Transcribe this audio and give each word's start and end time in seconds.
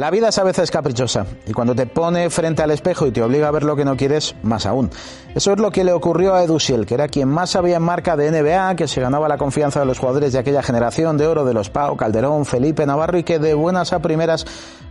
La 0.00 0.10
vida 0.10 0.30
es 0.30 0.38
a 0.38 0.44
veces 0.44 0.70
caprichosa 0.70 1.26
y 1.46 1.52
cuando 1.52 1.74
te 1.74 1.84
pone 1.84 2.30
frente 2.30 2.62
al 2.62 2.70
espejo 2.70 3.06
y 3.06 3.10
te 3.10 3.22
obliga 3.22 3.48
a 3.48 3.50
ver 3.50 3.64
lo 3.64 3.76
que 3.76 3.84
no 3.84 3.98
quieres, 3.98 4.34
más 4.42 4.64
aún. 4.64 4.88
Eso 5.34 5.52
es 5.52 5.58
lo 5.58 5.70
que 5.70 5.84
le 5.84 5.92
ocurrió 5.92 6.32
a 6.32 6.42
Edusiel, 6.42 6.86
que 6.86 6.94
era 6.94 7.06
quien 7.06 7.28
más 7.28 7.50
sabía 7.50 7.76
en 7.76 7.82
marca 7.82 8.16
de 8.16 8.30
NBA, 8.30 8.76
que 8.76 8.88
se 8.88 9.02
ganaba 9.02 9.28
la 9.28 9.36
confianza 9.36 9.78
de 9.78 9.84
los 9.84 9.98
jugadores 9.98 10.32
de 10.32 10.38
aquella 10.38 10.62
generación 10.62 11.18
de 11.18 11.26
oro 11.26 11.44
de 11.44 11.52
los 11.52 11.68
Pau, 11.68 11.98
Calderón, 11.98 12.46
Felipe 12.46 12.86
Navarro 12.86 13.18
y 13.18 13.24
que 13.24 13.38
de 13.38 13.52
buenas 13.52 13.92
a 13.92 13.98
primeras 13.98 14.46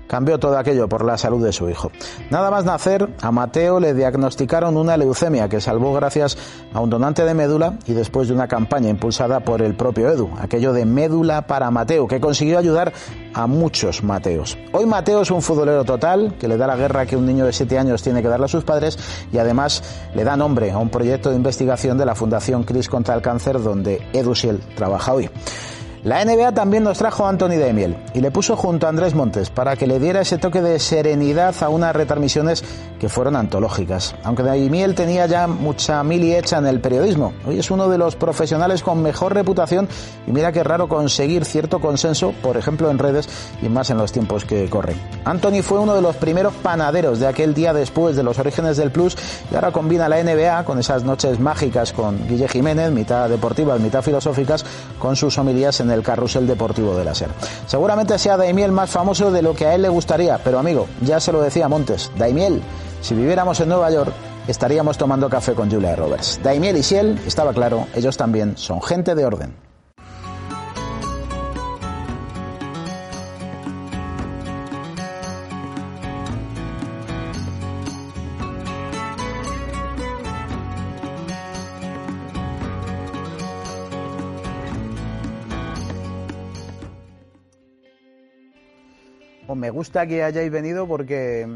cambió 0.09 0.39
todo 0.39 0.57
aquello 0.57 0.89
por 0.89 1.05
la 1.05 1.17
salud 1.17 1.45
de 1.45 1.53
su 1.53 1.69
hijo. 1.69 1.91
Nada 2.31 2.49
más 2.49 2.65
nacer, 2.65 3.07
a 3.21 3.31
Mateo 3.31 3.79
le 3.79 3.93
diagnosticaron 3.93 4.75
una 4.75 4.97
leucemia 4.97 5.47
que 5.47 5.61
salvó 5.61 5.93
gracias 5.93 6.37
a 6.73 6.81
un 6.81 6.89
donante 6.89 7.23
de 7.23 7.35
médula 7.35 7.77
y 7.85 7.93
después 7.93 8.27
de 8.27 8.33
una 8.33 8.47
campaña 8.47 8.89
impulsada 8.89 9.39
por 9.41 9.61
el 9.61 9.75
propio 9.75 10.09
Edu, 10.09 10.31
aquello 10.41 10.73
de 10.73 10.85
médula 10.85 11.43
para 11.45 11.69
Mateo, 11.69 12.07
que 12.07 12.19
consiguió 12.19 12.57
ayudar 12.57 12.91
a 13.35 13.45
muchos 13.45 14.03
Mateos. 14.03 14.57
Hoy 14.71 14.87
Mateo 14.87 15.21
es 15.21 15.29
un 15.29 15.43
futbolero 15.43 15.85
total 15.85 16.35
que 16.39 16.47
le 16.47 16.57
da 16.57 16.65
la 16.65 16.75
guerra 16.75 17.05
que 17.05 17.15
un 17.15 17.27
niño 17.27 17.45
de 17.45 17.53
7 17.53 17.77
años 17.77 18.01
tiene 18.01 18.23
que 18.23 18.27
darle 18.27 18.45
a 18.45 18.49
sus 18.49 18.63
padres 18.63 18.97
y 19.31 19.37
además 19.37 19.83
le 20.15 20.23
da 20.23 20.35
nombre 20.35 20.71
a 20.71 20.79
un 20.79 20.89
proyecto 20.89 21.29
de 21.29 21.35
investigación 21.35 21.99
de 21.99 22.05
la 22.05 22.15
Fundación 22.15 22.63
Cris 22.63 22.89
contra 22.89 23.13
el 23.13 23.21
Cáncer 23.21 23.61
donde 23.61 24.01
Edu 24.11 24.33
Siel 24.33 24.59
trabaja 24.75 25.13
hoy. 25.13 25.29
La 26.03 26.23
NBA 26.23 26.53
también 26.53 26.83
nos 26.83 26.97
trajo 26.97 27.25
a 27.25 27.29
Anthony 27.29 27.57
Daimiel 27.59 27.97
y 28.13 28.21
le 28.21 28.31
puso 28.31 28.55
junto 28.55 28.85
a 28.85 28.89
Andrés 28.89 29.15
Montes 29.15 29.49
para 29.49 29.75
que 29.75 29.85
le 29.85 29.99
diera 29.99 30.21
ese 30.21 30.37
toque 30.37 30.61
de 30.61 30.79
serenidad 30.79 31.53
a 31.61 31.67
unas 31.67 31.93
retransmisiones 31.93 32.63
que 33.01 33.09
fueron 33.09 33.35
antológicas. 33.35 34.15
Aunque 34.23 34.43
Daimiel 34.43 34.95
tenía 34.95 35.25
ya 35.25 35.47
mucha 35.47 36.01
mili 36.03 36.33
hecha 36.33 36.57
en 36.57 36.67
el 36.67 36.79
periodismo, 36.79 37.33
hoy 37.45 37.59
es 37.59 37.69
uno 37.69 37.89
de 37.89 37.97
los 37.97 38.15
profesionales 38.15 38.81
con 38.81 39.01
mejor 39.01 39.33
reputación 39.33 39.89
y 40.25 40.31
mira 40.31 40.53
qué 40.53 40.63
raro 40.63 40.87
conseguir 40.87 41.43
cierto 41.43 41.81
consenso, 41.81 42.33
por 42.41 42.55
ejemplo 42.55 42.89
en 42.89 42.97
redes 42.97 43.27
y 43.61 43.67
más 43.67 43.89
en 43.89 43.97
los 43.97 44.13
tiempos 44.13 44.45
que 44.45 44.69
corren. 44.69 44.95
Anthony 45.25 45.61
fue 45.63 45.79
uno 45.79 45.95
de 45.95 46.01
los 46.01 46.15
primeros 46.15 46.53
panaderos 46.53 47.19
de 47.19 47.27
aquel 47.27 47.53
día 47.53 47.73
después 47.73 48.15
de 48.15 48.23
los 48.23 48.39
orígenes 48.39 48.77
del 48.77 48.91
Plus 48.91 49.17
y 49.51 49.55
ahora 49.55 49.73
combina 49.73 50.07
la 50.07 50.23
NBA 50.23 50.63
con 50.63 50.79
esas 50.79 51.03
noches 51.03 51.41
mágicas 51.41 51.91
con 51.91 52.25
Guille 52.25 52.47
Jiménez, 52.47 52.89
mitad 52.91 53.27
deportivas, 53.27 53.81
mitad 53.81 54.01
filosóficas, 54.01 54.65
con 54.97 55.17
sus 55.17 55.37
homilías 55.37 55.79
en 55.81 55.88
el 55.91 56.03
carrusel 56.03 56.47
deportivo 56.47 56.95
de 56.95 57.05
la 57.05 57.15
SER. 57.15 57.29
Seguramente 57.65 58.17
sea 58.17 58.37
Daimiel 58.37 58.71
más 58.71 58.89
famoso 58.89 59.31
de 59.31 59.41
lo 59.41 59.53
que 59.53 59.65
a 59.65 59.75
él 59.75 59.81
le 59.81 59.89
gustaría, 59.89 60.37
pero 60.43 60.59
amigo, 60.59 60.87
ya 61.01 61.19
se 61.19 61.31
lo 61.31 61.41
decía 61.41 61.67
Montes, 61.67 62.11
Daimiel, 62.17 62.61
si 63.01 63.15
viviéramos 63.15 63.59
en 63.59 63.69
Nueva 63.69 63.91
York, 63.91 64.13
estaríamos 64.47 64.97
tomando 64.97 65.29
café 65.29 65.53
con 65.53 65.71
Julia 65.71 65.95
Roberts. 65.95 66.39
Daimiel 66.43 66.77
y 66.77 66.83
Siel, 66.83 67.19
estaba 67.25 67.53
claro, 67.53 67.87
ellos 67.95 68.17
también 68.17 68.57
son 68.57 68.81
gente 68.81 69.15
de 69.15 69.25
orden. 69.25 69.68
Me 89.69 89.73
gusta 89.73 90.07
que 90.07 90.23
hayáis 90.23 90.49
venido 90.49 90.87
porque 90.87 91.47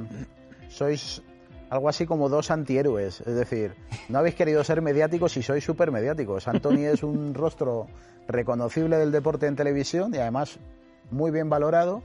sois 0.69 1.23
algo 1.72 1.89
así 1.89 2.06
como 2.06 2.30
dos 2.30 2.52
antihéroes. 2.52 3.22
Es 3.22 3.33
decir, 3.33 3.73
no 4.08 4.20
habéis 4.20 4.36
querido 4.36 4.64
ser 4.64 4.83
mediáticos 4.83 5.36
y 5.36 5.42
sois 5.42 5.64
súper 5.64 5.89
mediáticos. 5.89 6.47
Anthony 6.47 6.86
es 6.94 7.02
un 7.02 7.33
rostro 7.33 7.88
reconocible 8.28 8.97
del 8.97 9.11
deporte 9.11 9.47
en 9.47 9.55
televisión 9.55 10.14
y 10.14 10.20
además 10.20 10.59
muy 11.09 11.31
bien 11.31 11.50
valorado. 11.50 12.03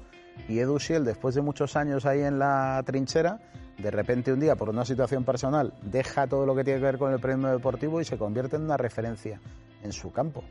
Y 0.49 0.61
Edu 0.61 0.79
después 1.05 1.35
de 1.35 1.43
muchos 1.43 1.77
años 1.77 2.07
ahí 2.07 2.23
en 2.23 2.39
la 2.39 2.83
trinchera, 2.87 3.41
de 3.77 3.91
repente 3.91 4.33
un 4.33 4.41
día, 4.41 4.57
por 4.57 4.71
una 4.71 4.87
situación 4.87 5.25
personal, 5.25 5.75
deja 5.83 6.27
todo 6.27 6.47
lo 6.47 6.57
que 6.57 6.65
tiene 6.65 6.81
que 6.81 6.87
ver 6.87 6.97
con 6.97 7.13
el 7.13 7.21
premio 7.21 7.49
deportivo 7.49 8.01
y 8.01 8.07
se 8.07 8.17
convierte 8.17 8.57
en 8.57 8.63
una 8.63 8.79
referencia 8.79 9.39
en 9.85 9.93
su 9.93 10.11
campo. 10.11 10.43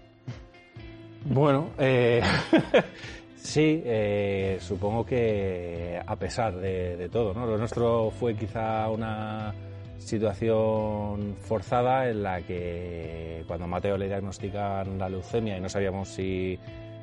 Bueno, 1.29 1.71
eh, 1.77 2.21
Sí, 3.37 3.81
eh, 3.85 4.57
supongo 4.59 5.05
que 5.05 6.01
a 6.05 6.15
pesar 6.15 6.57
de, 6.57 7.07
todo, 7.11 7.33
¿no? 7.33 7.45
Lo 7.45 7.57
nuestro 7.57 8.11
fue 8.11 8.35
quizá 8.35 8.89
una 8.89 9.53
situación 9.99 11.35
forzada 11.41 12.09
en 12.09 12.23
la 12.23 12.41
que 12.41 13.43
cuando 13.47 13.65
a 13.65 13.67
Mateo 13.67 13.97
le 13.97 14.07
diagnostican 14.07 14.97
la 14.97 15.09
leucemia 15.09 15.57
y 15.57 15.61
no 15.61 15.69
sabíamos 15.69 16.09
si, 16.09 16.57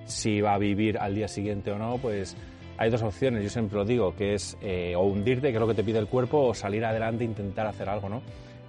si 0.07 0.33
iba 0.33 0.55
a 0.55 0.59
vivir 0.59 0.99
al 0.99 1.15
día 1.15 1.29
siguiente 1.29 1.71
o 1.71 1.79
no, 1.79 1.99
pues 1.99 2.37
hay 2.77 2.91
dos 2.91 3.03
opciones, 3.03 3.43
yo 3.43 3.51
siempre 3.51 3.79
lo 3.79 3.85
digo, 3.85 4.15
que 4.17 4.35
es 4.35 4.57
eh, 4.61 4.95
o 4.97 5.03
hundirte, 5.03 5.49
que 5.49 5.55
es 5.55 5.61
lo 5.61 5.69
que 5.69 5.75
te 5.75 5.85
pide 5.85 5.99
el 5.99 6.09
cuerpo, 6.09 6.49
o 6.49 6.55
salir 6.55 6.85
adelante 6.85 7.25
e 7.25 7.27
intentar 7.27 7.67
hacer 7.67 7.89
algo, 7.89 8.09
¿no? 8.09 8.23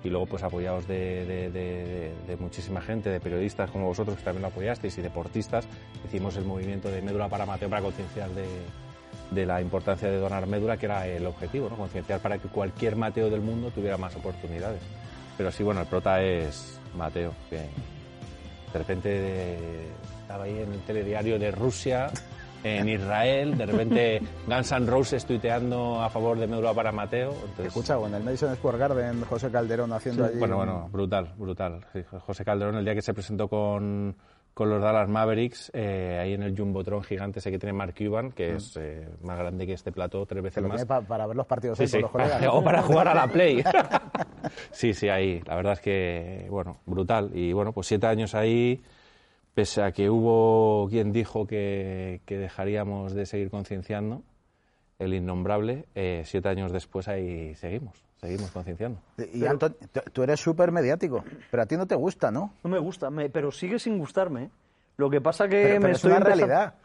Y 0.05 0.09
luego 0.09 0.27
pues 0.27 0.43
apoyados 0.43 0.87
de, 0.87 2.13
muchísima 2.39 2.79
gente, 2.79 3.09
de 3.09 3.19
periodistas 3.19 3.71
como 3.71 3.87
vosotros 3.87 4.17
que 4.17 4.23
también 4.23 4.43
lo 4.43 4.49
apoyasteis 4.49 4.95
y 4.99 5.01
deportistas, 5.01 5.67
hicimos 6.05 6.37
el 6.37 6.45
movimiento 6.45 6.89
de 6.89 7.01
médula 7.01 7.27
para 7.27 7.45
Mateo 7.45 7.69
para 7.69 7.81
concienciar 7.81 8.29
de, 8.29 9.45
la 9.45 9.61
importancia 9.61 10.07
de 10.07 10.17
donar 10.17 10.45
médula, 10.45 10.77
que 10.77 10.85
era 10.85 11.07
el 11.07 11.25
objetivo, 11.25 11.69
¿no? 11.69 11.75
concienciar 11.75 12.19
para 12.19 12.37
que 12.37 12.47
cualquier 12.47 12.95
Mateo 12.95 13.31
del 13.31 13.41
mundo 13.41 13.71
tuviera 13.71 13.97
más 13.97 14.15
oportunidades. 14.15 14.79
Pero 15.37 15.51
sí, 15.51 15.63
bueno, 15.63 15.81
el 15.81 15.87
prota 15.87 16.21
es 16.21 16.79
Mateo, 16.95 17.33
que 17.49 17.57
de 17.57 18.79
repente 18.79 19.57
estaba 20.21 20.43
ahí 20.43 20.59
en 20.59 20.71
el 20.71 20.81
telediario 20.81 21.39
de 21.39 21.49
Rusia 21.49 22.11
en 22.65 22.89
Israel, 22.89 23.55
de 23.55 23.65
repente 23.67 24.21
Guns 24.47 24.71
N' 24.71 24.87
Roses 24.87 25.23
tuiteando 25.23 26.01
a 26.01 26.09
favor 26.09 26.39
de 26.39 26.47
Médula 26.47 26.73
para 26.73 26.91
Mateo. 26.91 27.31
Entonces... 27.31 27.67
Escucha, 27.67 27.95
en 28.03 28.15
el 28.15 28.23
Madison 28.23 28.55
Square 28.55 28.77
Garden, 28.79 29.21
José 29.25 29.51
Calderón 29.51 29.93
haciendo 29.93 30.25
allí... 30.25 30.39
Bueno, 30.39 30.57
bueno, 30.57 30.89
brutal, 30.91 31.31
brutal. 31.37 31.85
José 32.25 32.43
Calderón, 32.43 32.75
el 32.77 32.83
día 32.83 32.95
que 32.95 33.03
se 33.03 33.13
presentó 33.13 33.47
con, 33.47 34.15
con 34.55 34.67
los 34.67 34.81
Dallas 34.81 35.07
Mavericks, 35.07 35.69
eh, 35.75 36.17
ahí 36.19 36.33
en 36.33 36.41
el 36.41 36.57
Jumbotron 36.57 37.03
gigante 37.03 37.37
ese 37.37 37.51
que 37.51 37.59
tiene 37.59 37.73
Mark 37.73 37.93
Cuban, 37.95 38.31
que 38.31 38.53
mm. 38.53 38.55
es 38.55 38.77
eh, 38.77 39.09
más 39.21 39.37
grande 39.37 39.67
que 39.67 39.73
este 39.73 39.91
plató, 39.91 40.25
tres 40.25 40.41
veces 40.41 40.63
más. 40.63 40.83
para 40.85 41.27
ver 41.27 41.35
los 41.35 41.45
partidos 41.45 41.77
sí, 41.77 41.87
con 41.87 42.01
los 42.01 42.11
colegas. 42.11 42.43
o 42.51 42.63
para 42.63 42.81
jugar 42.81 43.09
a 43.09 43.13
la 43.13 43.27
Play. 43.27 43.63
sí, 44.71 44.95
sí, 44.95 45.07
ahí. 45.07 45.39
La 45.45 45.55
verdad 45.55 45.73
es 45.73 45.81
que, 45.81 46.47
bueno, 46.49 46.79
brutal. 46.87 47.29
Y 47.31 47.53
bueno, 47.53 47.73
pues 47.73 47.85
siete 47.85 48.07
años 48.07 48.33
ahí 48.33 48.81
pese 49.55 49.81
a 49.81 49.91
que 49.91 50.09
hubo 50.09 50.87
quien 50.89 51.11
dijo 51.11 51.47
que, 51.47 52.21
dejaríamos 52.27 53.13
de 53.13 53.25
seguir 53.25 53.49
concienciando, 53.49 54.21
el 54.99 55.13
innombrable, 55.13 55.85
eh, 55.95 56.21
siete 56.25 56.49
años 56.49 56.71
después 56.71 57.07
ahí 57.07 57.55
seguimos, 57.55 58.03
seguimos 58.21 58.51
concienciando. 58.51 58.99
Y 59.33 59.45
Anton, 59.45 59.75
tú 60.13 60.23
eres 60.23 60.39
súper 60.39 60.71
mediático, 60.71 61.23
pero 61.49 61.63
a 61.63 61.65
ti 61.65 61.75
no 61.77 61.87
te 61.87 61.95
gusta, 61.95 62.31
¿no? 62.31 62.53
No 62.63 62.69
me 62.69 62.79
gusta, 62.79 63.09
pero 63.31 63.51
sigue 63.51 63.79
sin 63.79 63.97
gustarme. 63.97 64.51
Lo 64.97 65.09
que 65.09 65.19
pasa 65.19 65.47
que 65.47 65.63
pero, 65.63 65.81
me 65.81 65.91
es 65.91 66.03
una 66.03 66.19
realidad 66.19 66.75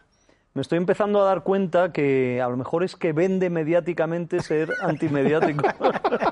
me 0.52 0.62
estoy 0.62 0.78
empezando 0.78 1.20
a 1.22 1.24
dar 1.24 1.44
cuenta 1.44 1.92
que 1.92 2.40
a 2.42 2.48
lo 2.48 2.56
mejor 2.56 2.82
es 2.82 2.96
que 2.96 3.12
vende 3.12 3.50
mediáticamente 3.50 4.40
ser 4.40 4.70
antimediático. 4.80 5.62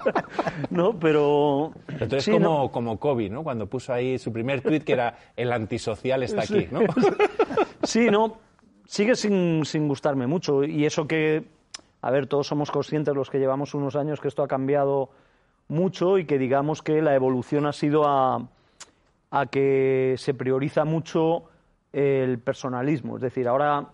¿No? 0.71 0.99
Pero. 0.99 1.73
Entonces, 1.89 2.29
como, 2.35 2.73
como 2.73 2.99
Kobe, 2.99 3.29
¿no? 3.29 3.45
Cuando 3.45 3.67
puso 3.67 3.93
ahí 3.93 4.19
su 4.19 4.33
primer 4.33 4.61
tweet 4.61 4.81
que 4.81 4.95
era 4.95 5.17
el 5.37 5.53
antisocial 5.53 6.23
está 6.25 6.43
aquí, 6.43 6.67
¿no? 6.71 6.81
sí, 7.85 8.11
no. 8.11 8.39
Sigue 8.87 9.15
sin, 9.15 9.65
sin 9.65 9.87
gustarme 9.87 10.27
mucho. 10.27 10.65
Y 10.65 10.85
eso 10.85 11.07
que. 11.07 11.45
A 12.01 12.11
ver, 12.11 12.27
todos 12.27 12.47
somos 12.47 12.71
conscientes, 12.71 13.15
los 13.15 13.31
que 13.31 13.39
llevamos 13.39 13.75
unos 13.75 13.97
años, 13.97 14.21
que 14.21 14.29
esto 14.29 14.43
ha 14.43 14.49
cambiado 14.49 15.11
mucho 15.69 16.19
y 16.19 16.25
que 16.25 16.39
digamos 16.39 16.83
que 16.83 17.03
la 17.03 17.15
evolución 17.15 17.67
ha 17.67 17.73
sido 17.73 18.07
a, 18.07 18.49
a 19.31 19.47
que 19.47 20.15
se 20.17 20.33
prioriza 20.33 20.85
mucho 20.85 21.45
el 21.93 22.39
personalismo. 22.39 23.17
Es 23.17 23.23
decir, 23.23 23.49
ahora 23.49 23.89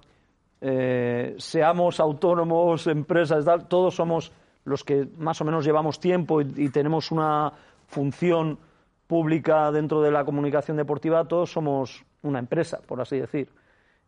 eh, 0.66 1.34
seamos 1.36 2.00
autónomos, 2.00 2.86
empresas, 2.86 3.44
todos 3.68 3.94
somos 3.94 4.32
los 4.64 4.82
que 4.82 5.06
más 5.18 5.38
o 5.42 5.44
menos 5.44 5.62
llevamos 5.62 6.00
tiempo 6.00 6.40
y, 6.40 6.70
tenemos 6.70 7.10
una 7.10 7.52
función 7.86 8.58
pública 9.06 9.70
dentro 9.70 10.00
de 10.00 10.10
la 10.10 10.24
comunicación 10.24 10.78
deportiva, 10.78 11.28
todos 11.28 11.52
somos 11.52 12.02
una 12.22 12.38
empresa, 12.38 12.80
por 12.86 12.98
así 12.98 13.18
decir. 13.18 13.50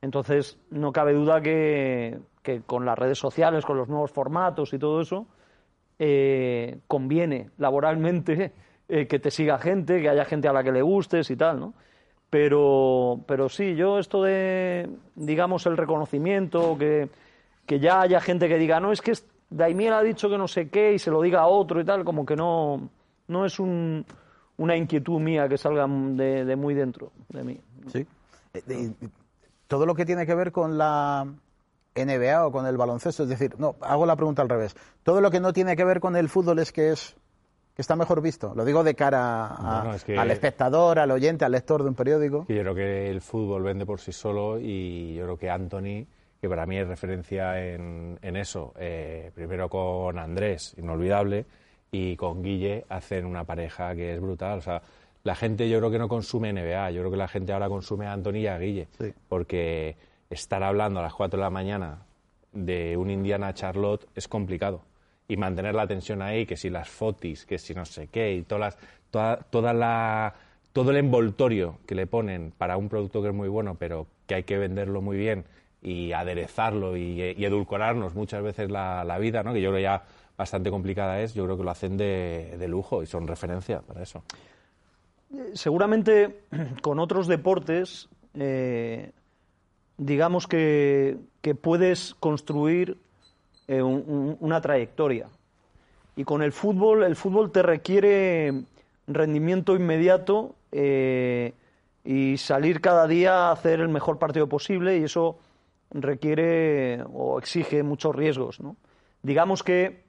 Entonces, 0.01 0.59
no 0.71 0.93
cabe 0.93 1.13
duda 1.13 1.43
que, 1.43 2.21
con 2.65 2.87
las 2.87 2.99
redes 2.99 3.19
sociales, 3.19 3.67
con 3.67 3.77
los 3.77 3.91
nuevos 3.91 4.11
formatos 4.11 4.73
y 4.73 4.79
todo 4.79 5.03
eso, 5.03 5.27
eh, 5.99 6.79
conviene 6.89 7.51
laboralmente 7.59 8.55
eh, 8.89 9.07
que 9.07 9.19
te 9.19 9.31
siga 9.31 9.59
gente, 9.59 10.01
que 10.01 10.09
haya 10.09 10.25
gente 10.25 10.49
a 10.49 10.55
la 10.55 10.65
que 10.65 10.73
le 10.73 10.81
gustes 10.81 11.31
y 11.31 11.37
tal, 11.37 11.61
¿no? 11.61 11.75
Pero, 12.31 13.21
pero 13.27 13.49
sí, 13.49 13.77
yo 13.77 13.99
esto 13.99 14.23
de, 14.23 14.89
digamos, 15.15 15.67
el 15.67 15.77
reconocimiento, 15.77 16.77
que, 16.77 17.09
que 17.65 17.79
ya 17.79 18.01
haya 18.01 18.21
gente 18.21 18.49
que 18.49 18.59
diga, 18.59 18.81
no, 18.81 18.93
es 18.93 19.01
que 19.01 19.13
Daimiel 19.49 19.93
ha 19.93 20.03
dicho 20.03 20.29
que 20.29 20.39
no 20.39 20.49
sé 20.49 20.69
qué 20.69 20.93
y 20.93 20.99
se 20.99 21.11
lo 21.11 21.23
diga 21.23 21.41
a 21.43 21.47
otro 21.47 21.81
y 21.81 21.85
tal, 21.85 22.05
como 22.05 22.27
que 22.27 22.35
no, 22.35 22.91
no 23.29 23.47
es 23.47 23.61
un, 23.61 24.05
una 24.57 24.77
inquietud 24.77 25.21
mía 25.21 25.49
que 25.49 25.57
salga 25.57 25.87
de, 25.89 26.45
de 26.45 26.57
muy 26.57 26.75
dentro 26.75 27.13
de 27.29 27.45
mí. 27.45 27.61
Sí. 27.93 28.07
Eh, 28.55 28.93
todo 29.69 29.87
lo 29.87 29.95
que 29.95 30.05
tiene 30.05 30.27
que 30.27 30.35
ver 30.35 30.53
con 30.53 30.79
la 30.79 31.27
NBA 31.95 32.47
o 32.47 32.53
con 32.53 32.67
el 32.67 32.77
baloncesto? 32.77 33.23
Es 33.23 33.29
decir, 33.29 33.55
no, 33.59 33.77
hago 33.81 34.07
la 34.07 34.17
pregunta 34.17 34.43
al 34.43 34.49
revés. 34.49 34.77
Todo 35.03 35.21
lo 35.21 35.31
que 35.31 35.41
no 35.41 35.53
tiene 35.53 35.77
que 35.77 35.85
ver 35.85 36.01
con 36.01 36.17
el 36.17 36.29
fútbol 36.29 36.59
es 36.59 36.73
que 36.73 36.91
es 36.91 37.17
que 37.77 37.83
está 37.83 37.95
mejor 37.95 38.23
visto. 38.23 38.55
Lo 38.57 38.65
digo 38.65 38.83
de 38.83 38.95
cara 38.95 39.49
al 40.17 40.31
espectador, 40.31 40.99
al 40.99 41.11
oyente, 41.11 41.45
al 41.45 41.53
lector 41.53 41.83
de 41.83 41.91
un 41.91 41.95
periódico. 41.95 42.47
Yo 42.49 42.61
creo 42.63 42.75
que 42.75 43.11
el 43.11 43.21
fútbol 43.21 43.63
vende 43.65 43.85
por 43.85 44.01
sí 44.01 44.13
solo 44.13 44.59
y 44.59 45.15
yo 45.15 45.25
creo 45.25 45.37
que 45.37 45.51
Anthony, 45.51 46.07
que 46.41 46.49
para 46.49 46.65
mí 46.65 46.79
es 46.79 46.89
referencia 46.89 47.63
en, 47.63 48.19
eso, 48.23 48.73
eh, 48.79 49.31
primero 49.35 49.69
con 49.69 50.19
Andrés, 50.19 50.75
inolvidable, 50.79 51.45
y 51.93 52.17
con 52.17 52.43
Guille 52.43 52.87
hacen 52.89 53.27
una 53.27 53.45
pareja 53.45 53.95
que 53.95 54.15
es 54.15 54.21
brutal. 54.23 54.59
O 54.59 54.63
sea, 54.63 54.81
la 55.23 55.35
gente 55.35 55.69
yo 55.69 55.79
creo 55.79 55.91
que 55.91 55.99
no 55.99 56.09
consume 56.09 56.55
NBA, 56.55 56.93
yo 56.93 57.03
creo 57.03 57.11
que 57.11 57.19
la 57.19 57.29
gente 57.29 57.53
ahora 57.53 57.69
consume 57.69 58.07
a 58.07 58.15
Anthony 58.15 58.37
y 58.37 58.47
a 58.47 58.59
Guille, 58.59 58.89
porque 59.29 59.97
estar 60.31 60.63
hablando 60.63 61.01
a 61.01 61.03
las 61.03 61.13
4 61.13 61.37
de 61.37 61.43
la 61.43 61.51
mañana 61.51 61.99
de 62.55 62.97
un 62.97 63.11
Indiana 63.11 63.53
Charlotte 63.53 64.09
es 64.15 64.29
complicado 64.29 64.81
y 65.29 65.37
mantener 65.37 65.75
la 65.75 65.87
tensión 65.87 66.23
ahí, 66.23 66.47
que 66.47 66.57
si 66.57 66.71
las 66.71 66.89
fotis, 66.89 67.47
que 67.47 67.59
si 67.59 67.75
no 67.75 67.85
sé 67.85 68.09
qué, 68.09 68.35
y 68.35 68.43
todas 68.43 68.79
toda, 69.11 69.37
toda 69.51 69.73
la, 69.73 70.35
todo 70.73 70.91
el 70.91 70.99
envoltorio 70.99 71.79
que 71.87 71.95
le 71.95 72.07
ponen 72.07 72.53
para 72.57 72.77
un 72.77 72.89
producto 72.89 73.23
que 73.23 73.29
es 73.29 73.35
muy 73.35 73.49
bueno, 73.49 73.77
pero 73.79 74.07
que 74.27 74.37
hay 74.37 74.43
que 74.45 74.59
venderlo 74.59 75.01
muy 75.03 75.17
bien 75.17 75.45
y 75.83 76.13
aderezarlo 76.13 76.97
y, 76.97 77.21
edulcorarnos 77.21 78.15
muchas 78.15 78.43
veces 78.43 78.71
la, 78.71 79.05
la, 79.05 79.19
vida, 79.19 79.43
¿no? 79.43 79.53
que 79.53 79.61
yo 79.61 79.71
creo 79.71 79.83
ya 79.83 80.05
bastante 80.37 80.71
complicada 80.71 81.21
es, 81.21 81.35
yo 81.35 81.45
creo 81.45 81.57
que 81.57 81.65
lo 81.65 81.71
hacen 81.71 81.97
de, 81.97 82.57
de 82.59 82.69
lujo 82.69 83.03
y 83.03 83.07
son 83.07 83.27
referencia 83.27 83.81
para 83.81 84.03
eso. 84.03 84.23
Seguramente 85.55 86.41
con 86.83 86.99
otros 86.99 87.27
deportes, 87.27 88.09
eh, 88.35 89.13
digamos 89.97 90.47
que, 90.47 91.19
que 91.41 91.55
puedes 91.55 92.15
construir 92.15 92.99
eh, 93.69 93.83
una 93.83 94.61
trayectoria. 94.61 95.29
Y 96.15 96.25
con 96.25 96.43
el 96.43 96.53
fútbol, 96.53 97.05
el 97.05 97.17
fútbol 97.17 97.53
te 97.53 97.63
requiere 97.63 98.65
rendimiento 99.07 99.75
inmediato 99.77 100.55
eh, 100.73 101.53
y 102.05 102.37
salir 102.39 102.81
cada 102.81 103.07
día 103.07 103.49
a 103.49 103.53
hacer 103.53 103.81
el 103.81 103.89
mejor 103.89 104.19
partido 104.19 104.49
posible 104.49 104.99
y 104.99 105.05
eso 105.05 105.39
requiere 105.91 107.03
o 107.13 107.39
exige 107.39 107.83
muchos 107.83 108.15
riesgos. 108.15 108.59
Digamos 109.23 109.63
que 109.63 110.05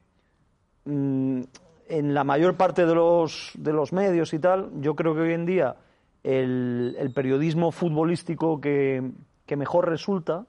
mm, 0.85 1.41
en 1.89 2.13
la 2.13 2.23
mayor 2.23 2.55
parte 2.55 2.85
de 2.85 2.95
los, 2.95 3.51
de 3.55 3.73
los 3.73 3.93
medios 3.93 4.33
y 4.33 4.39
tal, 4.39 4.69
yo 4.79 4.95
creo 4.95 5.13
que 5.13 5.21
hoy 5.21 5.33
en 5.33 5.45
día 5.45 5.75
el, 6.23 6.95
el 6.99 7.11
periodismo 7.11 7.71
futbolístico 7.71 8.61
que, 8.61 9.11
que 9.45 9.55
mejor 9.55 9.89
resulta 9.89 10.45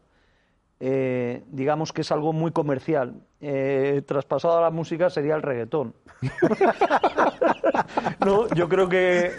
eh, 0.81 1.43
digamos 1.51 1.93
que 1.93 2.03
es 2.03 2.13
algo 2.13 2.33
muy 2.33 2.53
comercial. 2.53 3.15
Eh, 3.41 4.03
traspasado 4.07 4.59
a 4.59 4.63
la 4.63 4.71
música 4.71 5.11
sería 5.11 5.35
el 5.35 5.43
reggaetón. 5.43 5.95
no, 8.25 8.49
yo 8.55 8.69
creo 8.69 8.89
que 8.89 9.33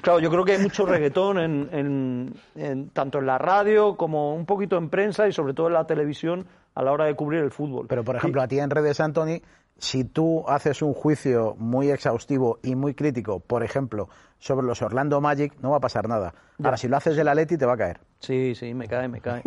claro, 0.00 0.20
yo 0.20 0.30
creo 0.30 0.44
que 0.44 0.52
hay 0.52 0.62
mucho 0.62 0.86
reggaetón 0.86 1.38
en, 1.38 2.90
tanto 2.92 3.18
en 3.18 3.26
la 3.26 3.38
radio 3.38 3.96
como 3.96 4.34
un 4.34 4.46
poquito 4.46 4.76
en 4.76 4.90
prensa 4.90 5.28
y 5.28 5.32
sobre 5.32 5.54
todo 5.54 5.68
en 5.68 5.74
la 5.74 5.86
televisión 5.86 6.46
a 6.74 6.82
la 6.82 6.92
hora 6.92 7.06
de 7.06 7.14
cubrir 7.14 7.42
el 7.42 7.50
fútbol. 7.50 7.86
Pero 7.88 8.04
por 8.04 8.16
ejemplo, 8.16 8.42
a 8.42 8.48
ti 8.48 8.58
en 8.58 8.70
redes, 8.70 9.00
Anthony, 9.00 9.42
si 9.78 10.04
tú 10.04 10.44
haces 10.46 10.82
un 10.82 10.94
juicio 10.94 11.54
muy 11.58 11.90
exhaustivo 11.90 12.58
y 12.62 12.76
muy 12.76 12.94
crítico, 12.94 13.40
por 13.40 13.64
ejemplo, 13.64 14.08
sobre 14.38 14.66
los 14.66 14.80
Orlando 14.82 15.20
Magic, 15.20 15.54
no 15.60 15.70
va 15.70 15.78
a 15.78 15.80
pasar 15.80 16.08
nada. 16.08 16.34
Ahora, 16.62 16.76
si 16.76 16.88
lo 16.88 16.96
haces 16.96 17.16
del 17.16 17.28
Atleti, 17.28 17.56
te 17.56 17.66
va 17.66 17.74
a 17.74 17.76
caer. 17.76 18.00
Sí, 18.20 18.54
sí, 18.54 18.74
me 18.74 18.86
cae, 18.86 19.08
me 19.08 19.20
cae. 19.20 19.42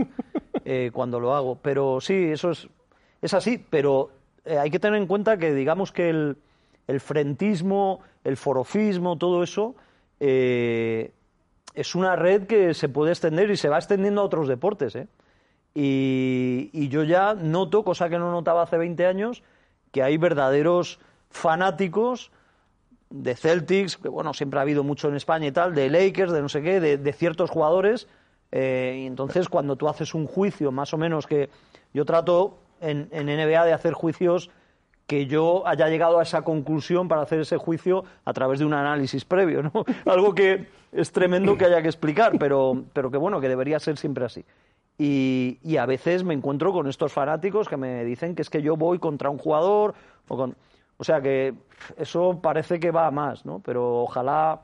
Eh, 0.65 0.92
cuando 0.94 1.19
lo 1.19 1.36
hago. 1.36 1.57
Pero 1.62 2.00
sí, 2.00 2.31
eso 2.31 2.51
es, 2.51 2.69
es 3.21 3.33
así, 3.33 3.57
pero 3.69 4.12
eh, 4.45 4.57
hay 4.57 4.69
que 4.69 4.80
tener 4.80 4.98
en 4.98 5.07
cuenta 5.07 5.38
que 5.38 5.54
digamos 5.54 5.92
que 5.92 6.10
el, 6.10 6.38
el 6.88 7.00
frentismo, 7.01 8.00
el 8.24 8.38
forofismo, 8.38 9.18
todo 9.18 9.44
eso, 9.44 9.75
eh, 10.21 11.12
es 11.74 11.95
una 11.95 12.15
red 12.15 12.44
que 12.48 12.74
se 12.74 12.88
puede 12.88 13.12
extender 13.12 13.51
y 13.51 13.57
se 13.57 13.68
va 13.68 13.77
extendiendo 13.77 14.21
a 14.21 14.24
otros 14.24 14.48
deportes. 14.48 14.98
Y, 15.75 16.69
y, 16.71 16.88
yo 16.88 17.04
ya 17.04 17.33
noto, 17.33 17.83
cosa 17.83 18.07
que 18.07 18.19
no 18.19 18.31
notaba 18.31 18.62
hace 18.62 18.77
20 18.77 19.06
años, 19.06 19.44
que 19.92 20.01
hay 20.01 20.18
verdaderos 20.18 21.00
fanáticos 21.30 22.31
de 23.10 23.36
Celtics, 23.36 23.98
que 23.98 24.07
bueno, 24.07 24.33
siempre 24.33 24.60
ha 24.60 24.62
habido 24.62 24.83
mucho 24.83 25.10
en 25.10 25.15
España 25.15 25.48
y 25.48 25.51
tal, 25.51 25.75
de 25.75 25.89
Lakers, 25.89 26.31
de 26.31 26.42
no 26.42 26.48
sé 26.48 26.62
qué, 26.62 26.80
de 26.80 27.13
ciertos 27.13 27.50
jugadores 27.50 28.07
eh, 28.56 29.06
entonces, 29.08 29.50
cuando 29.50 29.76
tú 29.76 29.90
haces 29.90 30.14
un 30.14 30.28
juicio, 30.28 30.72
más 30.72 30.94
o 30.94 30.98
menos 30.98 31.26
que 31.26 31.50
yo 31.92 32.06
trato 32.06 32.60
en, 32.82 33.10
NBA 33.12 33.66
de 33.66 33.74
hacer 33.74 33.94
juicios 33.94 34.52
que 35.08 35.26
yo 35.26 35.68
haya 35.68 35.90
llegado 35.90 36.20
a 36.20 36.24
esa 36.24 36.44
conclusión 36.44 37.08
para 37.08 37.24
hacer 37.24 37.40
ese 37.40 37.58
juicio 37.58 38.06
a 38.24 38.32
través 38.32 38.60
de 38.60 38.66
un 38.66 38.76
análisis 38.76 39.26
previo, 39.26 39.64
¿no? 39.64 39.72
Algo 40.06 40.36
que 40.36 40.68
es 40.92 41.12
tremendo 41.12 41.58
que 41.58 41.66
haya 41.66 41.82
que 41.82 41.88
explicar, 41.88 42.34
pero, 42.38 42.84
pero 42.94 43.10
que 43.10 43.18
bueno, 43.18 43.42
que 43.42 43.50
debería 43.50 43.80
ser 43.80 43.98
siempre 43.98 44.24
así. 44.24 44.46
Y, 45.00 45.58
y, 45.64 45.78
a 45.78 45.88
veces 45.88 46.24
me 46.24 46.36
encuentro 46.36 46.72
con 46.72 46.88
estos 46.88 47.12
fanáticos 47.12 47.68
que 47.68 47.78
me 47.78 48.06
dicen 48.06 48.36
que 48.36 48.44
es 48.44 48.52
que 48.52 48.62
yo 48.62 48.78
voy 48.78 49.00
contra 49.00 49.32
un 49.32 49.40
jugador, 49.40 49.96
o, 50.28 50.38
con, 50.38 50.56
o 50.98 51.04
sea 51.04 51.22
que 51.22 51.56
eso 51.98 52.40
parece 52.40 52.80
que 52.80 52.92
va 52.92 53.08
a 53.08 53.12
más, 53.12 53.48
¿no? 53.48 53.60
Pero 53.66 54.04
ojalá, 54.04 54.62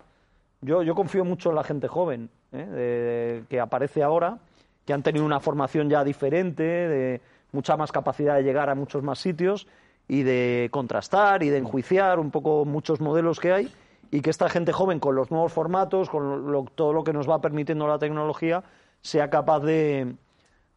yo, 0.61 0.83
yo 0.83 0.95
confío 0.95 1.25
mucho 1.25 1.49
en 1.49 1.55
la 1.55 1.63
gente 1.63 1.87
joven 1.87 2.29
¿eh? 2.51 3.43
que 3.49 3.59
aparece 3.59 4.03
ahora, 4.03 4.39
que 4.85 4.93
han 4.93 5.03
tenido 5.03 5.25
una 5.25 5.39
formación 5.39 5.89
ya 5.89 6.03
diferente, 6.03 6.63
de 6.63 7.21
mucha 7.51 7.77
más 7.77 7.91
capacidad 7.91 8.35
de 8.35 8.43
llegar 8.43 8.69
a 8.69 8.75
muchos 8.75 9.03
más 9.03 9.19
sitios 9.19 9.67
y 10.07 10.23
de 10.23 10.69
contrastar 10.71 11.43
y 11.43 11.49
de 11.49 11.57
enjuiciar 11.57 12.19
un 12.19 12.31
poco 12.31 12.65
muchos 12.65 12.99
modelos 12.99 13.39
que 13.39 13.53
hay 13.53 13.71
y 14.11 14.21
que 14.21 14.29
esta 14.29 14.49
gente 14.49 14.71
joven 14.73 14.99
con 14.99 15.15
los 15.15 15.29
nuevos 15.31 15.53
formatos, 15.53 16.09
con 16.09 16.69
todo 16.75 16.93
lo 16.93 17.03
que 17.03 17.13
nos 17.13 17.29
va 17.29 17.41
permitiendo 17.41 17.87
la 17.87 17.99
tecnología, 17.99 18.63
sea 19.01 19.29
capaz 19.29 19.59
de, 19.59 20.15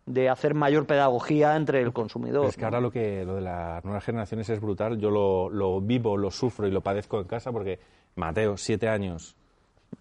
de 0.06 0.28
hacer 0.28 0.54
mayor 0.54 0.86
pedagogía 0.86 1.56
entre 1.56 1.80
el 1.80 1.92
consumidor. 1.92 2.46
Es 2.46 2.56
que 2.56 2.64
ahora 2.64 2.80
lo 2.80 2.90
que 2.90 3.24
lo 3.24 3.36
de 3.36 3.40
las 3.40 3.84
nuevas 3.84 4.04
generaciones 4.04 4.48
es 4.50 4.60
brutal. 4.60 4.98
Yo 4.98 5.10
lo, 5.10 5.48
lo, 5.48 5.80
vivo, 5.80 6.16
lo 6.16 6.30
sufro 6.30 6.66
y 6.66 6.70
lo 6.70 6.82
padezco 6.82 7.18
en 7.20 7.26
casa 7.26 7.52
porque 7.52 7.78
Mateo, 8.16 8.56
siete 8.56 8.88
años, 8.88 9.36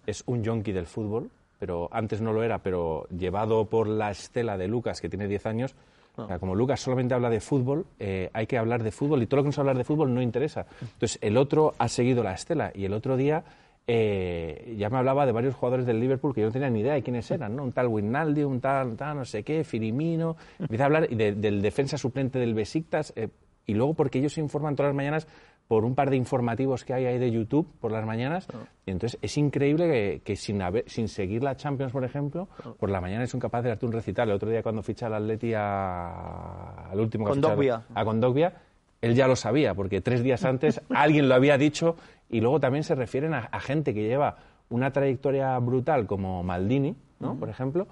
es 0.06 0.24
un 0.26 0.44
yonki 0.44 0.72
del 0.72 0.86
fútbol 0.86 1.30
pero 1.62 1.90
antes 1.92 2.22
no 2.22 2.34
lo 2.34 2.42
era, 2.42 2.58
pero 2.58 3.06
llevado 3.16 3.66
por 3.66 3.88
la 3.88 4.10
estela 4.10 4.58
de 4.58 4.68
Lucas, 4.68 5.00
que 5.00 5.10
tiene 5.10 5.28
10 5.28 5.46
años, 5.46 5.76
ah. 6.18 6.40
como 6.40 6.56
Lucas 6.56 6.80
solamente 6.80 7.14
habla 7.14 7.30
de 7.30 7.40
fútbol, 7.40 7.86
eh, 8.00 8.32
hay 8.34 8.48
que 8.48 8.58
hablar 8.58 8.82
de 8.82 8.90
fútbol 8.90 9.22
y 9.22 9.28
todo 9.28 9.38
lo 9.38 9.44
que 9.44 9.50
no 9.50 9.52
se 9.52 9.62
hablar 9.62 9.78
de 9.78 9.84
fútbol 9.84 10.12
no 10.12 10.24
interesa. 10.24 10.66
Entonces, 10.82 11.20
el 11.22 11.38
otro 11.38 11.76
ha 11.78 11.88
seguido 11.88 12.24
la 12.24 12.34
estela 12.34 12.72
y 12.74 12.86
el 12.86 12.94
otro 12.94 13.16
día 13.16 13.44
eh, 13.86 14.74
ya 14.76 14.90
me 14.90 14.98
hablaba 14.98 15.28
de 15.28 15.34
varios 15.34 15.54
jugadores 15.54 15.86
del 15.86 16.00
Liverpool 16.00 16.34
que 16.34 16.42
yo 16.42 16.48
no 16.48 16.52
tenía 16.52 16.72
ni 16.72 16.80
idea 16.80 16.94
de 16.94 17.04
quiénes 17.04 17.30
eran, 17.30 17.56
¿no? 17.56 17.64
Un 17.64 17.74
tal 17.74 17.90
Winaldi, 17.90 18.42
un 18.42 18.60
tal, 18.60 18.98
tal 18.98 19.18
no 19.18 19.26
sé 19.26 19.44
qué, 19.44 19.64
Firimino. 19.64 20.38
Empieza 20.58 20.86
a 20.86 20.88
hablar 20.88 21.10
del 21.10 21.62
defensa 21.62 21.96
suplente 21.96 22.40
del 22.40 22.56
Besiktas 22.56 23.14
eh, 23.16 23.28
y 23.68 23.76
luego 23.76 23.94
porque 23.94 24.18
ellos 24.18 24.34
se 24.34 24.42
informan 24.42 24.76
todas 24.76 24.90
las 24.90 24.96
mañanas 24.96 25.28
por 25.72 25.86
un 25.86 25.96
par 25.96 26.10
de 26.10 26.18
informativos 26.18 26.84
que 26.84 26.94
hay 26.94 27.06
ahí 27.06 27.18
de 27.18 27.32
YouTube 27.32 27.66
por 27.80 27.94
las 27.94 28.06
mañanas. 28.06 28.46
Y 28.86 28.92
entonces 28.92 29.18
es 29.22 29.38
increíble 29.38 30.20
que, 30.22 30.36
sin, 30.36 30.62
sin 30.88 31.08
seguir 31.08 31.44
la 31.44 31.56
Champions, 31.56 31.94
por 31.94 32.04
ejemplo, 32.04 32.50
por 32.78 32.90
la 32.90 33.00
mañana 33.00 33.26
son 33.26 33.40
capaces 33.40 33.64
de 33.64 33.70
darte 33.70 33.86
un 33.86 33.94
recital. 33.94 34.28
El 34.28 34.36
otro 34.36 34.50
día 34.50 34.62
cuando 34.64 34.84
ficha 34.84 35.08
el 35.08 35.14
Atleti 35.14 35.54
al 35.54 37.00
último 37.00 37.26
Condogbia. 37.26 37.84
a 37.96 38.04
Condogbia, 38.04 38.54
él 39.00 39.16
ya 39.16 39.30
lo 39.30 39.38
sabía, 39.38 39.74
porque 39.74 40.02
tres 40.02 40.24
días 40.24 40.44
antes 40.44 40.82
alguien 40.94 41.30
lo 41.30 41.36
había 41.36 41.58
dicho 41.58 41.96
y 42.30 42.42
luego 42.42 42.60
también 42.60 42.84
se 42.84 42.94
refieren 42.94 43.34
a, 43.34 43.48
gente 43.62 43.94
que 43.94 44.04
lleva 44.04 44.40
una 44.70 44.92
trayectoria 44.92 45.58
brutal 45.60 46.06
como 46.06 46.44
Maldini, 46.44 46.98
¿no? 47.22 47.36
Por 47.36 47.48
ejemplo, 47.48 47.88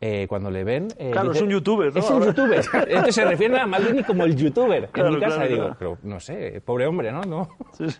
eh, 0.00 0.26
cuando 0.28 0.50
le 0.50 0.62
ven. 0.62 0.88
Eh, 0.98 1.10
claro, 1.10 1.32
es 1.32 1.40
un 1.40 1.48
youtuber, 1.48 1.92
¿no? 1.92 2.00
Es 2.00 2.10
un 2.10 2.24
youtuber. 2.24 2.62
Entonces 2.86 3.14
se 3.14 3.24
refiere 3.24 3.58
a 3.58 3.66
Maldini 3.66 4.02
como 4.02 4.24
el 4.24 4.36
youtuber. 4.36 4.90
en 4.94 5.14
mi 5.14 5.20
casa 5.20 5.44
digo, 5.44 5.74
pero 5.78 5.98
no 6.02 6.20
sé, 6.20 6.60
pobre 6.64 6.86
hombre, 6.86 7.10
¿no? 7.12 7.22
no, 7.22 7.48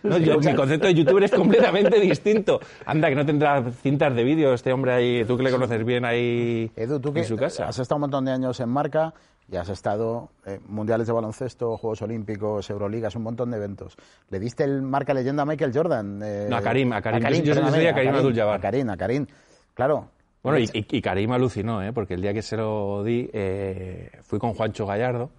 mi 0.03 0.53
concepto 0.53 0.87
de 0.87 0.93
youtuber 0.93 1.23
es 1.23 1.31
completamente 1.31 1.99
distinto. 1.99 2.59
Anda, 2.85 3.09
que 3.09 3.15
no 3.15 3.25
tendrá 3.25 3.63
cintas 3.71 4.15
de 4.15 4.23
vídeo 4.23 4.53
este 4.53 4.71
hombre 4.71 4.93
ahí, 4.93 5.25
tú 5.25 5.37
que 5.37 5.43
le 5.43 5.51
conoces 5.51 5.83
bien 5.83 6.05
ahí 6.05 6.71
Edu, 6.75 6.99
tú 6.99 7.11
en 7.15 7.25
su 7.25 7.35
casa. 7.35 7.67
Has 7.67 7.79
estado 7.79 7.97
un 7.97 8.01
montón 8.01 8.25
de 8.25 8.31
años 8.31 8.59
en 8.59 8.69
marca 8.69 9.13
y 9.49 9.55
has 9.55 9.69
estado 9.69 10.29
eh, 10.45 10.59
mundiales 10.67 11.07
de 11.07 11.13
baloncesto, 11.13 11.77
Juegos 11.77 12.01
Olímpicos, 12.03 12.69
Euroligas, 12.69 13.15
un 13.15 13.23
montón 13.23 13.49
de 13.49 13.57
eventos. 13.57 13.97
¿Le 14.29 14.39
diste 14.39 14.63
el 14.65 14.83
marca 14.83 15.15
leyenda 15.15 15.43
a 15.43 15.45
Michael 15.45 15.71
Jordan? 15.73 16.19
no, 16.19 16.55
a 16.57 16.61
Karim, 16.61 16.93
a 16.93 17.01
Karim. 17.01 17.25
A 17.25 17.29
Karim, 17.29 17.43
yo, 17.43 17.53
yo, 17.55 17.89
a 17.89 17.93
Karim 17.93 18.13
Abdul-Jabbar. 18.13 18.55
A 18.57 18.59
Karim, 18.59 18.89
a 18.89 18.97
Karim. 18.97 19.25
Claro, 19.73 20.09
bueno, 20.51 20.59
y, 20.73 20.85
y, 20.89 21.01
Karim 21.01 21.31
alucinó, 21.31 21.81
¿eh? 21.83 21.93
porque 21.93 22.13
el 22.15 22.21
día 22.21 22.33
que 22.33 22.41
se 22.41 22.57
lo 22.57 23.03
di 23.03 23.29
eh, 23.33 24.09
fui 24.21 24.39
con 24.39 24.53
Juancho 24.53 24.85
Gallardo 24.85 25.29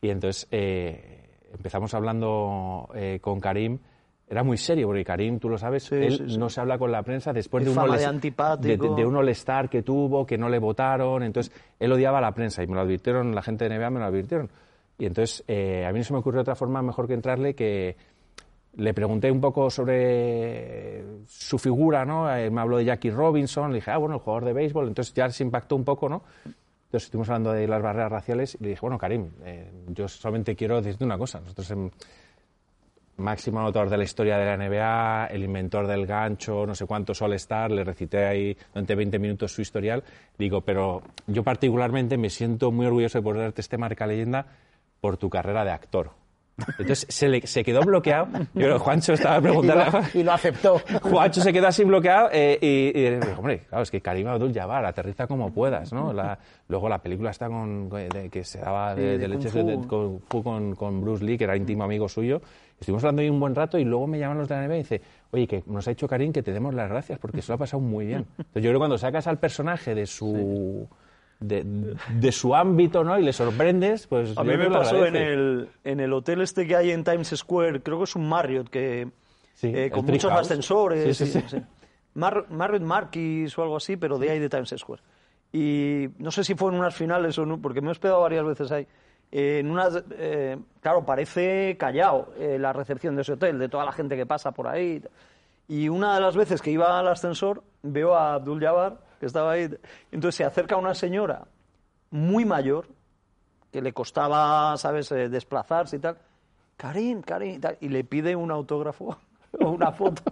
y 0.00 0.10
entonces 0.10 0.46
eh, 0.50 1.28
empezamos 1.52 1.92
hablando 1.94 2.88
eh, 2.94 3.18
con 3.20 3.40
Karim 3.40 3.78
era 4.28 4.42
muy 4.42 4.56
serio, 4.56 4.88
porque 4.88 5.04
Karim, 5.04 5.38
tú 5.38 5.48
lo 5.48 5.56
sabes, 5.56 5.84
Sí, 5.84 5.94
él 5.94 6.16
sí, 6.18 6.24
sí. 6.30 6.36
no 6.38 6.48
se 6.48 6.60
habla 6.60 6.78
con 6.78 6.90
la 6.90 7.04
prensa 7.04 7.32
después 7.32 7.64
de 7.64 7.70
de 8.60 8.76
de- 8.76 8.76
de 8.96 9.06
un 9.06 9.14
all-star 9.16 9.68
que 9.70 9.82
tuvo, 9.82 10.26
que 10.26 10.36
no 10.36 10.48
le 10.48 10.58
votaron, 10.58 11.22
entonces 11.22 11.52
él 11.78 11.92
odiaba 11.92 12.18
a 12.18 12.20
la 12.22 12.32
prensa 12.32 12.60
y 12.62 12.66
me 12.66 12.74
lo 12.74 12.80
advirtieron, 12.80 13.34
la 13.36 13.42
gente 13.42 13.68
de 13.68 13.76
NBA 13.78 13.90
me 13.90 14.00
lo 14.00 14.06
advirtieron. 14.06 14.50
Y 14.98 15.06
entonces 15.06 15.44
eh, 15.46 15.86
a 15.86 15.92
mí 15.92 15.98
no 16.00 16.04
se 16.04 16.12
me 16.12 16.18
ocurrió 16.18 16.40
otra 16.40 16.56
forma 16.56 16.82
mejor 16.82 17.06
que 17.06 17.14
entrarle 17.14 17.54
que 17.54 17.94
le 18.76 18.92
pregunté 18.92 19.30
un 19.30 19.40
poco 19.40 19.70
sobre 19.70 21.02
su 21.26 21.58
figura, 21.58 22.04
¿no? 22.04 22.34
Eh, 22.34 22.50
me 22.50 22.60
habló 22.60 22.76
de 22.76 22.84
Jackie 22.84 23.10
Robinson, 23.10 23.70
le 23.70 23.76
dije, 23.76 23.90
ah, 23.90 23.96
bueno, 23.96 24.16
el 24.16 24.20
jugador 24.20 24.44
de 24.44 24.52
béisbol, 24.52 24.88
entonces 24.88 25.14
ya 25.14 25.28
se 25.30 25.44
impactó 25.44 25.76
un 25.76 25.84
poco, 25.84 26.08
¿no? 26.08 26.22
Entonces 26.44 27.04
estuvimos 27.04 27.28
hablando 27.30 27.52
de 27.52 27.66
las 27.66 27.82
barreras 27.82 28.12
raciales 28.12 28.56
y 28.60 28.64
le 28.64 28.70
dije, 28.70 28.80
bueno, 28.80 28.98
Karim, 28.98 29.30
eh, 29.44 29.70
yo 29.88 30.06
solamente 30.08 30.54
quiero 30.54 30.76
decirte 30.76 31.04
una 31.04 31.18
cosa. 31.18 31.40
Nosotros, 31.40 31.72
máximo 33.16 33.60
anotador 33.60 33.88
de 33.88 33.96
la 33.96 34.04
historia 34.04 34.36
de 34.36 34.44
la 34.44 34.56
NBA, 34.56 35.26
el 35.28 35.42
inventor 35.42 35.86
del 35.86 36.06
gancho, 36.06 36.66
no 36.66 36.74
sé 36.74 36.86
cuántos 36.86 37.22
All-Star, 37.22 37.70
le 37.70 37.82
recité 37.82 38.26
ahí 38.26 38.56
durante 38.74 38.94
20 38.94 39.18
minutos 39.18 39.52
su 39.52 39.62
historial. 39.62 40.04
Digo, 40.38 40.60
pero 40.60 41.02
yo 41.26 41.42
particularmente 41.42 42.18
me 42.18 42.28
siento 42.28 42.70
muy 42.70 42.86
orgulloso 42.86 43.18
de 43.18 43.22
poder 43.22 43.42
darte 43.42 43.62
este 43.62 43.78
marca 43.78 44.06
leyenda 44.06 44.46
por 45.00 45.16
tu 45.16 45.30
carrera 45.30 45.64
de 45.64 45.70
actor. 45.70 46.10
Entonces 46.78 47.06
se, 47.10 47.28
le, 47.28 47.46
se 47.46 47.62
quedó 47.62 47.80
bloqueado. 47.82 48.28
Yo 48.32 48.46
creo 48.54 48.78
Juancho 48.78 49.12
estaba 49.12 49.38
Y 49.38 49.42
preguntando. 49.42 49.98
lo, 50.14 50.20
y 50.20 50.22
lo 50.22 50.32
aceptó. 50.32 50.80
Juancho 51.02 51.42
se 51.42 51.52
quedó 51.52 51.66
así 51.68 51.84
bloqueado 51.84 52.30
eh, 52.32 52.58
y, 52.60 52.98
y 52.98 53.10
dijo, 53.16 53.38
hombre, 53.38 53.60
claro, 53.68 53.82
es 53.82 53.90
que 53.90 54.00
Karim 54.00 54.26
Abdul-Jabbar, 54.28 54.84
aterriza 54.86 55.26
como 55.26 55.52
puedas, 55.52 55.92
¿no? 55.92 56.12
La- 56.14 56.38
luego 56.68 56.88
la 56.88 56.98
película 56.98 57.30
está 57.30 57.48
con, 57.48 57.88
de- 57.90 58.30
que 58.30 58.42
se 58.42 58.58
daba 58.58 58.94
de, 58.94 59.12
Sí, 59.14 59.18
de 59.18 59.28
leches 59.28 59.52
con, 59.86 60.18
con, 60.20 60.74
con 60.74 61.00
Bruce 61.02 61.24
Lee, 61.24 61.36
que 61.36 61.44
era 61.44 61.56
íntimo 61.56 61.84
amigo 61.84 62.08
suyo. 62.08 62.40
Estuvimos 62.80 63.04
hablando 63.04 63.22
ahí 63.22 63.30
un 63.30 63.40
buen 63.40 63.54
rato 63.54 63.78
y 63.78 63.84
luego 63.84 64.06
me 64.06 64.18
llaman 64.18 64.38
los 64.38 64.48
de 64.48 64.54
la 64.54 64.66
NBA 64.66 64.74
y 64.74 64.78
dice, 64.78 65.00
oye, 65.32 65.46
que 65.46 65.62
nos 65.66 65.86
ha 65.86 65.90
dicho 65.90 66.06
Karim 66.08 66.32
que 66.32 66.42
te 66.42 66.52
demos 66.52 66.74
las 66.74 66.88
gracias 66.90 67.18
porque 67.18 67.40
se 67.42 67.48
lo 67.50 67.54
ha 67.54 67.58
pasado 67.58 67.80
muy 67.80 68.06
bien. 68.06 68.26
Entonces 68.38 68.62
yo 68.62 68.70
creo 68.70 68.72
que 68.74 68.78
cuando 68.78 68.98
sacas 68.98 69.26
al 69.26 69.38
personaje 69.38 69.94
de 69.94 70.06
su... 70.06 70.88
De, 71.38 71.64
de 72.08 72.32
su 72.32 72.54
ámbito, 72.54 73.04
¿no? 73.04 73.18
Y 73.18 73.22
le 73.22 73.32
sorprendes, 73.34 74.06
pues 74.06 74.36
A 74.38 74.42
mí 74.42 74.56
me 74.56 74.70
pasó 74.70 75.04
en 75.04 75.16
el, 75.16 75.68
en 75.84 76.00
el 76.00 76.12
hotel 76.14 76.40
este 76.40 76.66
que 76.66 76.74
hay 76.76 76.90
en 76.92 77.04
Times 77.04 77.28
Square, 77.36 77.82
creo 77.82 77.98
que 77.98 78.04
es 78.04 78.16
un 78.16 78.26
Marriott, 78.28 78.70
que 78.70 79.08
Sí, 79.54 79.70
eh, 79.74 79.90
con 79.90 80.06
muchos 80.06 80.30
House. 80.30 80.46
ascensores. 80.46 81.16
Sí, 81.16 81.26
sí, 81.26 81.38
y- 81.44 81.48
sí. 81.48 81.56
Mar- 82.14 82.46
Marriott 82.48 82.82
Marquis 82.82 83.56
o 83.58 83.62
algo 83.62 83.76
así, 83.76 83.96
pero 83.98 84.18
de 84.18 84.30
ahí 84.30 84.38
de 84.38 84.48
Times 84.48 84.74
Square. 84.78 85.02
Y 85.52 86.08
no 86.18 86.30
sé 86.30 86.42
si 86.44 86.54
fue 86.54 86.70
en 86.72 86.78
unas 86.78 86.94
finales 86.94 87.38
o 87.38 87.44
no, 87.44 87.58
porque 87.60 87.80
me 87.82 87.88
he 87.88 87.90
hospedado 87.90 88.22
varias 88.22 88.44
veces 88.46 88.72
ahí. 88.72 88.86
Eh, 89.30 89.58
en 89.60 89.70
unas, 89.70 90.02
eh, 90.12 90.56
claro, 90.80 91.04
parece 91.04 91.76
callado 91.78 92.32
la 92.38 92.72
recepción 92.72 93.14
de 93.16 93.22
ese 93.22 93.32
hotel, 93.34 93.58
de 93.58 93.68
toda 93.68 93.84
la 93.84 93.92
gente 93.92 94.16
que 94.16 94.24
pasa 94.24 94.52
por 94.52 94.68
ahí. 94.68 95.02
Y 95.68 95.88
una 95.90 96.14
de 96.14 96.20
las 96.20 96.34
veces 96.36 96.62
que 96.62 96.70
iba 96.70 96.98
al 96.98 97.08
ascensor, 97.08 97.62
veo 97.82 98.14
a 98.14 98.34
Abdul 98.34 98.60
Jabbar, 98.60 98.98
que 99.18 99.26
estaba 99.26 99.52
ahí. 99.52 99.68
Entonces 100.10 100.36
se 100.36 100.44
acerca 100.44 100.76
una 100.76 100.94
señora 100.94 101.46
muy 102.10 102.44
mayor, 102.44 102.88
que 103.72 103.82
le 103.82 103.92
costaba, 103.92 104.76
¿sabes?, 104.76 105.10
eh, 105.12 105.28
desplazarse 105.28 105.96
y 105.96 105.98
tal. 105.98 106.18
Karim, 106.76 107.22
Karim, 107.22 107.54
y, 107.54 107.58
tal, 107.58 107.78
y 107.80 107.88
le 107.88 108.04
pide 108.04 108.36
un 108.36 108.50
autógrafo 108.50 109.16
o 109.60 109.70
una 109.70 109.92
foto. 109.92 110.22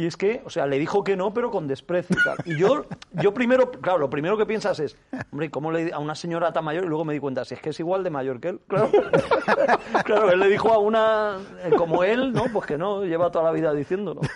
Y 0.00 0.06
es 0.06 0.16
que, 0.16 0.40
o 0.46 0.50
sea, 0.50 0.66
le 0.66 0.78
dijo 0.78 1.04
que 1.04 1.14
no, 1.16 1.34
pero 1.34 1.50
con 1.50 1.66
desprecio 1.68 2.16
y 2.18 2.24
tal. 2.24 2.36
Y 2.46 2.56
yo, 2.58 2.86
yo 3.12 3.34
primero, 3.34 3.70
claro, 3.70 3.98
lo 3.98 4.08
primero 4.08 4.38
que 4.38 4.46
piensas 4.46 4.80
es, 4.80 4.96
hombre, 5.30 5.50
¿cómo 5.50 5.70
le 5.70 5.84
di- 5.84 5.90
a 5.90 5.98
una 5.98 6.14
señora 6.14 6.52
tan 6.52 6.64
mayor? 6.64 6.84
Y 6.84 6.88
luego 6.88 7.04
me 7.04 7.12
di 7.12 7.20
cuenta, 7.20 7.44
si 7.44 7.52
es 7.54 7.60
que 7.60 7.70
es 7.70 7.80
igual 7.80 8.02
de 8.02 8.08
mayor 8.10 8.40
que 8.40 8.48
él. 8.48 8.60
Claro, 8.66 8.88
claro 10.04 10.30
él 10.30 10.40
le 10.40 10.48
dijo 10.48 10.72
a 10.72 10.78
una 10.78 11.36
eh, 11.64 11.70
como 11.76 12.02
él, 12.02 12.32
¿no? 12.32 12.44
Pues 12.52 12.66
que 12.66 12.78
no, 12.78 13.04
lleva 13.04 13.30
toda 13.30 13.44
la 13.44 13.52
vida 13.52 13.72
diciéndolo. 13.74 14.20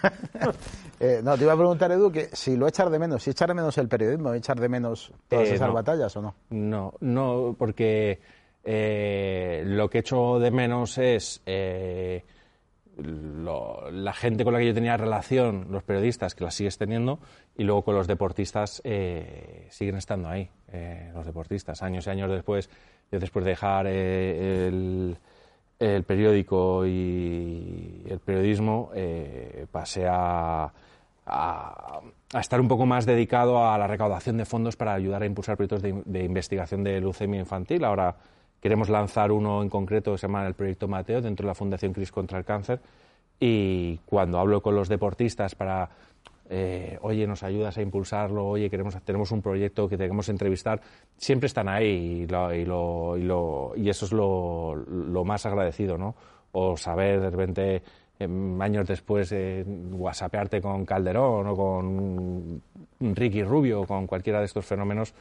Eh, 1.00 1.20
no, 1.24 1.36
te 1.36 1.42
iba 1.42 1.52
a 1.52 1.56
preguntar, 1.56 1.90
Edu, 1.90 2.10
que 2.12 2.28
si 2.32 2.56
lo 2.56 2.68
echas 2.68 2.88
de 2.90 2.98
menos, 3.00 3.22
si 3.24 3.30
echas 3.30 3.48
de 3.48 3.52
menos 3.54 3.76
el 3.78 3.88
periodismo, 3.88 4.32
echar 4.32 4.58
de 4.60 4.68
menos 4.68 5.12
todas 5.28 5.48
Eh, 5.48 5.54
esas 5.56 5.68
no. 5.68 5.74
batallas 5.74 6.16
o 6.16 6.22
no. 6.22 6.34
No, 6.50 6.94
no, 7.00 7.56
porque 7.58 8.20
eh, 8.62 9.62
lo 9.66 9.90
que 9.90 9.98
echo 9.98 10.38
de 10.38 10.50
menos 10.52 10.96
es 10.98 11.42
eh, 11.46 12.24
lo- 12.98 13.90
la 13.90 14.12
gente 14.12 14.44
con 14.44 14.52
la 14.52 14.58
que 14.60 14.66
yo 14.66 14.74
tenía 14.74 14.96
relación, 14.96 15.66
los 15.70 15.82
periodistas, 15.82 16.34
que 16.34 16.44
la 16.44 16.50
sigues 16.50 16.78
teniendo, 16.78 17.18
y 17.56 17.64
luego 17.64 17.82
con 17.82 17.94
los 17.94 18.06
deportistas 18.06 18.80
eh, 18.84 19.66
siguen 19.70 19.96
estando 19.96 20.28
ahí, 20.28 20.48
eh, 20.72 21.10
los 21.14 21.26
deportistas. 21.26 21.82
Años 21.82 22.06
y 22.06 22.10
años 22.10 22.30
después, 22.30 22.70
yo 23.10 23.18
después 23.18 23.44
de 23.44 23.50
dejar 23.52 23.86
eh, 23.88 24.68
el, 25.78 26.04
periódico 26.04 26.86
y 26.86 28.04
el 28.08 28.18
periodismo, 28.20 28.90
eh, 28.94 29.66
pasé 29.70 30.06
a, 30.08 30.72
a, 31.26 32.00
a 32.32 32.40
estar 32.40 32.60
un 32.60 32.68
poco 32.68 32.86
más 32.86 33.06
dedicado 33.06 33.66
a 33.68 33.76
la 33.76 33.86
recaudación 33.86 34.36
de 34.36 34.44
fondos 34.44 34.76
para 34.76 34.94
ayudar 34.94 35.22
a 35.22 35.26
impulsar 35.26 35.56
proyectos 35.56 35.82
de, 35.82 36.02
de 36.04 36.24
investigación 36.24 36.84
de 36.84 37.00
leucemia 37.00 37.40
infantil. 37.40 37.84
Ahora 37.84 38.16
queremos 38.64 38.88
lanzar 38.88 39.30
uno 39.30 39.60
en 39.60 39.68
concreto 39.68 40.12
que 40.12 40.16
se 40.16 40.26
llama 40.26 40.46
el 40.46 40.54
Proyecto 40.54 40.88
Mateo 40.88 41.20
dentro 41.20 41.44
de 41.44 41.48
la 41.48 41.54
Fundación 41.54 41.92
CRIS 41.92 42.10
contra 42.10 42.38
el 42.38 42.46
Cáncer. 42.46 42.80
Y 43.38 43.98
cuando 44.06 44.38
hablo 44.38 44.62
con 44.62 44.74
los 44.74 44.88
deportistas 44.88 45.54
para, 45.54 45.90
eh, 46.48 46.98
oye, 47.02 47.26
nos 47.26 47.42
ayudas 47.42 47.76
a 47.76 47.82
impulsarlo, 47.82 48.46
oye, 48.46 48.70
queremos, 48.70 48.96
tenemos 49.04 49.32
un 49.32 49.42
proyecto 49.42 49.86
que 49.86 49.98
queremos 49.98 50.30
entrevistar, 50.30 50.80
siempre 51.18 51.48
están 51.48 51.68
ahí 51.68 52.26
y, 52.26 53.90
eso 53.90 54.06
es 54.06 54.12
lo, 54.12 55.24
más 55.26 55.44
agradecido, 55.44 55.98
¿no? 55.98 56.14
O 56.52 56.78
saber 56.78 57.20
de 57.20 57.28
repente, 57.28 57.82
em, 58.18 58.62
años 58.62 58.88
después, 58.88 59.30
eh, 59.32 59.62
con 60.62 60.86
Calderón 60.86 61.48
o 61.48 61.54
con 61.54 62.62
Ricky 62.98 63.42
Rubio 63.42 63.82
o 63.82 63.86
con 63.86 64.06
cualquiera 64.06 64.38
de 64.38 64.46
estos 64.46 64.64
fenómenos. 64.64 65.12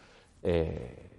eh, 0.43 1.09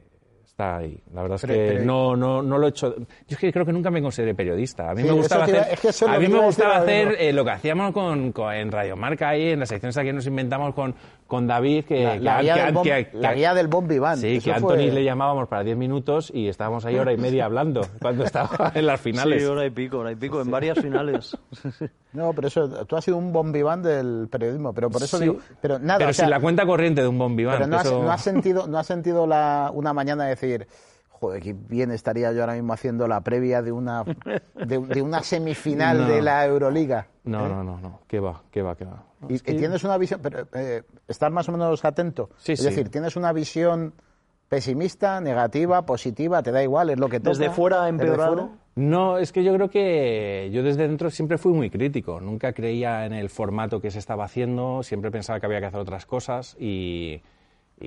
está 0.55 0.77
ahí. 0.77 0.97
La 1.13 1.23
verdad 1.23 1.41
es 1.43 1.47
que 1.51 1.81
no, 1.85 2.15
no, 2.15 2.41
no 2.41 2.59
lo 2.59 2.67
he 2.67 2.71
hecho. 2.71 2.95
Yo 2.97 3.05
es 3.29 3.39
que 3.39 3.53
creo 3.53 3.67
que 3.67 3.73
nunca 3.73 3.91
me 3.91 4.01
consideré 4.01 4.35
periodista. 4.37 4.91
A 4.91 4.95
mí 4.95 5.03
Sí, 5.03 5.09
me 5.09 5.15
gustaba 5.15 5.45
hacer, 5.45 5.67
es 5.73 5.81
que 5.81 6.05
a 6.07 6.13
lo 6.15 6.21
mí 6.21 6.27
que 6.27 6.33
me 6.33 6.45
gustaba 6.45 6.77
hacer 6.77 7.17
eh, 7.19 7.33
lo 7.33 7.45
que 7.45 7.51
hacíamos 7.51 7.93
con, 7.93 8.31
con- 8.31 8.55
en 8.55 8.71
Radio 8.71 8.95
Marca 8.97 9.31
ahí, 9.31 9.51
en 9.51 9.59
las 9.61 9.69
secciones 9.69 9.97
que 9.99 10.13
nos 10.13 10.27
inventamos 10.29 10.73
con, 10.75 10.95
con 11.27 11.47
David, 11.47 11.85
que, 11.87 12.05
La, 12.05 12.13
que- 12.13 12.21
la 12.21 12.43
guía, 12.43 12.55
que- 12.55 12.63
del 12.63 12.73
Bon- 12.75 12.85
que- 12.85 13.09
la 13.15 13.29
que- 13.31 13.35
guía 13.37 13.55
del 13.55 13.67
Bon 13.69 13.89
Vivant. 13.89 14.21
Sí, 14.21 14.35
que 14.41 14.41
fue- 14.41 14.75
Anthony 14.75 14.93
le 14.95 15.05
llamábamos 15.05 15.49
para 15.49 15.65
10 15.65 15.77
minutos 15.77 16.31
y 16.35 16.49
estábamos 16.49 16.85
ahí 16.85 16.97
hora 16.97 17.13
y 17.13 17.17
media 17.17 17.47
hablando 17.47 17.81
cuando 18.01 18.25
estaba 18.25 18.73
en 18.75 18.87
las 18.87 19.01
finales. 19.01 19.43
Sí, 19.43 19.49
hora 19.49 19.65
y 19.67 19.71
pico, 19.71 19.99
hora 19.99 20.13
y 20.13 20.17
pico, 20.17 20.41
en 20.41 20.51
varias 20.51 20.79
finales. 20.79 21.37
No, 22.15 22.33
pero 22.33 22.47
eso, 22.47 22.69
tú 22.87 22.95
has 22.95 23.05
sido 23.05 23.17
un 23.17 23.33
Bon 23.33 23.51
Vivant 23.51 23.85
del 23.85 24.29
periodismo, 24.31 24.73
pero 24.73 24.89
por 24.89 25.03
eso 25.03 25.17
Sí. 25.19 25.25
digo, 25.25 25.39
pero 25.61 25.81
nada, 25.81 25.99
Pero 25.99 26.11
o 26.11 26.13
sea, 26.13 26.27
sin 26.27 26.31
la 26.31 26.39
cuenta 26.39 26.65
corriente 26.65 27.03
de 27.03 27.09
un 27.09 27.19
bombiván. 27.19 27.57
pero 27.57 27.67
no 27.67 27.77
has, 27.77 27.87
eso- 27.87 28.03
no 28.05 28.13
has 28.13 28.23
sentido, 28.23 28.67
no 28.69 28.79
has 28.79 28.87
sentido 28.87 29.27
la, 29.27 29.73
una 29.75 29.93
mañana 29.93 30.25
decir, 30.27 30.69
joder, 31.27 31.43
qué 31.43 31.53
bien 31.55 31.91
estaría 31.91 32.33
yo 32.33 32.41
ahora 32.41 32.55
mismo 32.55 32.73
haciendo 32.73 33.07
la 33.09 33.21
previa 33.23 33.63
de 33.63 33.73
una, 33.73 34.05
de, 34.55 34.79
de 34.79 35.03
una 35.03 35.23
semifinal 35.23 35.99
No. 35.99 36.09
de 36.09 36.23
la 36.23 36.45
Euroliga. 36.47 37.09
No, 37.25 37.47
¿eh? 37.47 37.49
no, 37.49 37.65
no, 37.65 37.81
no. 37.81 38.01
¿Qué 38.07 38.21
va? 38.21 38.43
¿Qué 38.51 38.63
va? 38.63 38.77
¿Qué 38.77 38.85
va? 38.85 39.05
Y, 39.29 39.35
es 39.35 39.43
que- 39.43 39.53
y 39.53 39.57
tienes 39.57 39.83
una 39.85 39.97
visión, 39.99 40.21
pero 40.23 40.47
eh, 40.55 40.83
estar 41.09 41.31
más 41.31 41.49
o 41.49 41.53
menos 41.53 41.85
atento. 41.85 42.31
Sí, 42.37 42.53
es 42.53 42.61
sí. 42.61 42.67
decir, 42.67 42.89
tienes 42.91 43.17
una 43.17 43.33
visión 43.33 43.95
pesimista, 44.49 45.21
negativa, 45.21 45.85
positiva, 45.87 46.43
te 46.43 46.53
da 46.53 46.63
igual, 46.63 46.91
es 46.91 46.99
lo 46.99 47.09
que 47.09 47.19
toca. 47.19 47.31
Desde 47.31 47.51
fuera 47.51 47.79
desde 47.85 47.89
empeorado. 47.91 48.35
fuera. 48.37 48.49
No, 48.77 49.19
es 49.19 49.33
que 49.33 49.45
yo 49.45 49.55
creo 49.55 49.71
que 49.71 50.51
yo 50.53 50.63
desde 50.63 50.87
dentro 50.89 51.09
siempre 51.11 51.39
fui 51.39 51.53
muy 51.53 51.71
crítico. 51.71 52.21
Nunca 52.21 52.53
creía 52.53 53.07
en 53.07 53.13
el 53.13 53.31
formato 53.31 53.81
que 53.81 53.91
se 53.91 53.99
estaba 54.01 54.25
haciendo, 54.25 54.83
siempre 54.83 55.11
pensaba 55.11 55.39
que 55.41 55.47
había 55.47 55.61
que 55.61 55.67
hacer 55.67 55.81
otras 55.81 56.07
cosas 56.07 56.57
y, 56.59 57.23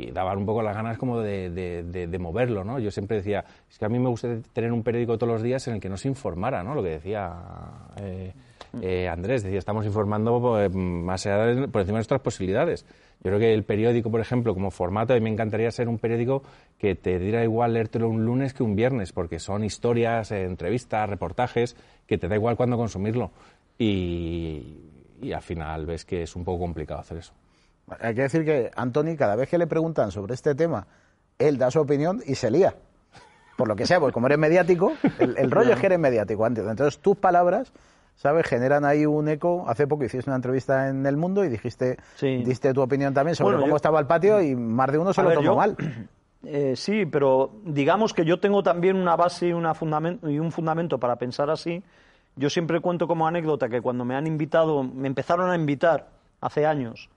y 0.05 0.11
daban 0.11 0.37
un 0.37 0.45
poco 0.45 0.61
las 0.61 0.75
ganas 0.75 0.97
como 0.97 1.19
de, 1.19 1.49
de- 1.49 2.19
moverlo, 2.19 2.63
¿no? 2.63 2.79
Yo 2.79 2.91
siempre 2.91 3.17
decía, 3.17 3.43
es 3.69 3.77
que 3.77 3.85
a 3.85 3.89
mí 3.89 3.99
me 3.99 4.09
gusta 4.09 4.39
tener 4.53 4.71
un 4.71 4.83
periódico 4.83 5.17
todos 5.17 5.31
los 5.33 5.41
días 5.43 5.67
en 5.67 5.75
el 5.75 5.79
que 5.79 5.89
no 5.89 5.97
se 5.97 6.07
informara, 6.07 6.63
¿no? 6.63 6.73
Lo 6.75 6.83
que 6.83 6.89
decía 6.89 7.33
eh, 7.97 8.33
eh, 8.81 9.07
Andrés, 9.07 9.43
decía, 9.43 9.59
estamos 9.59 9.85
informando 9.85 10.39
pues, 10.41 10.73
más 10.73 11.25
allá 11.25 11.67
por 11.67 11.81
encima 11.81 11.97
de 11.97 11.99
nuestras 11.99 12.21
posibilidades. 12.21 12.85
Yo 13.23 13.29
creo 13.31 13.39
que 13.39 13.53
el 13.53 13.63
periódico, 13.63 14.11
por 14.11 14.19
ejemplo, 14.21 14.53
como 14.53 14.69
formato, 14.71 15.13
a 15.13 15.15
mí 15.15 15.21
me 15.21 15.29
encantaría 15.31 15.71
ser 15.71 15.87
un 15.87 15.97
periódico 15.97 16.43
que 16.77 16.93
te 16.95 17.17
diera 17.17 17.43
igual 17.43 17.73
leértelo 17.73 18.09
un 18.09 18.23
lunes 18.25 18.53
que 18.53 18.61
un 18.63 18.75
viernes, 18.75 19.11
porque 19.13 19.39
son 19.39 19.63
historias, 19.63 20.31
eh, 20.31 20.43
entrevistas, 20.43 21.09
reportajes, 21.09 21.75
que 22.05 22.17
te 22.17 22.27
da 22.27 22.35
igual 22.35 22.55
cuándo 22.57 22.77
consumirlo. 22.77 23.31
Y 23.79 25.31
al 25.33 25.41
final 25.41 25.85
ves 25.85 26.05
que 26.05 26.23
es 26.23 26.35
un 26.35 26.43
poco 26.43 26.59
complicado 26.59 26.99
hacer 26.99 27.17
eso. 27.17 27.33
Hay 27.99 28.13
que 28.15 28.21
decir 28.23 28.43
que 28.43 28.71
Anthony, 28.75 29.15
cada 29.17 29.35
vez 29.35 29.49
que 29.49 29.57
le 29.57 29.67
preguntan 29.67 30.11
sobre 30.11 30.33
este 30.33 30.55
tema, 30.55 30.87
él 31.39 31.57
da 31.57 31.71
su 31.71 31.79
opinión 31.79 32.21
y 32.25 32.35
se 32.35 32.51
lía. 32.51 32.75
Por 33.55 33.67
lo 33.67 33.75
que 33.75 33.85
sea, 33.87 33.99
pues 33.99 34.13
como 34.13 34.27
eres 34.27 34.37
mediático, 34.37 34.93
el, 35.19 35.35
el 35.37 35.49
rollo 35.51 35.73
es 35.73 35.79
que 35.79 35.87
eres 35.87 35.99
mediático 35.99 36.45
antes. 36.45 36.65
Entonces 36.67 36.99
tus 36.99 37.17
palabras, 37.17 37.71
¿sabes? 38.15 38.45
Generan 38.45 38.85
ahí 38.85 39.05
un 39.05 39.27
eco. 39.29 39.65
Hace 39.67 39.87
poco 39.87 40.03
hiciste 40.03 40.29
una 40.29 40.35
entrevista 40.35 40.89
en 40.89 41.05
El 41.05 41.17
Mundo 41.17 41.43
y 41.43 41.49
dijiste, 41.49 41.97
Sí. 42.15 42.43
diste 42.43 42.73
tu 42.73 42.81
opinión 42.81 43.13
también 43.13 43.35
sobre 43.35 43.53
Bueno, 43.55 43.61
cómo 43.61 43.71
yo- 43.71 43.75
estaba 43.77 43.99
el 43.99 44.05
patio 44.05 44.41
y 44.41 44.55
más 44.55 44.91
de 44.91 44.97
uno 44.97 45.13
se 45.13 45.21
A 45.21 45.23
lo 45.23 45.29
ver, 45.29 45.37
tomó 45.37 45.47
yo- 45.51 45.55
mal. 45.55 45.75
Eh, 46.43 46.75
sí, 46.75 47.05
pero 47.07 47.49
digamos 47.65 48.13
que 48.13 48.23
yo 48.23 48.39
tengo 48.39 48.61
también 48.61 48.95
una 48.95 49.15
base 49.15 49.47
y, 49.47 49.53
una 49.53 49.73
y 50.23 50.37
un 50.39 50.51
fundamento 50.51 50.99
para 50.99 51.15
pensar 51.15 51.49
así, 51.49 51.83
yo 52.35 52.49
siempre 52.51 52.79
cuento 52.79 53.07
como 53.07 53.27
anécdota 53.27 53.67
que 53.67 53.81
cuando 53.81 54.05
me 54.05 54.15
han 54.15 54.27
invitado, 54.27 54.83
me 54.83 55.07
empezaron 55.07 55.49
a 55.49 55.55
invitar 55.55 56.07
hace 56.39 56.65
años 56.67 57.09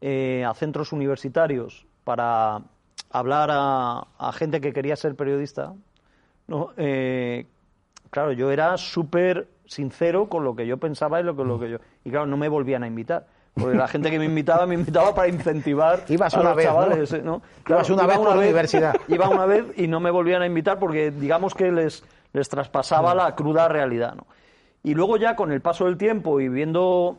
eh, 0.00 0.44
a 0.46 0.54
centros 0.54 0.92
universitarios 0.92 1.86
para 2.04 2.62
hablar 3.10 3.50
a, 3.52 4.06
a 4.18 4.32
gente 4.32 4.60
que 4.60 4.72
quería 4.72 4.96
ser 4.96 5.14
periodista, 5.14 5.74
¿no? 6.46 6.70
Eh, 6.76 7.46
claro, 8.10 8.32
yo 8.32 8.50
era 8.50 8.76
súper 8.76 9.48
sincero 9.66 10.28
con 10.28 10.44
lo 10.44 10.54
que 10.54 10.66
yo 10.66 10.78
pensaba 10.78 11.20
y 11.20 11.22
lo 11.22 11.36
que, 11.36 11.44
lo 11.44 11.58
que 11.58 11.70
yo... 11.70 11.78
Y 12.04 12.10
claro, 12.10 12.26
no 12.26 12.36
me 12.36 12.48
volvían 12.48 12.82
a 12.82 12.86
invitar. 12.86 13.26
Porque 13.54 13.76
la 13.76 13.86
gente 13.86 14.10
que 14.10 14.18
me 14.18 14.24
invitaba, 14.24 14.66
me 14.66 14.74
invitaba 14.74 15.14
para 15.14 15.28
incentivar 15.28 16.04
Ibas 16.08 16.34
a 16.34 16.40
una 16.40 16.48
los 16.50 16.56
vez, 16.56 16.66
chavales. 16.66 17.12
¿eh? 17.12 17.22
¿no? 17.22 17.42
Ibas 17.68 17.88
una 17.90 18.06
vez 18.06 18.18
por 18.18 18.30
la 18.30 18.36
universidad. 18.36 18.94
Iba 19.08 19.28
una 19.28 19.46
vez 19.46 19.64
y 19.76 19.86
no 19.86 20.00
me 20.00 20.10
volvían 20.10 20.42
a 20.42 20.46
invitar 20.46 20.78
porque 20.78 21.10
digamos 21.10 21.54
que 21.54 21.70
les, 21.70 22.02
les 22.32 22.48
traspasaba 22.48 23.14
la 23.14 23.34
cruda 23.36 23.68
realidad. 23.68 24.14
¿no? 24.16 24.26
Y 24.82 24.94
luego 24.94 25.16
ya 25.16 25.36
con 25.36 25.52
el 25.52 25.60
paso 25.60 25.84
del 25.86 25.96
tiempo 25.96 26.40
y 26.40 26.48
viendo... 26.48 27.16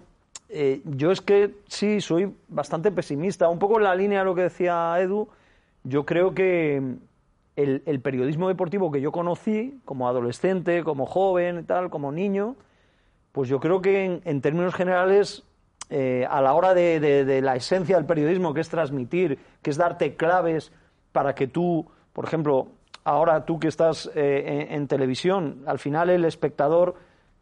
eh, 0.50 0.82
yo 0.86 1.12
es 1.12 1.22
que 1.22 1.56
sí, 1.68 2.02
soy 2.02 2.34
bastante 2.48 2.92
pesimista. 2.92 3.50
Un 3.50 3.60
poco 3.60 3.78
en 3.78 3.84
la 3.84 3.96
línea 3.96 4.20
de 4.20 4.26
lo 4.26 4.36
que 4.36 4.44
decía 4.44 4.96
Edu, 5.00 5.28
yo 5.84 6.06
creo 6.06 6.34
que 6.34 6.82
el, 7.56 8.02
periodismo 8.02 8.48
deportivo 8.48 8.92
que 8.92 9.02
yo 9.02 9.12
conocí 9.12 9.80
como 9.86 10.08
adolescente, 10.08 10.84
como 10.84 11.06
joven 11.06 11.60
y 11.60 11.64
tal, 11.64 11.90
como 11.90 12.12
niño, 12.12 12.56
pues 13.32 13.50
yo 13.50 13.60
creo 13.60 13.82
que 13.82 14.06
en, 14.06 14.22
en 14.26 14.42
términos 14.42 14.74
generales, 14.74 15.44
eh, 15.90 16.26
a 16.30 16.42
la 16.42 16.54
hora 16.54 16.74
de, 16.74 17.42
la 17.42 17.56
esencia 17.56 17.96
del 17.96 18.06
periodismo, 18.06 18.54
que 18.54 18.62
es 18.62 18.70
transmitir, 18.70 19.40
que 19.62 19.70
es 19.70 19.78
darte 19.78 20.16
claves 20.16 20.72
para 21.12 21.36
que 21.36 21.48
tú, 21.48 21.86
por 22.14 22.26
ejemplo, 22.26 22.68
ahora 23.04 23.46
tú 23.46 23.60
que 23.60 23.68
estás 23.68 24.10
eh, 24.16 24.68
en 24.72 24.88
televisión, 24.88 25.64
al 25.66 25.80
final 25.80 26.10
el 26.10 26.26
espectador 26.26 26.96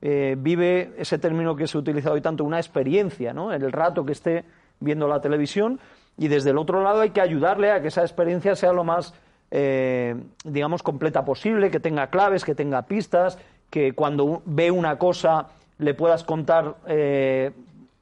eh, 0.06 0.36
vive 0.38 0.92
ese 0.98 1.18
término 1.18 1.56
que 1.56 1.66
se 1.66 1.78
ha 1.78 1.80
utilizado 1.80 2.16
hoy 2.16 2.22
tanto, 2.22 2.44
una 2.44 2.58
experiencia, 2.60 3.34
¿no? 3.34 3.54
El 3.54 3.72
rato 3.72 4.06
que 4.06 4.12
esté 4.12 4.44
viendo 4.82 5.08
la 5.08 5.22
televisión 5.22 5.80
y 6.18 6.28
desde 6.28 6.50
el 6.50 6.58
otro 6.58 6.84
lado 6.84 7.00
hay 7.02 7.12
que 7.12 7.22
ayudarle 7.22 7.72
a 7.72 7.82
que 7.82 7.88
esa 7.88 8.02
experiencia 8.02 8.56
sea 8.58 8.74
lo 8.74 8.84
más, 8.84 9.14
eh, 9.50 10.16
digamos, 10.44 10.84
completa 10.84 11.24
posible, 11.24 11.72
que 11.72 11.80
tenga 11.80 12.08
claves, 12.08 12.44
que 12.44 12.54
tenga 12.54 12.82
pistas, 12.82 13.40
que 13.70 13.94
cuando 13.94 14.42
ve 14.46 14.72
una 14.72 14.98
cosa 14.98 15.48
le 15.78 15.94
puedas 15.94 16.24
contar 16.26 16.76
eh, 16.86 17.52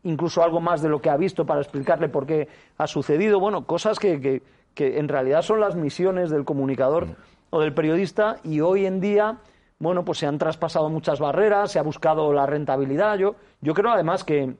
incluso 0.03 0.43
algo 0.43 0.59
más 0.59 0.81
de 0.81 0.89
lo 0.89 0.99
que 1.01 1.11
ha 1.11 1.17
visto 1.17 1.45
para 1.45 1.61
explicarle 1.61 2.09
por 2.09 2.25
qué 2.25 2.47
ha 2.79 2.87
sucedido. 2.87 3.39
Bueno, 3.39 3.65
cosas 3.67 3.99
que, 3.99 4.19
que- 4.19 4.41
que 4.73 4.99
en 4.99 5.09
realidad 5.09 5.41
son 5.41 5.59
las 5.59 5.75
misiones 5.75 6.29
del 6.29 6.45
comunicador 6.45 7.07
o 7.49 7.59
del 7.59 7.73
periodista 7.73 8.37
y 8.41 8.61
hoy 8.61 8.85
en 8.85 9.01
día, 9.01 9.35
bueno, 9.81 10.05
pues 10.05 10.19
se 10.19 10.27
han 10.27 10.37
traspasado 10.37 10.89
muchas 10.89 11.19
barreras, 11.19 11.71
se 11.71 11.79
ha 11.79 11.83
buscado 11.83 12.31
la 12.31 12.45
rentabilidad. 12.45 13.17
Yo, 13.17 13.35
yo 13.61 13.73
creo 13.73 13.91
además 13.91 14.23
que 14.23 14.55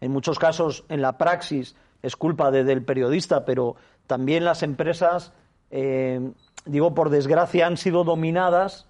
en 0.00 0.10
muchos 0.12 0.38
casos 0.38 0.84
en 0.88 1.00
la 1.02 1.16
praxis 1.18 1.74
es 2.02 2.14
culpa 2.14 2.50
de- 2.50 2.62
del 2.62 2.84
periodista, 2.84 3.44
pero 3.46 3.74
también 4.06 4.44
las 4.44 4.62
empresas, 4.62 5.32
eh, 5.70 6.20
digo 6.66 6.94
por 6.94 7.08
desgracia, 7.08 7.66
han 7.66 7.78
sido 7.78 8.04
dominadas 8.04 8.86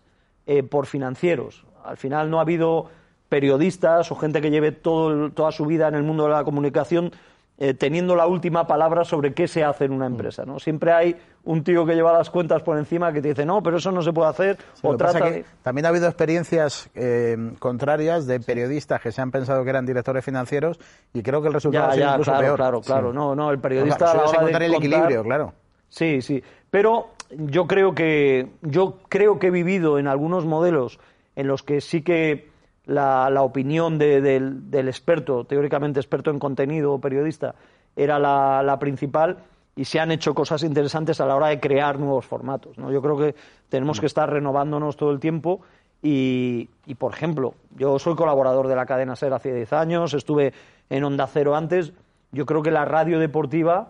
eh, 0.46 0.62
por 0.62 0.86
financieros. 0.86 1.64
Al 1.84 1.96
final 1.96 2.28
no 2.30 2.38
ha 2.38 2.42
habido 2.42 2.90
periodistas 3.28 4.10
o 4.12 4.16
gente 4.16 4.40
que 4.40 4.50
lleve 4.50 4.72
todo 4.72 5.30
toda 5.30 5.52
su 5.52 5.64
vida 5.66 5.88
en 5.88 5.94
el 5.94 6.02
mundo 6.02 6.24
de 6.24 6.30
la 6.30 6.44
comunicación 6.44 7.12
eh, 7.58 7.74
teniendo 7.74 8.16
la 8.16 8.26
última 8.26 8.66
palabra 8.66 9.04
sobre 9.04 9.32
qué 9.32 9.46
se 9.46 9.62
hace 9.62 9.84
en 9.84 9.92
una 9.92 10.06
empresa. 10.06 10.44
¿no? 10.44 10.58
Siempre 10.58 10.92
hay 10.92 11.16
un 11.44 11.62
tío 11.62 11.84
que 11.86 11.94
lleva 11.94 12.12
las 12.12 12.30
cuentas 12.30 12.62
por 12.62 12.76
encima 12.78 13.12
que 13.12 13.20
te 13.22 13.28
dice, 13.28 13.44
no, 13.46 13.62
pero 13.62 13.76
eso 13.76 13.92
no 13.92 14.02
se 14.02 14.12
puede 14.12 14.30
hacer, 14.30 14.58
o 14.82 14.96
trata 14.96 15.30
de... 15.30 15.44
También 15.62 15.84
ha 15.86 15.90
habido 15.90 16.06
experiencias 16.06 16.88
eh, 16.94 17.36
contrarias 17.58 18.26
de 18.26 18.40
periodistas 18.40 19.00
que 19.00 19.12
se 19.12 19.20
han 19.20 19.30
pensado 19.30 19.62
que 19.62 19.70
eran 19.70 19.84
directores 19.86 20.24
financieros 20.24 20.80
y 21.12 21.22
creo 21.22 21.42
que 21.42 21.48
el 21.48 21.54
resultado 21.54 21.94
ya, 21.94 22.12
incluso 22.12 22.30
claro, 22.30 22.44
peor. 22.46 22.56
claro, 22.56 22.80
claro. 22.80 23.10
Sí. 23.10 23.16
No, 23.16 23.34
no, 23.34 23.50
el 23.50 23.58
periodista 23.58 24.10
a 24.10 24.14
la 24.14 24.22
hora 24.22 24.30
de 24.30 24.36
encontrar 24.38 24.62
el 24.62 24.72
contar- 24.72 24.86
equilibrio, 24.86 25.22
claro. 25.22 25.52
Sí, 25.88 26.22
sí. 26.22 26.42
Pero 26.70 27.10
yo 27.30 27.66
creo 27.66 27.94
que 27.94 28.48
yo 28.62 28.98
creo 29.08 29.38
que 29.38 29.46
he 29.48 29.50
vivido 29.50 29.98
en 29.98 30.08
algunos 30.08 30.44
modelos 30.44 30.98
en 31.36 31.46
los 31.46 31.62
que 31.62 31.80
sí 31.80 32.02
que 32.02 32.48
la, 32.86 33.42
opinión 33.42 33.98
de- 33.98 34.20
del, 34.20 34.88
experto, 34.88 35.44
teóricamente 35.44 36.00
experto 36.00 36.30
en 36.30 36.38
contenido 36.38 36.92
o 36.92 37.00
periodista, 37.00 37.54
era 37.96 38.18
la, 38.18 38.76
principal 38.78 39.38
y 39.76 39.84
se 39.84 40.00
han 40.00 40.12
hecho 40.12 40.34
cosas 40.34 40.62
interesantes 40.62 41.20
a 41.20 41.26
la 41.26 41.36
hora 41.36 41.48
de 41.48 41.60
crear 41.60 41.98
nuevos 41.98 42.26
formatos. 42.26 42.78
¿no? 42.78 42.92
Yo 42.92 43.02
creo 43.02 43.16
que 43.16 43.34
tenemos 43.68 44.00
que 44.00 44.06
estar 44.06 44.30
renovándonos 44.30 44.96
todo 44.96 45.10
el 45.10 45.20
tiempo 45.20 45.60
y, 46.02 46.68
y, 46.86 46.94
por 46.94 47.12
ejemplo, 47.12 47.54
yo 47.76 47.98
soy 47.98 48.14
colaborador 48.14 48.68
de 48.68 48.76
la 48.76 48.86
cadena 48.86 49.16
SER 49.16 49.32
hace 49.32 49.54
10 49.54 49.72
años, 49.72 50.14
estuve 50.14 50.52
en 50.90 51.02
Onda 51.02 51.26
Cero 51.26 51.56
antes, 51.56 51.92
yo 52.30 52.46
creo 52.46 52.62
que 52.62 52.70
la 52.70 52.84
radio 52.84 53.18
deportiva 53.18 53.88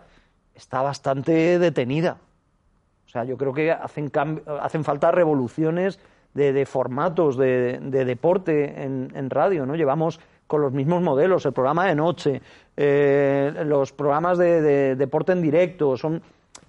está 0.55 0.83
bastante 0.83 1.59
detenida. 1.59 2.19
O 3.07 3.11
sea, 3.11 3.25
yo 3.25 3.37
creo 3.37 3.53
que 3.53 3.73
hacen, 3.73 4.11
hacen 4.61 4.85
falta 4.85 5.11
revoluciones 5.11 5.99
de, 6.35 6.53
de 6.53 6.67
formatos 6.67 7.37
de, 7.37 7.79
de 7.81 8.05
deporte 8.05 8.83
en, 8.83 9.11
en 9.15 9.31
radio, 9.31 9.65
¿no? 9.67 9.75
Llevamos 9.77 10.21
con 10.47 10.61
los 10.61 10.73
mismos 10.73 11.03
modelos, 11.03 11.47
el 11.47 11.53
programa 11.53 11.87
de 11.87 11.95
noche, 11.95 12.43
eh, 12.77 13.53
los 13.65 13.93
programas 13.93 14.37
de, 14.39 14.61
de 14.61 14.97
deporte 14.97 15.33
en 15.33 15.41
directo, 15.43 15.97
son 15.97 16.21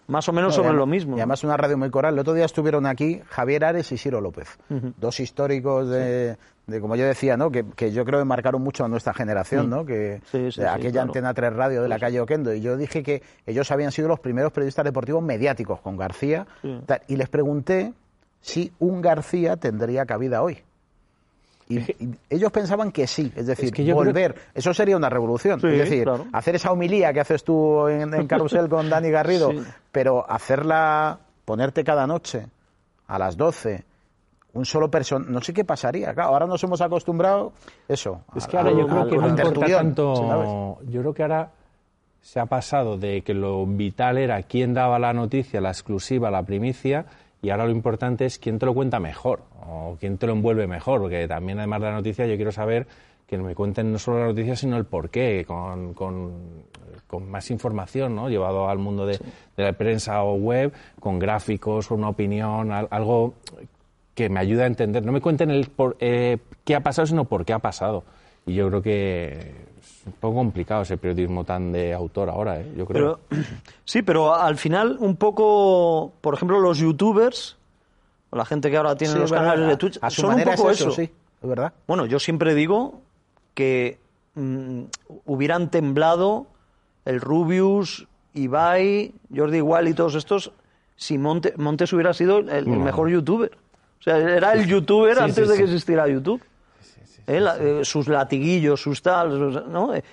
más 0.07 0.29
o 0.29 0.33
menos 0.33 0.49
No, 0.49 0.53
y 0.53 0.55
sobre 0.55 0.67
además- 0.69 0.79
lo 0.79 0.85
mismo. 0.87 1.17
Y 1.17 1.19
además 1.19 1.43
una 1.43 1.57
radio 1.57 1.77
muy 1.77 1.89
coral. 1.89 2.13
El 2.13 2.19
otro 2.19 2.33
día 2.33 2.45
estuvieron 2.45 2.85
aquí 2.85 3.21
Javier 3.27 3.65
Ares 3.65 3.91
y 3.91 3.97
Ciro 3.97 4.21
López, 4.21 4.57
dos 4.97 5.19
históricos 5.19 5.89
de, 5.89 6.37
de, 6.67 6.79
como 6.79 6.95
yo 6.95 7.05
decía, 7.05 7.37
¿no? 7.37 7.49
Que, 7.51 7.65
que 7.75 7.91
yo 7.91 8.05
creo 8.05 8.19
que 8.19 8.25
marcaron 8.25 8.61
mucho 8.61 8.85
a 8.85 8.87
nuestra 8.87 9.13
generación, 9.13 9.69
¿no? 9.69 9.83
Que 9.85 10.21
Sí, 10.31 10.37
sí, 10.37 10.43
de 10.43 10.51
sí, 10.51 10.61
aquella 10.63 10.91
claro. 10.91 11.07
antena 11.09 11.33
3 11.33 11.53
radio 11.53 11.81
de 11.81 11.89
la 11.89 11.97
calle 11.99 12.21
Oquendo. 12.21 12.53
Y 12.53 12.61
yo 12.61 12.77
dije 12.77 13.01
que 13.03 13.23
ellos 13.47 13.71
habían 13.71 13.91
sido 13.91 14.07
los 14.07 14.19
primeros 14.19 14.51
periodistas 14.51 14.85
deportivos 14.85 15.23
mediáticos 15.23 15.81
con 15.81 15.97
García. 15.97 16.45
Tal, 16.85 17.01
y 17.07 17.15
les 17.15 17.27
pregunté 17.27 17.91
si 18.45 18.71
un 18.79 19.01
García 19.01 19.57
tendría 19.57 20.05
cabida 20.05 20.43
hoy. 20.43 20.59
Y, 21.67 21.79
y 21.79 22.15
ellos 22.29 22.51
pensaban 22.51 22.91
que 22.91 23.07
sí, 23.07 23.31
es 23.35 23.47
decir, 23.47 23.71
que 23.71 23.83
creo- 23.83 23.95
volver, 23.95 24.35
eso 24.53 24.71
sería 24.71 24.95
una 24.95 25.09
revolución. 25.09 25.59
Sí, 25.59 25.65
es 25.67 25.79
decir, 25.79 26.03
claro. 26.03 26.27
hacer 26.31 26.53
esa 26.55 26.71
homilía 26.71 27.11
que 27.11 27.21
haces 27.21 27.43
tú 27.43 27.87
en, 27.87 28.13
en 28.13 28.27
Carrusel 28.27 28.69
con 28.69 28.87
Dani 28.87 29.09
Garrido, 29.09 29.49
Sí. 29.51 29.63
pero 29.91 30.29
hacerla, 30.29 31.17
ponerte 31.43 31.83
cada 31.83 32.05
noche 32.05 32.45
a 33.07 33.17
las 33.17 33.35
12, 33.35 33.83
un 34.53 34.63
solo 34.65 34.91
persona, 34.91 35.25
no 35.27 35.41
sé 35.41 35.51
qué 35.53 35.65
pasaría. 35.65 36.13
Claro, 36.13 36.29
ahora 36.29 36.45
nos 36.45 36.63
hemos 36.63 36.81
acostumbrado, 36.81 37.51
eso. 37.87 38.21
Es 38.35 38.45
a- 38.45 38.47
que 38.47 38.57
ahora 38.57 38.71
yo 38.71 38.83
a- 38.83 38.87
creo 38.87 39.07
que 39.07 39.17
no 39.17 39.27
importa 39.29 39.65
tanto. 39.65 40.15
¿sabes? 40.17 40.49
Yo 40.93 41.01
creo 41.01 41.13
que 41.15 41.23
ahora 41.23 41.49
se 42.21 42.39
ha 42.39 42.45
pasado 42.45 42.95
de 42.99 43.23
que 43.23 43.33
lo 43.33 43.65
vital 43.65 44.19
era 44.19 44.41
quién 44.43 44.75
daba 44.75 44.99
la 44.99 45.13
noticia, 45.13 45.59
la 45.61 45.69
exclusiva, 45.69 46.29
la 46.29 46.43
primicia, 46.43 47.05
y 47.45 47.49
ahora 47.51 47.65
lo 47.65 47.71
importante 47.71 48.25
es 48.25 48.39
quién 48.39 48.59
te 48.59 48.65
lo 48.65 48.73
cuenta 48.73 48.99
mejor 48.99 49.43
o 49.67 49.95
quién 49.99 50.17
te 50.17 50.27
lo 50.27 50.33
envuelve 50.33 50.67
mejor, 50.67 51.01
porque 51.01 51.27
también 51.27 51.59
además 51.59 51.81
de 51.81 51.87
la 51.87 51.93
noticia 51.93 52.25
yo 52.25 52.35
quiero 52.35 52.51
saber 52.51 52.87
que 53.27 53.37
me 53.37 53.55
cuenten 53.55 53.91
no 53.91 53.97
solo 53.99 54.19
la 54.19 54.25
noticia, 54.27 54.55
sino 54.55 54.77
el 54.77 54.85
porqué, 54.85 55.45
con, 55.47 55.93
con, 55.93 56.33
con 57.07 57.29
más 57.29 57.49
información, 57.49 58.15
¿no? 58.15 58.29
Llevado 58.29 58.69
al 58.69 58.77
mundo 58.77 59.05
de, 59.07 59.17
de 59.57 59.63
la 59.63 59.73
prensa 59.73 60.23
o 60.23 60.35
web, 60.35 60.71
con 60.99 61.17
gráficos, 61.17 61.89
una 61.91 62.09
opinión, 62.09 62.71
al- 62.71 62.87
algo 62.91 63.33
que 64.13 64.29
me 64.29 64.39
ayude 64.39 64.63
a 64.63 64.67
entender. 64.67 65.03
No 65.05 65.11
me 65.11 65.21
cuenten 65.21 65.49
el 65.49 65.65
por, 65.69 65.97
eh, 65.99 66.37
qué 66.63 66.75
ha 66.75 66.81
pasado, 66.81 67.05
sino 67.07 67.25
por 67.25 67.45
qué 67.45 67.53
ha 67.53 67.59
pasado. 67.59 68.03
Y 68.45 68.53
yo 68.53 68.67
creo 68.69 68.81
que 68.81 69.29
es 69.79 70.03
un 70.05 70.13
poco 70.13 70.35
complicado 70.35 70.83
ese 70.83 70.97
periodismo 70.97 71.43
tan 71.43 71.71
de 71.71 71.93
autor 71.93 72.29
ahora, 72.29 72.59
¿eh? 72.59 72.71
Yo 72.77 72.85
creo. 72.85 73.19
Pero, 73.29 73.41
sí, 73.85 74.01
pero 74.01 74.35
al 74.35 74.57
final 74.57 74.97
un 74.99 75.15
poco, 75.15 76.13
por 76.21 76.33
ejemplo, 76.35 76.59
los 76.59 76.77
youtubers, 76.77 77.57
o 78.29 78.37
la 78.37 78.45
gente 78.45 78.69
que 78.69 78.77
ahora 78.77 78.95
tiene 78.95 79.13
Sí, 79.13 79.19
los 79.19 79.31
verdad, 79.31 79.45
canales 79.53 79.67
de 79.69 79.77
Twitch, 79.77 79.99
a 80.01 80.09
su 80.09 80.21
son 80.21 80.35
un 80.35 80.43
poco 80.43 80.69
es 80.69 80.79
eso, 80.79 80.89
eso. 80.89 80.95
sí, 80.95 81.03
es 81.41 81.49
verdad. 81.49 81.73
Bueno, 81.87 82.05
yo 82.05 82.19
siempre 82.19 82.53
digo 82.53 83.01
que 83.55 83.97
mm, 84.35 84.81
hubieran 85.25 85.71
temblado 85.71 86.45
el 87.05 87.21
Rubius, 87.21 88.07
Ibai, 88.33 89.13
Jordi 89.35 89.57
Igual 89.57 89.87
y 89.87 89.93
todos 89.93 90.15
estos 90.15 90.51
si 90.97 91.17
Monte- 91.17 91.53
Montes 91.57 91.91
hubiera 91.93 92.13
sido 92.13 92.39
el, 92.39 92.49
el 92.49 92.67
mejor 92.67 93.09
youtuber. 93.09 93.51
O 93.99 94.03
sea, 94.03 94.17
era 94.17 94.53
el 94.53 94.67
youtuber 94.67 95.15
Sí, 95.15 95.23
antes 95.23 95.35
sí, 95.47 95.51
de 95.51 95.57
que 95.57 95.63
existiera 95.63 96.07
YouTube. 96.07 96.41
Eh, 97.27 97.39
la- 97.39 97.57
eh, 97.57 97.83
sus 97.83 98.07
latiguillos, 98.07 98.79
sus 98.81 99.01
tal, 99.01 99.31
sus- 99.31 99.65
¿no? 99.67 99.93
Eh, 99.95 100.03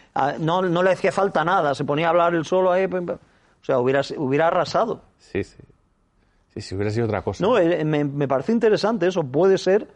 no, 0.41 0.63
no 0.63 0.83
le 0.83 0.93
hacía 0.93 1.13
falta 1.13 1.45
nada, 1.45 1.75
se 1.75 1.85
ponía 1.85 2.07
a 2.07 2.11
hablar 2.11 2.35
él 2.35 2.45
solo 2.45 2.73
ahí, 2.73 2.89
pim, 2.89 3.05
pim. 3.07 3.17
o 3.17 3.65
sea, 3.65 3.79
hubiera, 3.79 4.01
hubiera 4.17 4.47
arrasado. 4.49 5.03
Sí, 5.19 5.45
sí. 5.45 5.59
Sí, 6.55 6.61
si 6.61 6.75
hubiera 6.75 6.91
sido 6.91 7.07
otra 7.07 7.23
cosa. 7.23 7.45
No, 7.45 7.59
eh, 7.59 7.85
me, 7.85 8.05
me 8.05 8.29
parece 8.29 8.53
interesante 8.53 9.07
eso, 9.07 9.25
puede 9.25 9.57
ser 9.59 9.89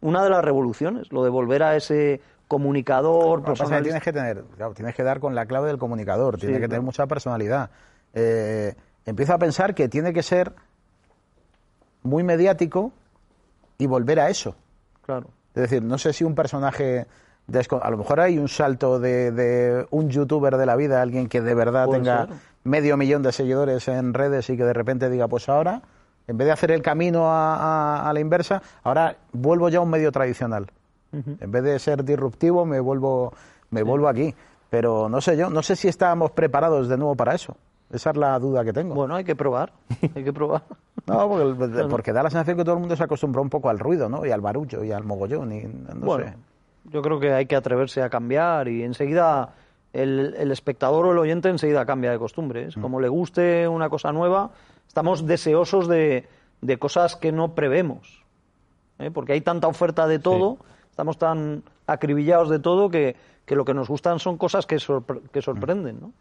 una 0.00 0.22
de 0.22 0.30
las 0.30 0.44
revoluciones, 0.44 1.10
lo 1.12 1.24
de 1.24 1.30
volver 1.30 1.62
a 1.62 1.76
ese 1.76 2.20
comunicador, 2.46 3.38
Lo 3.40 3.44
que 3.44 3.50
pasa 3.52 3.52
es 3.52 3.58
que 3.58 3.62
personalista. 3.74 3.82
tienes 3.88 4.02
que 4.04 4.12
tener, 4.12 4.44
claro, 4.56 4.74
tienes 4.74 4.94
que 4.94 5.02
dar 5.02 5.18
con 5.20 5.34
la 5.34 5.46
clave 5.46 5.68
del 5.68 5.78
comunicador, 5.78 6.38
tiene 6.38 6.60
que 6.60 6.68
tener 6.68 6.82
mucha 6.82 7.06
personalidad. 7.06 7.70
Eh, 8.12 8.74
empiezo 9.06 9.32
a 9.34 9.38
pensar 9.38 9.74
que 9.74 9.88
tiene 9.88 10.12
que 10.12 10.22
ser 10.22 10.52
muy 12.02 12.22
mediático 12.22 12.92
y 13.78 13.86
volver 13.86 14.20
a 14.20 14.28
eso. 14.28 14.54
Claro. 15.06 15.28
Es 15.54 15.62
decir, 15.62 15.82
no 15.82 15.98
sé 15.98 16.12
si 16.12 16.24
un 16.24 16.34
personaje... 16.34 17.06
A 17.82 17.90
lo 17.90 17.98
mejor 17.98 18.20
hay 18.20 18.38
un 18.38 18.48
salto 18.48 18.98
de, 18.98 19.30
de 19.30 19.86
un 19.90 20.08
youtuber 20.08 20.56
de 20.56 20.64
la 20.64 20.76
vida, 20.76 21.02
alguien 21.02 21.28
que 21.28 21.42
de 21.42 21.54
verdad 21.54 21.86
tenga 21.98 22.26
ser. 22.26 22.36
medio 22.64 22.96
millón 22.96 23.22
de 23.22 23.32
seguidores 23.32 23.86
en 23.88 24.14
redes 24.14 24.48
y 24.48 24.56
que 24.56 24.64
de 24.64 24.72
repente 24.72 25.10
diga, 25.10 25.28
pues 25.28 25.50
ahora, 25.50 25.82
en 26.26 26.38
vez 26.38 26.46
de 26.46 26.52
hacer 26.52 26.70
el 26.70 26.80
camino 26.80 27.30
a, 27.30 27.56
a- 27.56 28.08
a 28.08 28.12
la 28.14 28.20
inversa, 28.20 28.62
ahora 28.82 29.16
vuelvo 29.32 29.68
ya 29.68 29.78
a 29.78 29.82
un 29.82 29.90
medio 29.90 30.10
tradicional. 30.10 30.68
En 31.12 31.50
vez 31.52 31.62
de 31.62 31.78
ser 31.78 32.02
disruptivo, 32.02 32.64
me 32.64 32.80
vuelvo, 32.80 33.34
me 33.70 33.82
vuelvo 33.82 34.08
aquí. 34.08 34.34
Pero 34.70 35.08
no 35.10 35.20
sé 35.20 35.36
yo, 35.36 35.50
no 35.50 35.62
sé 35.62 35.76
si 35.76 35.86
estábamos 35.86 36.30
preparados 36.30 36.88
de 36.88 36.96
nuevo 36.96 37.14
para 37.14 37.34
eso. 37.34 37.56
Esa 37.94 38.10
es 38.10 38.16
la 38.16 38.38
duda 38.38 38.64
que 38.64 38.72
tengo. 38.72 38.94
Bueno, 38.94 39.14
hay 39.14 39.24
que 39.24 39.36
probar, 39.36 39.72
hay 40.14 40.24
que 40.24 40.32
probar. 40.32 40.62
No, 41.06 41.28
porque, 41.28 41.84
porque 41.90 42.12
da 42.14 42.22
la 42.22 42.30
sensación 42.30 42.56
que 42.56 42.64
todo 42.64 42.76
el 42.76 42.80
mundo 42.80 42.96
se 42.96 43.04
acostumbró 43.04 43.42
un 43.42 43.50
poco 43.50 43.68
al 43.68 43.78
ruido, 43.78 44.08
¿no? 44.08 44.24
Y 44.24 44.30
al 44.30 44.40
barullo 44.40 44.82
y 44.84 44.90
al 44.90 45.04
mogollón 45.04 45.52
y 45.52 45.62
no 45.64 46.06
bueno, 46.06 46.24
sé. 46.24 46.34
yo 46.84 47.02
creo 47.02 47.20
que 47.20 47.30
hay 47.30 47.44
que 47.44 47.56
atreverse 47.56 48.00
a 48.00 48.08
cambiar 48.08 48.68
y 48.68 48.82
enseguida 48.84 49.50
el, 49.92 50.34
el 50.38 50.50
espectador 50.50 51.04
o 51.04 51.12
el 51.12 51.18
oyente 51.18 51.50
enseguida 51.50 51.84
cambia 51.84 52.10
de 52.10 52.18
costumbres. 52.18 52.76
Como 52.76 53.00
le 53.00 53.08
guste 53.08 53.68
una 53.68 53.90
cosa 53.90 54.12
nueva, 54.12 54.52
estamos 54.88 55.26
deseosos 55.26 55.88
de, 55.88 56.26
de 56.62 56.78
cosas 56.78 57.16
que 57.16 57.32
no 57.32 57.54
prevemos. 57.54 58.24
¿eh? 58.98 59.10
Porque 59.10 59.34
hay 59.34 59.42
tanta 59.42 59.68
oferta 59.68 60.06
de 60.06 60.18
todo, 60.18 60.56
estamos 60.88 61.18
tan 61.18 61.64
acribillados 61.86 62.48
de 62.48 62.60
todo 62.60 62.88
que, 62.88 63.16
que 63.44 63.54
lo 63.56 63.64
que 63.64 63.74
nos 63.74 63.88
gustan 63.88 64.18
son 64.18 64.38
cosas 64.38 64.64
que, 64.66 64.76
sorpre- 64.76 65.20
que 65.30 65.42
sorprenden. 65.42 66.00
¿no? 66.00 66.12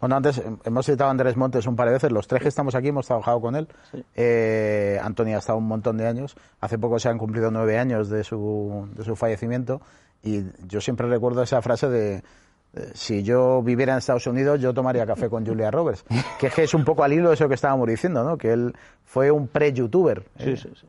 Bueno, 0.00 0.16
antes 0.16 0.38
eh, 0.38 0.44
hemos 0.64 0.86
citado 0.86 1.08
a 1.08 1.10
Andrés 1.10 1.36
Montes 1.36 1.66
un 1.66 1.76
par 1.76 1.88
de 1.88 1.94
veces, 1.94 2.10
los 2.10 2.26
tres 2.26 2.42
que 2.42 2.48
estamos 2.48 2.74
aquí 2.74 2.88
hemos 2.88 3.06
trabajado 3.06 3.40
con 3.40 3.54
él. 3.56 3.68
Eh, 4.14 4.98
Antonio 5.02 5.36
ha 5.36 5.40
estado 5.40 5.58
un 5.58 5.68
montón 5.68 5.96
de 5.98 6.06
años, 6.06 6.34
hace 6.60 6.78
poco 6.78 6.98
se 6.98 7.08
han 7.08 7.18
cumplido 7.18 7.50
nueve 7.50 7.78
años 7.78 8.08
de 8.08 8.24
su, 8.24 8.88
de 8.94 9.04
su 9.04 9.14
fallecimiento 9.16 9.80
y 10.22 10.42
yo 10.66 10.80
siempre 10.80 11.06
recuerdo 11.08 11.42
esa 11.42 11.60
frase 11.62 11.88
de 11.88 12.22
eh, 12.72 12.90
si 12.94 13.22
yo 13.24 13.62
viviera 13.62 13.92
en 13.92 13.98
Estados 13.98 14.26
Unidos 14.26 14.60
yo 14.60 14.72
tomaría 14.72 15.04
café 15.06 15.28
con 15.28 15.44
Julia 15.46 15.70
Roberts, 15.70 16.04
que 16.38 16.46
es 16.46 16.54
que 16.54 16.62
es 16.64 16.72
un 16.74 16.84
poco 16.84 17.02
al 17.04 17.12
hilo 17.12 17.28
de 17.28 17.34
eso 17.34 17.48
que 17.48 17.54
estábamos 17.54 17.88
diciendo, 17.88 18.22
¿no? 18.24 18.38
que 18.38 18.52
él 18.52 18.74
fue 19.04 19.30
un 19.30 19.48
pre-youtuber. 19.48 20.22
Sí, 20.38 20.56
sí, 20.56 20.70
sí. 20.80 20.86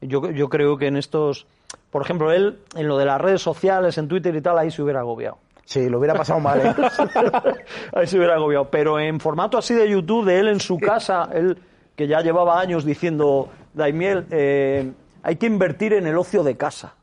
Yo, 0.00 0.30
yo 0.30 0.48
creo 0.48 0.76
que 0.78 0.88
en 0.88 0.96
estos, 0.96 1.46
por 1.92 2.00
ejemplo, 2.00 2.32
él 2.32 2.58
en 2.74 2.88
lo 2.88 2.96
de 2.96 3.04
las 3.04 3.20
redes 3.20 3.42
sociales, 3.42 3.98
en 3.98 4.08
Twitter 4.08 4.34
y 4.34 4.40
tal, 4.40 4.58
ahí 4.58 4.70
se 4.70 4.82
hubiera 4.82 5.00
agobiado. 5.00 5.36
Sí, 5.66 5.90
lo 5.90 5.98
hubiera 5.98 6.14
pasado 6.14 6.40
mal. 6.40 6.60
¿eh? 6.60 6.74
ahí 7.94 8.06
se 8.06 8.16
hubiera 8.16 8.34
agobiado. 8.34 8.70
Pero 8.70 8.98
en 8.98 9.20
formato 9.20 9.58
así 9.58 9.74
de 9.74 9.90
YouTube, 9.90 10.24
de 10.24 10.38
él 10.38 10.48
en 10.48 10.58
su 10.58 10.78
casa, 10.78 11.28
él 11.34 11.58
que 11.94 12.08
ya 12.08 12.22
llevaba 12.22 12.58
años 12.58 12.86
diciendo, 12.86 13.50
Daimiel, 13.74 14.26
eh, 14.30 14.90
hay 15.22 15.36
que 15.36 15.44
invertir 15.44 15.92
en 15.92 16.06
el 16.06 16.16
ocio 16.16 16.42
de 16.42 16.56
casa. 16.56 16.94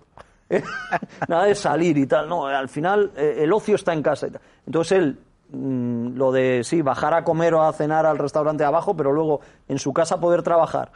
Nada 1.28 1.45
de 1.45 1.54
salir 1.54 1.95
y 1.95 2.08
tal. 2.08 2.28
No, 2.28 2.47
al 2.47 2.67
final 2.67 3.12
eh, 3.15 3.41
el 3.41 3.54
ocio 3.54 3.75
está 3.75 3.93
en 3.93 4.02
casa. 4.02 4.25
y 4.25 4.32
tal. 4.32 4.41
Entonces 4.65 4.97
él, 4.97 5.19
mm, 5.52 6.17
lo 6.17 6.32
de, 6.32 6.63
sí, 6.63 6.82
bajar 6.82 7.13
a 7.13 7.23
comer 7.23 7.54
o 7.54 7.62
a 7.62 7.71
cenar 7.73 8.08
al 8.08 8.17
restaurante 8.17 8.63
de 8.63 8.67
abajo, 8.67 8.97
pero 8.97 9.12
luego 9.12 9.41
en 9.67 9.78
su 9.78 9.93
casa 9.93 10.19
poder 10.19 10.41
trabajar 10.41 10.91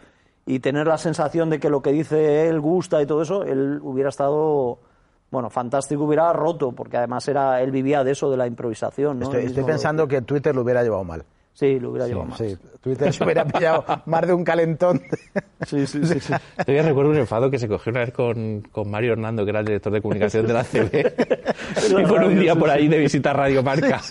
y 0.45 0.59
tener 0.59 0.87
la 0.87 0.97
sensación 0.97 1.49
de 1.49 1.59
que 1.59 1.69
lo 1.69 1.81
que 1.81 1.91
dice 1.91 2.47
él 2.47 2.59
gusta 2.59 3.01
y 3.01 3.05
todo 3.05 3.21
eso, 3.21 3.43
él 3.43 3.79
hubiera 3.81 4.09
estado, 4.09 4.79
bueno, 5.31 5.49
fantástico, 5.49 6.03
hubiera 6.03 6.33
roto, 6.33 6.73
porque 6.73 6.97
además 6.97 7.27
era, 7.27 7.61
él 7.61 7.71
vivía 7.71 8.03
de 8.03 8.11
eso, 8.11 8.29
de 8.29 8.37
la 8.37 8.47
improvisación. 8.47 9.19
¿no? 9.19 9.31
Estoy, 9.33 9.63
pensando 9.63 10.07
que 10.07 10.21
Twitter 10.21 10.53
lo 10.53 10.61
hubiera 10.61 10.83
llevado 10.83 11.03
mal. 11.03 11.23
Sí, 11.53 11.79
lo 11.79 11.91
hubiera 11.91 12.07
llevado 12.07 12.25
más. 12.29 12.37
Sí, 12.39 12.57
Twitter 12.81 13.13
se 13.13 13.23
hubiera 13.23 13.45
pillado 13.45 13.85
más 14.05 14.25
de 14.27 14.33
un 14.33 14.43
calentón. 14.43 15.01
Sí, 15.65 15.87
sí, 15.87 16.05
sí. 16.05 16.19
sí. 16.19 16.33
Todavía 16.57 16.83
recuerdo 16.83 17.11
un 17.11 17.17
enfado 17.19 17.49
que 17.49 17.57
se 17.57 17.69
cogió 17.69 17.91
una 17.91 18.01
vez 18.01 18.11
con, 18.11 18.63
con 18.69 18.91
Mario 18.91 19.13
Hernando, 19.13 19.45
que 19.45 19.51
era 19.51 19.61
el 19.61 19.65
director 19.65 19.93
de 19.93 20.01
comunicación 20.01 20.45
de 20.45 20.51
la 20.51 20.65
CB. 20.65 21.13
y 22.01 22.05
por 22.05 22.21
un 22.21 22.37
día 22.37 22.53
por 22.53 22.69
ahí 22.69 22.89
de 22.89 22.97
visita 22.97 23.29
a 23.31 23.33
Radio 23.33 23.63
Marca. 23.63 24.01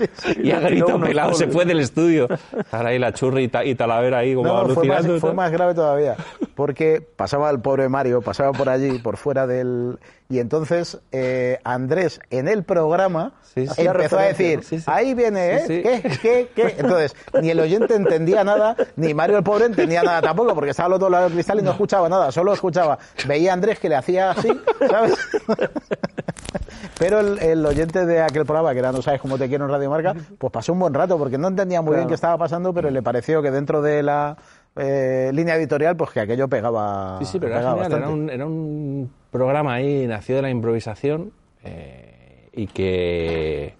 Y 0.42 0.50
a 0.50 0.60
grito 0.60 0.96
unos 0.96 1.08
pelado 1.10 1.34
se 1.34 1.44
goles. 1.44 1.54
fue 1.54 1.64
del 1.66 1.80
estudio. 1.80 2.28
Ahora 2.70 2.88
ahí 2.88 2.98
la 2.98 3.12
churri 3.12 3.44
y, 3.44 3.48
Ta- 3.48 3.66
y 3.66 3.74
Talavera 3.74 4.18
ahí 4.20 4.34
como 4.34 4.48
No, 4.48 4.66
fue 4.70 4.86
más, 4.86 5.04
alucinando. 5.04 5.20
fue 5.20 5.28
tal. 5.28 5.36
más 5.36 5.52
grave 5.52 5.74
todavía, 5.74 6.16
porque 6.54 7.02
pasaba 7.02 7.50
el 7.50 7.60
pobre 7.60 7.86
Mario, 7.90 8.22
pasaba 8.22 8.52
por 8.52 8.70
allí, 8.70 8.98
por 9.00 9.18
fuera 9.18 9.46
del... 9.46 9.98
Y 10.30 10.38
entonces 10.38 10.98
eh, 11.12 11.58
Andrés 11.64 12.18
en 12.30 12.48
el 12.48 12.64
programa 12.64 13.34
Sí, 13.54 13.66
sí. 13.66 13.82
empezó 13.82 14.18
a 14.18 14.22
decir, 14.22 14.56
¿no? 14.56 14.62
Sí, 14.62 14.78
sí. 14.78 14.84
ahí 14.86 15.12
viene, 15.12 15.56
¿eh? 15.56 15.60
Sí, 15.66 15.82
sí. 15.82 15.82
¿Qué? 15.82 16.18
¿Qué? 16.22 16.48
¿Qué? 16.54 16.74
Entonces, 16.78 17.14
ni 17.40 17.50
el 17.50 17.60
oyente 17.60 17.94
entendía 17.94 18.44
nada, 18.44 18.76
ni 18.96 19.14
Mario 19.14 19.38
el 19.38 19.44
pobre 19.44 19.66
entendía 19.66 20.02
nada 20.02 20.20
tampoco, 20.20 20.54
porque 20.54 20.70
estaba 20.70 20.88
al 20.88 20.92
otro 20.94 21.08
lado 21.08 21.24
del 21.24 21.32
cristal 21.34 21.60
y 21.60 21.62
no 21.62 21.70
escuchaba 21.70 22.08
nada, 22.08 22.32
solo 22.32 22.52
escuchaba. 22.52 22.98
Veía 23.26 23.50
a 23.50 23.54
Andrés 23.54 23.78
que 23.78 23.88
le 23.88 23.96
hacía 23.96 24.30
así, 24.30 24.48
¿sabes? 24.88 25.14
Pero 26.98 27.20
el, 27.20 27.38
el 27.38 27.66
oyente 27.66 28.04
de 28.06 28.20
aquel 28.20 28.44
programa, 28.44 28.72
que 28.72 28.78
era 28.78 28.92
No 28.92 29.02
sabes 29.02 29.20
cómo 29.20 29.38
te 29.38 29.48
quiero 29.48 29.64
en 29.64 29.70
Radio 29.70 29.90
Marca, 29.90 30.14
pues 30.38 30.52
pasó 30.52 30.72
un 30.72 30.80
buen 30.80 30.94
rato, 30.94 31.18
porque 31.18 31.38
no 31.38 31.48
entendía 31.48 31.82
muy 31.82 31.96
bien 31.96 32.06
qué 32.06 32.14
estaba 32.14 32.36
pasando, 32.38 32.72
pero 32.72 32.90
le 32.90 33.02
pareció 33.02 33.42
que 33.42 33.50
dentro 33.50 33.82
de 33.82 34.02
la 34.02 34.36
eh, 34.76 35.30
línea 35.32 35.56
editorial, 35.56 35.96
pues 35.96 36.10
que 36.10 36.20
aquello 36.20 36.48
pegaba. 36.48 37.18
Sí, 37.18 37.24
sí, 37.24 37.38
pero 37.38 37.58
era 37.58 37.72
genial. 37.72 37.92
Era 37.92 38.08
un, 38.08 38.30
era 38.30 38.46
un 38.46 39.12
programa 39.30 39.74
ahí, 39.74 40.06
nació 40.06 40.36
de 40.36 40.42
la 40.42 40.50
improvisación 40.50 41.32
eh, 41.64 42.48
y 42.52 42.66
que. 42.68 43.74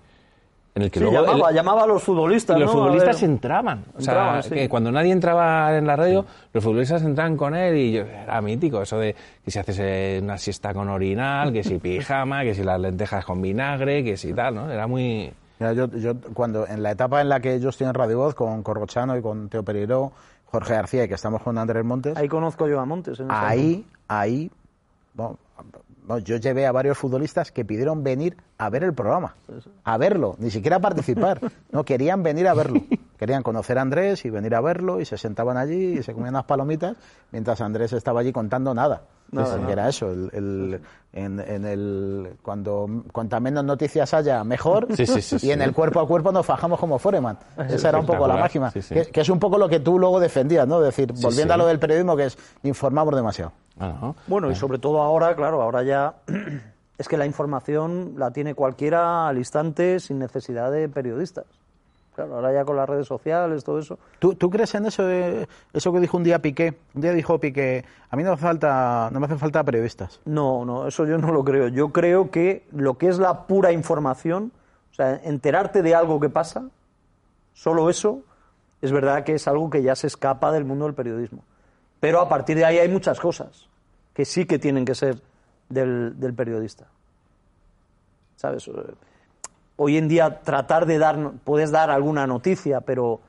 En 0.74 0.82
el 0.82 0.90
que 0.90 1.00
Sí, 1.00 1.04
luego. 1.04 1.26
llamaba, 1.26 1.50
el- 1.50 1.54
llamaba 1.56 1.82
a 1.82 1.86
los 1.86 2.02
futbolistas. 2.02 2.56
y 2.56 2.60
los 2.60 2.70
futbolistas 2.72 3.20
ver. 3.20 3.30
entraban. 3.30 3.84
O 3.94 4.00
sea, 4.00 4.12
Entraban, 4.14 4.42
sí. 4.42 4.50
que 4.54 4.68
cuando 4.70 4.90
nadie 4.90 5.12
entraba 5.12 5.76
en 5.76 5.86
la 5.86 5.96
radio, 5.96 6.24
los 6.52 6.64
futbolistas 6.64 7.02
entraban 7.02 7.36
con 7.36 7.54
él 7.54 7.76
y 7.76 7.92
yo, 7.92 8.02
era 8.02 8.40
mítico 8.40 8.80
eso 8.80 8.98
de 8.98 9.14
que 9.44 9.50
si 9.50 9.58
haces 9.58 9.78
eh, 9.80 10.20
una 10.22 10.38
siesta 10.38 10.72
con 10.72 10.88
orinal, 10.88 11.52
que 11.52 11.62
si 11.62 11.76
pijama, 11.78 12.42
que 12.42 12.54
si 12.54 12.62
las 12.64 12.80
lentejas 12.80 13.22
con 13.26 13.42
vinagre, 13.42 14.02
que 14.02 14.16
si 14.16 14.32
tal, 14.32 14.54
¿no? 14.54 14.70
Era 14.70 14.86
muy... 14.86 15.30
Mira, 15.60 15.74
yo, 15.74 15.88
yo 15.90 16.14
cuando 16.32 16.66
en 16.66 16.82
la 16.82 16.90
etapa 16.92 17.20
en 17.20 17.28
la 17.28 17.40
que 17.40 17.60
yo 17.60 17.68
estoy 17.68 17.86
en 17.86 17.92
Radio 17.94 18.16
Voz 18.18 18.34
con 18.34 18.62
Corrochano 18.62 19.14
y 19.16 19.20
con 19.20 19.50
Teo 19.50 19.62
Pereiro, 19.62 20.10
Jorge 20.46 20.72
García 20.74 21.04
y 21.04 21.08
que 21.08 21.14
estamos 21.14 21.42
con 21.42 21.56
Andrés 21.58 21.84
Montes, 21.84 22.16
Ahí 22.16 22.28
conozco 22.28 22.66
yo 22.66 22.80
a 22.80 22.86
Montes. 22.86 23.20
en 23.20 23.26
ahí, 23.30 23.86
ahí, 24.08 24.50
bueno, 25.14 25.36
no, 26.08 26.18
yo 26.18 26.36
llevé 26.36 26.66
a 26.66 26.72
varios 26.72 26.98
futbolistas 26.98 27.52
que 27.52 27.64
pidieron 27.64 28.02
venir 28.02 28.36
a 28.58 28.68
ver 28.70 28.84
el 28.84 28.92
programa, 28.92 29.36
a 29.84 29.96
verlo, 29.98 30.36
ni 30.38 30.50
siquiera 30.50 30.76
a 30.76 30.80
participar, 30.80 31.40
no 31.70 31.84
querían 31.84 32.22
venir 32.22 32.48
a 32.48 32.54
verlo, 32.54 32.80
querían 33.18 33.42
conocer 33.42 33.78
a 33.78 33.82
Andrés 33.82 34.24
y 34.24 34.30
venir 34.30 34.54
a 34.54 34.60
verlo 34.60 35.00
y 35.00 35.04
se 35.04 35.16
sentaban 35.16 35.56
allí 35.56 35.98
y 35.98 36.02
se 36.02 36.12
comían 36.12 36.34
unas 36.34 36.44
palomitas 36.44 36.96
mientras 37.30 37.60
Andrés 37.60 37.92
estaba 37.92 38.20
allí 38.20 38.32
contando 38.32 38.74
nada. 38.74 39.02
Nada, 39.32 39.54
Que 39.56 39.60
nada. 39.62 39.72
era 39.72 39.88
eso, 39.88 40.10
el, 40.10 40.30
el- 40.32 40.80
en, 41.14 41.40
en 41.40 41.64
el, 41.66 42.36
cuando 42.42 42.86
cuanta 43.12 43.38
menos 43.40 43.64
noticias 43.64 44.14
haya, 44.14 44.44
mejor, 44.44 44.86
Sí, 44.96 45.04
sí, 45.04 45.20
sí, 45.20 45.36
y 45.36 45.38
sí. 45.40 45.50
en 45.52 45.60
el 45.60 45.72
cuerpo 45.74 46.00
a 46.00 46.06
cuerpo 46.06 46.32
nos 46.32 46.46
fajamos 46.46 46.78
como 46.80 46.98
Foreman. 46.98 47.38
Esa 47.68 47.90
era 47.90 47.98
un 48.00 48.06
poco 48.06 48.26
la 48.26 48.36
máxima, 48.36 48.70
sí, 48.70 48.80
sí. 48.80 48.94
Que, 48.94 49.06
que 49.06 49.20
es 49.20 49.28
un 49.28 49.38
poco 49.38 49.58
lo 49.58 49.68
que 49.68 49.80
tú 49.80 49.98
luego 49.98 50.20
defendías, 50.20 50.66
¿no? 50.66 50.78
Es 50.78 50.84
decir, 50.96 51.12
Sí, 51.14 51.22
volviendo 51.22 51.52
sí. 51.52 51.54
a 51.54 51.56
lo 51.58 51.66
del 51.66 51.78
periodismo, 51.78 52.16
que 52.16 52.26
es 52.26 52.38
informamos 52.62 53.14
demasiado. 53.14 53.52
Ah, 53.78 53.94
¿no? 54.00 54.16
Bueno, 54.26 54.50
y 54.50 54.54
sobre 54.54 54.78
todo 54.78 55.02
ahora, 55.02 55.34
claro, 55.36 55.60
ahora 55.60 55.82
ya 55.82 56.14
es 56.98 57.08
que 57.08 57.16
la 57.18 57.26
información 57.26 58.14
la 58.16 58.30
tiene 58.30 58.54
cualquiera 58.54 59.28
al 59.28 59.38
instante 59.38 59.98
sin 60.00 60.18
necesidad 60.18 60.70
de 60.72 60.88
periodistas. 60.88 61.44
Claro, 62.14 62.34
ahora 62.34 62.52
ya 62.52 62.64
con 62.64 62.76
las 62.76 62.86
redes 62.86 63.06
sociales, 63.06 63.64
todo 63.64 63.78
eso. 63.78 63.98
¿Tú, 64.18 64.34
tú 64.34 64.50
crees 64.50 64.74
en 64.74 64.84
eso 64.84 65.04
de, 65.04 65.48
eso 65.72 65.92
que 65.92 66.00
dijo 66.00 66.18
un 66.18 66.24
día 66.24 66.40
Piqué? 66.40 66.74
Un 66.94 67.00
día 67.00 67.12
dijo 67.12 67.38
Piqué, 67.38 67.84
a 68.10 68.16
mí 68.16 68.22
no 68.22 68.30
me 68.30 68.34
hace 68.34 68.42
falta, 68.42 69.08
no 69.10 69.18
me 69.18 69.26
hacen 69.26 69.38
falta 69.38 69.64
periodistas. 69.64 70.20
No, 70.26 70.64
no, 70.66 70.86
eso 70.86 71.06
yo 71.06 71.16
no 71.16 71.32
lo 71.32 71.42
creo. 71.42 71.68
Yo 71.68 71.88
creo 71.88 72.30
que 72.30 72.66
lo 72.70 72.98
que 72.98 73.08
es 73.08 73.18
la 73.18 73.46
pura 73.46 73.72
información, 73.72 74.52
o 74.90 74.94
sea, 74.94 75.20
enterarte 75.24 75.80
de 75.80 75.94
algo 75.94 76.20
que 76.20 76.28
pasa, 76.28 76.68
solo 77.54 77.88
eso, 77.88 78.20
es 78.82 78.92
verdad 78.92 79.24
que 79.24 79.34
es 79.34 79.48
algo 79.48 79.70
que 79.70 79.82
ya 79.82 79.96
se 79.96 80.06
escapa 80.06 80.52
del 80.52 80.66
mundo 80.66 80.84
del 80.84 80.94
periodismo. 80.94 81.44
Pero 81.98 82.20
a 82.20 82.28
partir 82.28 82.58
de 82.58 82.66
ahí 82.66 82.78
hay 82.78 82.88
muchas 82.88 83.20
cosas 83.20 83.68
que 84.12 84.26
sí 84.26 84.44
que 84.44 84.58
tienen 84.58 84.84
que 84.84 84.94
ser 84.94 85.22
del, 85.70 86.20
del 86.20 86.34
periodista. 86.34 86.88
¿Sabes? 88.36 88.68
Hoy 89.76 89.96
en 89.96 90.08
día 90.08 90.40
tratar 90.42 90.86
de 90.86 90.98
dar, 90.98 91.32
puedes 91.44 91.70
dar 91.70 91.90
alguna 91.90 92.26
noticia, 92.26 92.80
pero 92.80 93.20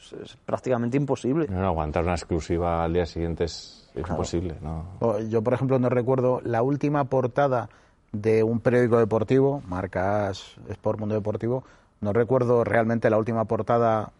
es, 0.00 0.12
es 0.12 0.36
prácticamente 0.36 0.96
imposible. 0.96 1.46
No, 1.48 1.60
no, 1.60 1.66
aguantar 1.68 2.02
una 2.04 2.14
exclusiva 2.14 2.84
al 2.84 2.92
día 2.92 3.06
siguiente 3.06 3.44
es, 3.44 3.88
es 3.94 4.08
imposible, 4.08 4.56
¿no? 4.60 5.18
Yo, 5.28 5.42
por 5.42 5.54
ejemplo, 5.54 5.78
no 5.78 5.88
recuerdo 5.88 6.40
la 6.44 6.62
última 6.62 7.04
portada 7.04 7.68
de 8.12 8.42
un 8.42 8.60
periódico 8.60 8.98
deportivo, 8.98 9.62
marcas 9.68 10.56
Sport 10.68 10.98
Mundo 11.00 11.14
Deportivo, 11.14 11.64
no 12.00 12.12
recuerdo 12.12 12.64
realmente 12.64 13.10
la 13.10 13.18
última 13.18 13.44
portada 13.44 14.10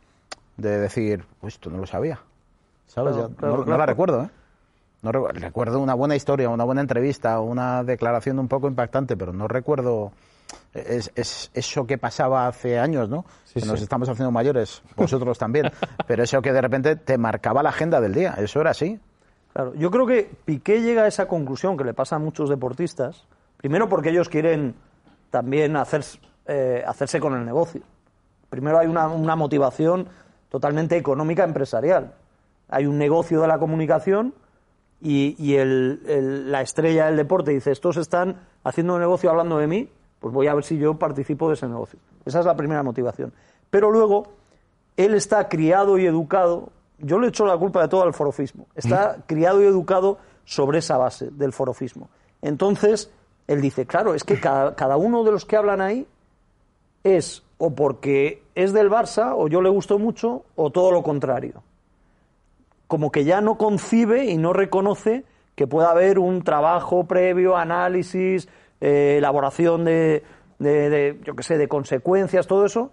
de 0.56 0.78
decir, 0.78 1.24
pues 1.40 1.54
esto 1.54 1.70
no 1.70 1.78
lo 1.78 1.86
sabía. 1.86 2.20
¿Sabes? 2.86 3.14
Claro, 3.14 3.30
claro, 3.36 3.56
no, 3.58 3.64
no 3.64 3.76
la 3.78 3.86
recuerdo, 3.86 4.22
¿eh? 4.24 4.30
No 5.02 5.12
recu- 5.12 5.30
recuerdo 5.32 5.80
una 5.80 5.94
buena 5.94 6.16
historia, 6.16 6.48
una 6.50 6.64
buena 6.64 6.80
entrevista, 6.80 7.38
una 7.40 7.84
declaración 7.84 8.38
un 8.38 8.48
poco 8.48 8.66
impactante, 8.66 9.16
pero 9.16 9.32
no 9.32 9.46
recuerdo 9.46 10.10
es, 10.74 11.10
es 11.14 11.50
eso 11.54 11.86
que 11.86 11.98
pasaba 11.98 12.46
hace 12.46 12.78
años, 12.78 13.08
¿no? 13.08 13.24
Sí, 13.44 13.60
que 13.60 13.66
nos 13.66 13.78
sí. 13.78 13.84
estamos 13.84 14.08
haciendo 14.08 14.30
mayores, 14.30 14.82
vosotros 14.96 15.38
también, 15.38 15.70
pero 16.06 16.22
eso 16.22 16.40
que 16.42 16.52
de 16.52 16.60
repente 16.60 16.96
te 16.96 17.18
marcaba 17.18 17.62
la 17.62 17.70
agenda 17.70 18.00
del 18.00 18.14
día, 18.14 18.34
eso 18.38 18.60
era 18.60 18.70
así. 18.70 18.98
Claro, 19.52 19.74
yo 19.74 19.90
creo 19.90 20.06
que 20.06 20.30
Piqué 20.44 20.80
llega 20.82 21.02
a 21.02 21.06
esa 21.06 21.26
conclusión 21.26 21.76
que 21.76 21.84
le 21.84 21.94
pasa 21.94 22.16
a 22.16 22.18
muchos 22.18 22.48
deportistas, 22.48 23.24
primero 23.56 23.88
porque 23.88 24.10
ellos 24.10 24.28
quieren 24.28 24.74
también 25.30 25.76
hacer, 25.76 26.04
eh, 26.46 26.84
hacerse 26.86 27.18
con 27.20 27.34
el 27.34 27.44
negocio. 27.44 27.82
Primero 28.50 28.78
hay 28.78 28.86
una, 28.86 29.08
una 29.08 29.36
motivación 29.36 30.08
totalmente 30.48 30.96
económica 30.96 31.44
empresarial. 31.44 32.14
Hay 32.70 32.86
un 32.86 32.98
negocio 32.98 33.40
de 33.42 33.48
la 33.48 33.58
comunicación 33.58 34.34
y, 35.00 35.34
y 35.38 35.56
el- 35.56 36.02
el- 36.06 36.52
la 36.52 36.60
estrella 36.62 37.06
del 37.06 37.16
deporte 37.16 37.50
dice, 37.50 37.70
estos 37.72 37.96
están 37.96 38.36
haciendo 38.64 38.94
un 38.94 39.00
negocio 39.00 39.28
hablando 39.30 39.58
de 39.58 39.66
mí, 39.66 39.90
pues 40.20 40.34
voy 40.34 40.46
a 40.46 40.54
ver 40.54 40.64
si 40.64 40.78
yo 40.78 40.98
participo 40.98 41.48
de 41.48 41.54
ese 41.54 41.68
negocio. 41.68 41.98
Esa 42.24 42.40
es 42.40 42.46
la 42.46 42.56
primera 42.56 42.82
motivación. 42.82 43.32
Pero 43.70 43.90
luego, 43.90 44.24
él 44.96 45.14
está 45.14 45.48
criado 45.48 45.98
y 45.98 46.06
educado, 46.06 46.70
yo 46.98 47.18
le 47.18 47.28
echo 47.28 47.46
la 47.46 47.56
culpa 47.56 47.82
de 47.82 47.88
todo 47.88 48.02
al 48.02 48.14
forofismo, 48.14 48.66
está 48.74 49.18
criado 49.26 49.62
y 49.62 49.66
educado 49.66 50.18
sobre 50.44 50.78
esa 50.78 50.96
base 50.96 51.30
del 51.30 51.52
forofismo. 51.52 52.08
Entonces, 52.42 53.10
él 53.46 53.60
dice, 53.60 53.86
claro, 53.86 54.14
es 54.14 54.24
que 54.24 54.40
cada, 54.40 54.74
cada 54.74 54.96
uno 54.96 55.24
de 55.24 55.32
los 55.32 55.44
que 55.44 55.56
hablan 55.56 55.80
ahí 55.80 56.06
es 57.04 57.42
o 57.58 57.74
porque 57.74 58.42
es 58.54 58.72
del 58.72 58.90
Barça 58.90 59.34
o 59.36 59.48
yo 59.48 59.60
le 59.60 59.68
gusto 59.68 59.98
mucho 59.98 60.44
o 60.56 60.70
todo 60.70 60.92
lo 60.92 61.02
contrario. 61.02 61.62
Como 62.86 63.12
que 63.12 63.24
ya 63.24 63.40
no 63.40 63.58
concibe 63.58 64.26
y 64.26 64.38
no 64.38 64.52
reconoce 64.52 65.24
que 65.54 65.66
pueda 65.66 65.90
haber 65.90 66.18
un 66.18 66.42
trabajo 66.42 67.04
previo, 67.04 67.56
análisis, 67.56 68.48
eh, 68.80 69.16
elaboración 69.18 69.84
de, 69.84 70.22
de, 70.58 71.20
yo 71.24 71.34
qué 71.34 71.42
sé, 71.42 71.58
de 71.58 71.68
consecuencias, 71.68 72.46
todo 72.46 72.64
eso, 72.64 72.92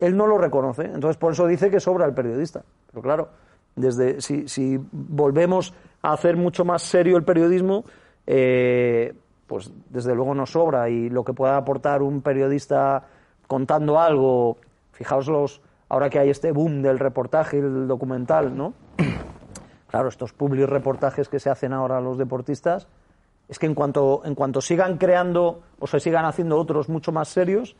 él 0.00 0.16
no 0.16 0.26
lo 0.26 0.38
reconoce. 0.38 0.84
Entonces, 0.84 1.16
por 1.16 1.32
eso 1.32 1.46
dice 1.46 1.70
que 1.70 1.80
sobra 1.80 2.06
el 2.06 2.14
periodista. 2.14 2.62
Pero 2.90 3.02
claro, 3.02 3.28
desde, 3.74 4.20
si, 4.20 4.48
si 4.48 4.78
volvemos 4.92 5.74
a 6.02 6.12
hacer 6.12 6.36
mucho 6.36 6.64
más 6.64 6.82
serio 6.82 7.16
el 7.16 7.24
periodismo, 7.24 7.84
eh, 8.26 9.14
pues 9.46 9.72
desde 9.90 10.14
luego 10.14 10.34
nos 10.34 10.50
sobra. 10.50 10.88
Y 10.88 11.08
lo 11.08 11.24
que 11.24 11.32
pueda 11.32 11.56
aportar 11.56 12.02
un 12.02 12.22
periodista 12.22 13.04
contando 13.46 13.98
algo, 14.00 14.58
fijaos 14.92 15.28
los, 15.28 15.62
ahora 15.88 16.10
que 16.10 16.18
hay 16.18 16.30
este 16.30 16.52
boom 16.52 16.82
del 16.82 16.98
reportaje 16.98 17.58
y 17.58 17.60
el 17.60 17.86
documental, 17.86 18.56
¿no? 18.56 18.74
Claro, 19.88 20.08
estos 20.08 20.32
public 20.32 20.68
reportajes 20.68 21.28
que 21.28 21.38
se 21.38 21.48
hacen 21.48 21.72
ahora 21.72 21.98
a 21.98 22.00
los 22.00 22.18
deportistas, 22.18 22.88
es 23.48 23.58
que 23.58 23.66
en 23.66 23.74
cuanto, 23.74 24.22
en 24.24 24.34
cuanto 24.34 24.60
sigan 24.60 24.98
creando 24.98 25.62
o 25.78 25.86
se 25.86 26.00
sigan 26.00 26.24
haciendo 26.24 26.58
otros 26.58 26.88
mucho 26.88 27.12
más 27.12 27.28
serios, 27.28 27.76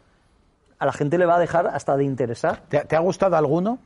a 0.79 0.87
la 0.87 0.93
gente 0.93 1.19
le 1.19 1.27
va 1.27 1.37
a 1.37 1.39
dejar 1.39 1.67
hasta 1.67 1.97
de 1.97 2.05
interesar. 2.05 2.63
¿Te, 2.69 2.81
te 2.81 2.97
ha 2.97 3.01
gustado 3.01 3.37
alguno? 3.37 3.79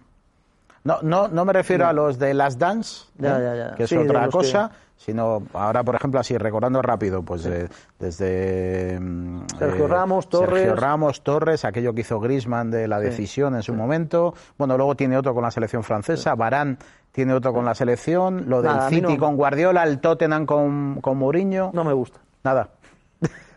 No, 0.82 0.98
no, 1.02 1.28
no 1.28 1.44
me 1.44 1.52
refiero 1.52 1.86
a 1.86 1.92
los 1.92 2.18
de 2.18 2.32
las 2.32 2.58
dance, 2.58 3.04
Ya, 3.18 3.38
¿eh? 3.38 3.42
ya, 3.42 3.54
ya. 3.54 3.74
que 3.74 3.82
es 3.82 3.90
Sí, 3.90 3.98
otra 3.98 4.28
cosa, 4.28 4.70
sino 4.96 5.42
ahora, 5.52 5.84
por 5.84 5.94
ejemplo, 5.94 6.18
así 6.20 6.38
recordando 6.38 6.80
rápido, 6.80 7.22
pues 7.22 7.44
eh, 7.44 7.68
desde 7.98 8.98
mm, 8.98 9.42
Sergio 9.58 9.86
Ramos, 9.88 10.24
Sergio 10.24 10.46
Torres. 10.46 10.76
Ramos, 10.76 11.22
Torres, 11.22 11.64
aquello 11.66 11.92
que 11.92 12.00
hizo 12.00 12.18
Griezmann 12.18 12.70
de 12.70 12.88
la 12.88 12.98
decisión 12.98 13.54
en 13.56 13.62
su 13.62 13.74
momento. 13.74 14.32
Bueno, 14.56 14.78
luego 14.78 14.94
tiene 14.94 15.18
otro 15.18 15.34
con 15.34 15.42
la 15.42 15.50
selección 15.50 15.82
francesa, 15.82 16.34
Barán 16.34 16.78
tiene 17.12 17.32
otro 17.34 17.52
con 17.52 17.64
la 17.64 17.74
selección, 17.74 18.44
lo 18.48 18.62
del 18.62 18.72
Nada, 18.76 18.88
City 18.88 19.14
no. 19.14 19.18
con 19.18 19.36
Guardiola, 19.36 19.82
el 19.84 19.98
Tottenham 20.00 20.46
con, 20.46 21.00
con 21.00 21.18
Mourinho, 21.18 21.70
No 21.74 21.84
me 21.84 21.92
gusta. 21.92 22.20
nada. 22.44 22.68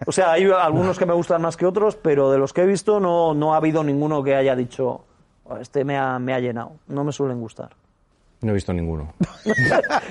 O 0.05 0.11
sea, 0.11 0.33
hay 0.33 0.45
algunos 0.51 0.99
que 0.99 1.05
me 1.05 1.13
gustan 1.13 1.41
más 1.41 1.55
que 1.55 1.65
otros, 1.65 1.95
pero 1.95 2.29
de 2.31 2.37
los 2.37 2.51
que 2.51 2.61
he 2.63 2.65
visto 2.65 2.99
no, 2.99 3.33
no 3.33 3.53
ha 3.53 3.57
habido 3.57 3.83
ninguno 3.83 4.21
que 4.21 4.35
haya 4.35 4.53
dicho, 4.55 5.05
"Oh, 5.45 5.55
este 5.57 5.85
me 5.85 5.97
ha, 5.97 6.19
me 6.19 6.33
ha 6.33 6.39
llenado. 6.39 6.73
No 6.87 7.03
me 7.05 7.13
suelen 7.13 7.39
gustar. 7.39 7.69
No 8.41 8.49
he 8.51 8.53
visto 8.55 8.73
ninguno. 8.73 9.13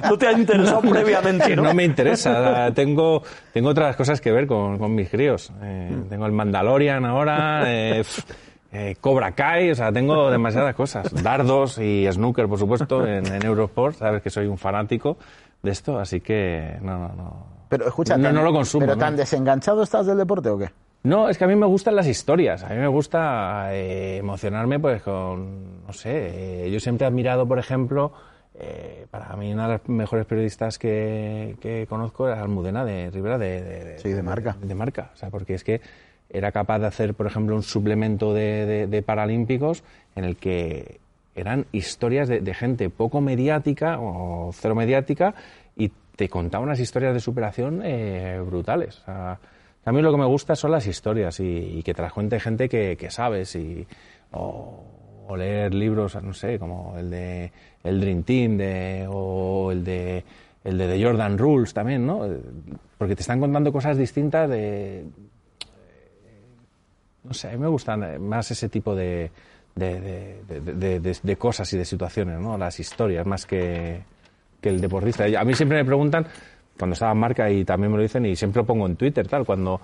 No 0.08 0.16
te 0.16 0.26
ha 0.26 0.32
interesado 0.32 0.80
previamente, 0.90 1.54
¿no? 1.54 1.62
No 1.64 1.74
me 1.74 1.84
interesa. 1.84 2.72
tengo, 2.74 3.22
tengo 3.52 3.68
otras 3.68 3.94
cosas 3.96 4.20
que 4.22 4.32
ver 4.32 4.46
con, 4.46 4.78
con 4.78 4.94
mis 4.94 5.10
críos. 5.10 5.52
Eh, 5.62 5.90
Mm. 5.92 6.08
Tengo 6.08 6.24
el 6.26 6.32
Mandalorian 6.32 7.04
ahora, 7.04 7.64
eh, 7.66 8.02
eh, 8.72 8.96
Cobra 9.00 9.32
Kai, 9.32 9.70
o 9.70 9.74
sea, 9.74 9.92
tengo 9.92 10.30
demasiadas 10.32 10.74
cosas. 10.74 11.12
Dardos 11.22 11.78
y 11.78 12.06
snooker, 12.10 12.48
por 12.48 12.58
supuesto, 12.58 13.06
en, 13.06 13.26
en 13.26 13.44
Eurosport. 13.44 13.96
Sabes 13.96 14.22
que 14.22 14.30
soy 14.30 14.46
un 14.46 14.58
fanático 14.58 15.16
de 15.62 15.70
esto, 15.70 15.98
así 15.98 16.20
que 16.20 16.78
no, 16.82 16.98
no, 16.98 17.08
no. 17.14 17.46
Pero 17.68 17.86
escucha, 17.86 18.16
No, 18.16 18.24
tan- 18.24 18.34
no 18.34 18.42
lo 18.42 18.52
consumo, 18.52 18.84
¿Pero 18.84 18.94
¿no? 18.96 19.00
tan 19.00 19.16
desenganchado 19.16 19.82
estás 19.82 20.06
del 20.06 20.18
deporte 20.18 20.48
o 20.50 20.58
qué? 20.58 20.70
No, 21.04 21.28
es 21.28 21.36
que 21.36 21.44
a 21.44 21.48
mí 21.48 21.56
me 21.56 21.66
gustan 21.66 21.96
las 21.96 22.06
historias. 22.06 22.62
A 22.62 22.68
mí 22.68 22.76
me 22.76 22.86
gusta 22.86 23.74
eh, 23.74 24.18
emocionarme, 24.18 24.78
pues, 24.78 25.02
con. 25.02 25.84
No 25.86 25.92
sé. 25.92 26.66
eh, 26.66 26.70
yo 26.70 26.78
siempre 26.80 27.04
he 27.04 27.08
admirado, 27.08 27.46
por 27.46 27.58
ejemplo. 27.58 28.12
eh, 28.54 29.06
para 29.10 29.34
mí, 29.34 29.52
una 29.52 29.64
de 29.66 29.72
las 29.78 29.88
mejores 29.88 30.26
periodistas 30.26 30.78
que, 30.78 31.56
que 31.60 31.86
conozco 31.88 32.28
era 32.28 32.40
Almudena 32.42 32.84
de 32.84 33.10
Rivera 33.10 33.36
de, 33.38 33.62
de, 33.62 33.98
Sí, 33.98 34.10
de 34.10 34.22
Marca. 34.22 34.56
De, 34.62 34.74
Marca. 34.76 35.10
O 35.12 35.16
sea, 35.16 35.30
porque 35.30 35.54
es 35.54 35.64
que 35.64 35.80
era 36.32 36.50
capaz 36.50 36.78
de 36.78 36.86
hacer, 36.86 37.14
por 37.14 37.26
ejemplo, 37.26 37.54
un 37.54 37.62
suplemento 37.62 38.32
de, 38.32 38.86
de- 38.88 39.02
Paralímpicos 39.02 39.84
en 40.16 40.24
el 40.24 40.36
que 40.36 40.98
eran 41.34 41.66
historias 41.72 42.28
de, 42.28 42.40
de 42.40 42.54
gente 42.54 42.90
poco 42.90 43.20
mediática 43.20 43.98
o 44.00 44.50
cero 44.52 44.74
mediática 44.74 45.34
y 45.76 45.90
te 46.16 46.28
contaba 46.28 46.64
unas 46.64 46.80
historias 46.80 47.14
de 47.14 47.20
superación 47.20 47.82
eh, 47.84 48.40
brutales. 48.44 49.02
A 49.06 49.38
mí 49.92 50.00
lo 50.00 50.12
que 50.12 50.18
me 50.18 50.26
gusta 50.26 50.54
son 50.56 50.70
las 50.70 50.86
historias 50.86 51.40
y, 51.40 51.82
que 51.84 51.94
te 51.94 52.02
las 52.02 52.12
cuente 52.12 52.38
gente 52.38 52.68
que, 52.68 52.96
que 52.96 53.10
sabes 53.10 53.56
y, 53.56 53.86
o, 54.32 54.84
o 55.26 55.36
leer 55.36 55.74
libros, 55.74 56.20
no 56.22 56.32
sé, 56.32 56.58
como 56.58 56.94
el 56.98 57.10
de 57.10 57.50
el 57.82 58.00
Dream 58.00 58.22
Team 58.22 58.56
de, 58.58 59.06
o 59.10 59.72
el 59.72 59.82
de 59.84 60.24
el 60.64 60.78
de 60.78 60.86
The 60.86 61.04
Jordan 61.04 61.36
Rules 61.38 61.74
también, 61.74 62.06
¿no? 62.06 62.20
Porque 62.96 63.16
te 63.16 63.22
están 63.22 63.40
contando 63.40 63.72
cosas 63.72 63.96
distintas 63.98 64.48
de, 64.48 65.04
no 67.24 67.34
sé, 67.34 67.48
a 67.48 67.52
mí 67.52 67.58
me 67.58 67.68
gustan 67.68 68.20
más 68.22 68.50
ese 68.50 68.68
tipo 68.68 68.94
de, 68.94 69.30
de, 69.74 70.40
de- 71.22 71.36
cosas 71.36 71.72
y 71.72 71.78
de 71.78 71.84
situaciones, 71.84 72.40
¿no? 72.40 72.58
Las 72.58 72.78
historias, 72.80 73.26
más 73.26 73.46
que, 73.46 74.02
que 74.60 74.68
el 74.68 74.80
deportista. 74.80 75.24
A 75.38 75.44
mí 75.44 75.54
siempre 75.54 75.78
me 75.78 75.84
preguntan, 75.84 76.26
cuando 76.78 76.94
estaba 76.94 77.12
en 77.12 77.18
marca 77.18 77.50
y 77.50 77.64
también 77.64 77.90
me 77.92 77.96
lo 77.98 78.02
dicen, 78.02 78.26
y 78.26 78.36
siempre 78.36 78.62
lo 78.62 78.66
pongo 78.66 78.86
en 78.86 78.96
Twitter, 78.96 79.26
tal, 79.28 79.44
cuando 79.44 79.80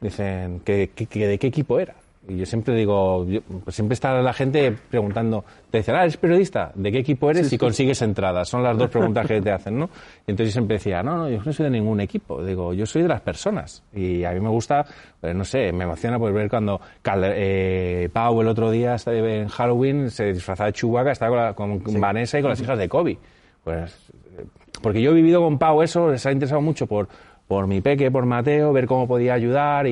dicen 0.00 0.60
que, 0.60 0.90
que- 0.94 1.06
que 1.06 1.26
de 1.26 1.38
qué 1.38 1.46
equipo 1.48 1.78
era. 1.78 1.94
Y 2.28 2.36
yo 2.36 2.46
siempre 2.46 2.74
digo, 2.76 3.26
yo- 3.26 3.40
pues 3.64 3.74
siempre 3.74 3.94
está 3.94 4.12
la 4.22 4.32
gente 4.32 4.72
preguntando, 4.90 5.44
te 5.70 5.78
dicen, 5.78 5.96
ah, 5.96 6.02
¿eres 6.02 6.16
periodista? 6.16 6.70
¿De 6.74 6.92
qué 6.92 6.98
equipo 6.98 7.28
eres? 7.30 7.52
y 7.52 7.58
consigues 7.58 8.00
entradas. 8.02 8.48
Son 8.48 8.62
las 8.62 8.78
dos 8.78 8.88
preguntas 8.92 9.26
que 9.26 9.40
te 9.40 9.50
hacen, 9.50 9.76
¿no? 9.78 9.86
Y 10.26 10.30
entonces 10.30 10.54
yo 10.54 10.60
siempre 10.60 10.76
decía, 10.76 11.02
no, 11.02 11.16
no, 11.16 11.28
yo 11.28 11.42
no 11.44 11.52
soy 11.52 11.64
de 11.64 11.70
ningún 11.70 12.00
equipo. 12.00 12.44
Digo, 12.44 12.72
yo 12.74 12.86
soy 12.86 13.02
de 13.02 13.08
las 13.08 13.20
personas. 13.22 13.82
Y 13.92 14.22
a 14.22 14.30
mí 14.30 14.38
me 14.40 14.50
gusta, 14.50 14.86
pues, 15.20 15.34
no 15.34 15.44
sé, 15.44 15.72
me 15.72 15.82
emociona 15.82 16.16
pues 16.18 16.32
ver 16.32 16.48
cuando 16.48 16.80
Calder- 17.02 17.34
eh, 17.36 18.08
Pau 18.12 18.40
el 18.40 18.46
otro 18.48 18.70
día 18.70 18.94
en 19.06 19.48
Halloween 19.48 20.08
se 20.10 20.32
disfrazaba 20.32 20.68
de 20.68 20.74
Chewbacca, 20.74 21.10
estaba 21.10 21.54
con, 21.54 21.78
la- 21.78 21.82
con 21.82 22.00
Vanessa 22.00 22.38
y 22.38 22.42
con 22.42 22.50
las 22.50 22.60
hijas 22.60 22.78
de 22.78 22.88
Kobe. 22.88 23.18
Pues 23.64 24.10
eh, 24.38 24.44
porque 24.80 25.02
yo 25.02 25.10
he 25.10 25.14
vivido 25.14 25.40
con 25.42 25.58
Pau 25.58 25.82
eso, 25.82 26.10
les 26.10 26.24
ha 26.24 26.30
interesado 26.32 26.60
mucho 26.60 26.86
por, 26.86 27.08
por 27.52 27.66
mi 27.66 27.82
peque, 27.82 28.10
por 28.10 28.24
Mateo, 28.24 28.72
ver 28.72 28.86
cómo 28.86 29.06
podía 29.06 29.34
ayudar 29.34 29.86
y, 29.86 29.90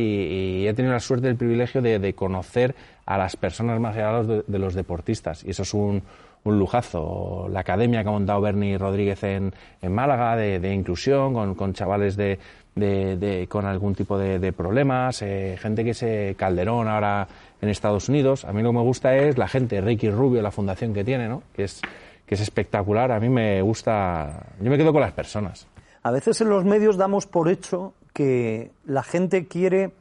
y 0.63 0.67
he 0.67 0.73
tenido 0.73 0.95
la 0.95 1.01
suerte 1.01 1.29
el 1.29 1.37
privilegio 1.37 1.83
de, 1.83 1.99
de 1.99 2.15
conocer 2.15 2.75
a 3.05 3.19
las 3.19 3.37
personas 3.37 3.79
más 3.79 3.95
allá 3.95 4.23
de, 4.23 4.45
de 4.47 4.59
los 4.59 4.73
deportistas. 4.73 5.45
Y 5.45 5.51
eso 5.51 5.65
es 5.65 5.75
un, 5.75 6.03
un 6.45 6.59
lujazo. 6.59 7.49
La 7.53 7.61
academia 7.61 8.03
que 8.03 8.09
ha 8.09 8.13
montado 8.13 8.41
Bernie 8.41 8.79
Rodríguez 8.79 9.23
en, 9.25 9.53
en 9.83 9.93
Málaga 9.93 10.37
de, 10.37 10.59
de 10.59 10.73
inclusión, 10.73 11.35
con, 11.35 11.55
con 11.55 11.75
chavales 11.75 12.17
de, 12.17 12.39
de- 12.77 13.19
de- 13.19 13.47
con 13.47 13.67
algún 13.67 13.95
tipo 13.95 14.17
de, 14.17 14.39
de 14.39 14.55
problemas, 14.55 15.21
eh, 15.21 15.59
gente 15.61 15.85
que 15.85 15.93
se 15.93 16.35
Calderón 16.39 16.89
ahora 16.89 17.29
en 17.61 17.69
Estados 17.69 18.09
Unidos. 18.09 18.47
A 18.47 18.55
mí 18.55 18.63
lo 18.63 18.71
que 18.71 18.77
me 18.79 18.83
gusta 18.85 19.15
es 19.17 19.37
la 19.37 19.49
gente, 19.49 19.83
Ricky 19.83 20.09
Rubio, 20.11 20.41
la 20.41 20.51
fundación 20.51 20.95
que 20.95 21.05
tiene, 21.05 21.29
¿no? 21.29 21.43
que 21.55 21.65
es 21.65 21.83
que 22.25 22.37
es 22.37 22.41
espectacular. 22.41 23.13
A 23.13 23.21
mí 23.21 23.29
me 23.29 23.61
gusta, 23.61 24.47
yo 24.63 24.71
me 24.71 24.79
quedo 24.79 24.93
con 24.93 25.03
las 25.03 25.13
personas. 25.13 25.67
A 26.03 26.11
veces 26.11 26.41
en 26.41 26.49
los 26.49 26.65
medios 26.65 26.97
damos 26.97 27.27
por 27.27 27.49
hecho 27.49 27.93
que 28.13 28.71
la 28.85 29.03
gente 29.03 29.47
quiere 29.47 29.93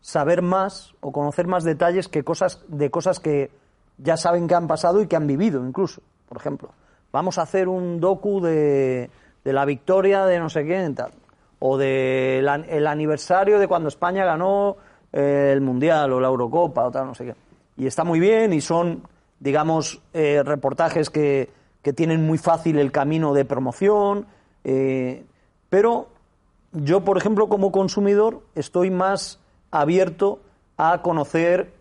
saber 0.00 0.40
más 0.42 0.94
o 1.00 1.12
conocer 1.12 1.46
más 1.46 1.64
detalles 1.64 2.08
que 2.08 2.22
cosas 2.24 2.62
de 2.68 2.90
cosas 2.90 3.20
que 3.20 3.50
ya 3.98 4.16
saben 4.16 4.46
que 4.46 4.54
han 4.54 4.66
pasado 4.66 5.00
y 5.02 5.06
que 5.06 5.16
han 5.16 5.26
vivido 5.26 5.66
incluso. 5.66 6.00
Por 6.28 6.38
ejemplo, 6.38 6.70
vamos 7.12 7.38
a 7.38 7.42
hacer 7.42 7.68
un 7.68 8.00
docu 8.00 8.40
de, 8.40 9.10
de 9.44 9.52
la 9.52 9.64
victoria 9.64 10.24
de 10.26 10.38
no 10.38 10.48
sé 10.48 10.64
quién 10.64 10.94
tal 10.94 11.12
o 11.58 11.78
del 11.78 12.46
an- 12.48 12.66
el 12.68 12.86
aniversario 12.86 13.58
de 13.58 13.66
cuando 13.68 13.88
España 13.88 14.24
ganó 14.24 14.76
eh, 15.12 15.50
el 15.52 15.60
mundial 15.60 16.12
o 16.12 16.20
la 16.20 16.28
Eurocopa 16.28 16.84
o 16.84 16.90
tal 16.90 17.06
no 17.06 17.14
sé 17.14 17.24
qué. 17.26 17.34
Y 17.76 17.86
está 17.86 18.04
muy 18.04 18.20
bien 18.20 18.52
y 18.52 18.60
son 18.60 19.02
digamos 19.40 20.00
eh, 20.14 20.42
reportajes 20.44 21.10
que, 21.10 21.50
que 21.82 21.92
tienen 21.92 22.26
muy 22.26 22.38
fácil 22.38 22.78
el 22.78 22.92
camino 22.92 23.34
de 23.34 23.44
promoción 23.44 24.26
eh, 24.68 25.24
pero 25.70 26.08
yo, 26.72 27.02
por 27.04 27.16
ejemplo, 27.16 27.48
como 27.48 27.70
consumidor, 27.72 28.40
estoy 28.56 28.90
más 28.90 29.38
abierto 29.70 30.40
a 30.76 31.00
conocer 31.02 31.72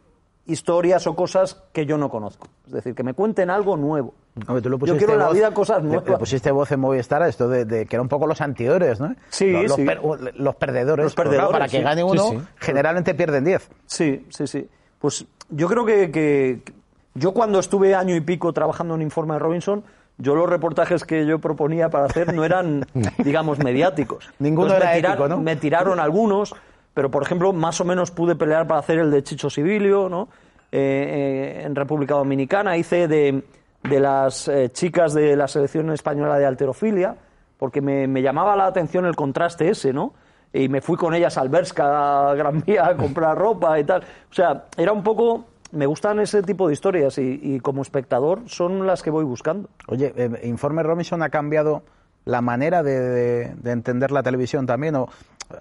historias 0.46 1.08
o 1.08 1.16
cosas 1.16 1.64
que 1.74 1.86
yo 1.88 1.98
no 1.98 2.10
conozco. 2.10 2.48
Es 2.68 2.74
decir, 2.74 2.94
que 2.94 3.04
me 3.04 3.14
cuenten 3.16 3.50
algo 3.50 3.76
nuevo. 3.78 4.14
Hombre, 4.48 4.62
tú 4.62 4.70
lo 4.70 4.78
Yo 4.86 4.98
quiero 4.98 5.14
en 5.14 5.20
la 5.20 5.26
voz- 5.30 5.34
vida 5.34 5.52
cosas 5.54 5.82
nuevas. 5.82 6.08
Le 6.08 6.18
pusiste 6.18 6.52
voz 6.52 6.72
en 6.72 6.80
Movistar 6.82 7.24
a 7.24 7.28
esto 7.28 7.48
de, 7.50 7.66
de 7.66 7.86
que 7.88 7.96
era 7.96 8.04
un 8.04 8.10
poco 8.10 8.28
los 8.28 8.40
antihéroes, 8.42 9.00
¿no? 9.00 9.16
Sí, 9.30 9.50
los, 9.52 9.64
los 9.64 9.76
sí. 9.76 9.86
per- 9.86 10.02
los 10.36 10.56
perdedores. 10.56 11.06
Los 11.06 11.16
claro, 11.16 11.30
perdedores, 11.32 11.52
para 11.52 11.68
que 11.68 11.82
gane 11.82 12.04
uno, 12.04 12.22
Sí, 12.30 12.38
sí. 12.38 12.46
generalmente 12.58 13.16
pierden 13.16 13.44
10. 13.46 13.70
Sí, 13.88 14.26
sí, 14.30 14.46
sí. 14.46 14.70
Pues 15.00 15.26
yo 15.50 15.68
creo 15.68 15.86
que, 15.86 16.12
que- 16.12 16.62
que- 16.64 16.74
yo 17.16 17.34
cuando 17.34 17.60
estuve 17.60 17.96
año 17.96 18.14
y 18.16 18.22
pico 18.22 18.52
trabajando 18.54 18.94
en 18.96 19.02
Informe 19.02 19.34
de 19.34 19.40
Robinson, 19.40 19.84
yo 20.18 20.36
los 20.36 20.50
reportajes 20.50 21.04
que 21.04 21.26
yo 21.26 21.40
proponía 21.40 21.90
para 21.90 22.06
hacer 22.06 22.34
no 22.34 22.44
eran, 22.46 22.86
digamos, 23.24 23.60
mediáticos. 23.60 24.30
Ninguno 24.40 24.74
Entonces, 24.74 24.84
era 24.84 24.92
me, 24.94 24.98
tirar- 25.02 25.12
ético, 25.14 25.28
¿no? 25.28 25.42
me 25.42 25.56
tiraron 25.56 26.00
algunos, 26.00 26.56
pero 26.94 27.12
por 27.12 27.24
ejemplo, 27.24 27.52
más 27.54 27.82
o 27.82 27.86
menos 27.86 28.12
pude 28.12 28.36
pelear 28.36 28.68
para 28.68 28.80
hacer 28.80 29.00
el 29.00 29.12
de 29.12 29.24
Chicho 29.24 29.50
Sibilio, 29.50 30.08
¿no? 30.10 30.30
Eh, 30.72 31.60
eh, 31.60 31.64
en 31.66 31.76
República 31.76 32.16
Dominicana 32.16 32.76
hice 32.78 33.08
de, 33.08 33.44
de 33.84 34.00
las 34.00 34.48
eh, 34.48 34.70
chicas 34.72 35.14
de 35.14 35.36
la 35.36 35.48
selección 35.48 35.90
española 35.92 36.38
de 36.38 36.46
alterofilia, 36.46 37.16
porque 37.58 37.82
me, 37.82 38.08
me 38.08 38.22
llamaba 38.22 38.56
la 38.56 38.66
atención 38.66 39.06
el 39.06 39.16
contraste 39.16 39.70
ese, 39.70 39.94
¿no? 39.94 40.14
Y 40.52 40.70
me 40.70 40.80
fui 40.82 40.96
con 40.98 41.14
ellas 41.14 41.38
al 41.38 41.50
Berska, 41.50 42.30
a 42.30 42.34
Gran 42.36 42.62
Vía, 42.62 42.86
a 42.88 42.96
comprar 42.98 43.38
ropa 43.38 43.78
y 43.80 43.84
tal. 43.84 44.02
O 44.32 44.34
sea, 44.34 44.66
era 44.78 44.92
un 44.94 45.04
poco... 45.04 45.46
Me 45.76 45.86
gustan 45.86 46.20
ese 46.20 46.42
tipo 46.42 46.68
de 46.68 46.74
historias 46.74 47.18
y, 47.18 47.40
y 47.42 47.60
como 47.60 47.82
espectador 47.82 48.42
son 48.48 48.88
las 48.88 49.04
que 49.04 49.10
voy 49.12 49.26
buscando. 49.26 49.70
Oye, 49.88 50.14
eh, 50.16 50.42
Informe 50.46 50.82
Robinson 50.84 51.22
ha 51.22 51.30
cambiado 51.30 51.84
la 52.26 52.42
manera 52.42 52.82
de, 52.82 53.00
de- 53.00 53.56
de 53.56 53.72
entender 53.72 54.12
la 54.12 54.24
televisión 54.24 54.66
también, 54.66 54.96
o 54.96 55.08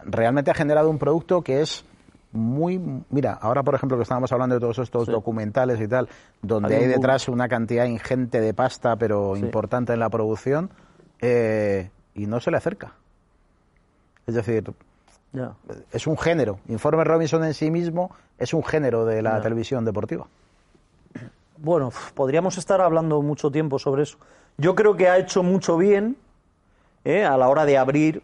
realmente 0.05 0.51
ha 0.51 0.55
generado 0.55 0.89
un 0.89 0.99
producto 0.99 1.43
que 1.43 1.61
es 1.61 1.85
muy. 2.33 2.81
Mira, 3.11 3.35
ahora 3.35 3.63
por 3.63 3.75
ejemplo 3.75 3.97
que 3.99 4.03
estábamos 4.05 4.33
hablando 4.33 4.55
de 4.55 4.61
todos 4.61 4.79
estos 4.79 5.07
documentales 5.07 5.81
y 5.81 5.87
tal, 5.89 6.09
donde 6.43 6.69
Hay 6.69 6.75
hay 6.75 6.81
un 6.87 6.91
boom. 6.93 7.01
detrás 7.01 7.29
una 7.29 7.49
cantidad 7.49 7.85
ingente 7.85 8.41
de 8.41 8.55
pasta, 8.55 8.97
pero 8.97 9.37
importante 9.37 9.93
en 9.93 10.01
la 10.01 10.09
producción, 10.11 10.71
eh, 11.21 11.91
y 12.15 12.27
no 12.27 12.41
se 12.41 12.51
le 12.51 12.57
acerca. 12.57 12.95
Es 14.27 14.35
decir, 14.35 14.65
es 15.93 16.07
un 16.07 16.17
género. 16.17 16.59
Informe 16.69 17.05
Robinson 17.05 17.45
en 17.45 17.53
sí 17.55 17.71
mismo 17.71 18.11
es 18.39 18.53
un 18.55 18.65
género 18.65 19.05
de 19.05 19.23
la 19.23 19.41
televisión 19.43 19.85
deportiva. 19.85 20.27
Bueno, 21.59 21.93
podríamos 22.15 22.59
estar 22.59 22.81
hablando 22.81 23.23
mucho 23.23 23.51
tiempo 23.51 23.79
sobre 23.79 24.03
eso. 24.03 24.19
Yo 24.59 24.75
creo 24.75 24.97
que 24.97 25.09
ha 25.09 25.19
hecho 25.19 25.43
mucho 25.43 25.77
bien 25.77 26.17
¿eh? 27.05 27.25
a 27.25 27.37
la 27.37 27.49
hora 27.49 27.65
de 27.65 27.79
abrir 27.79 28.23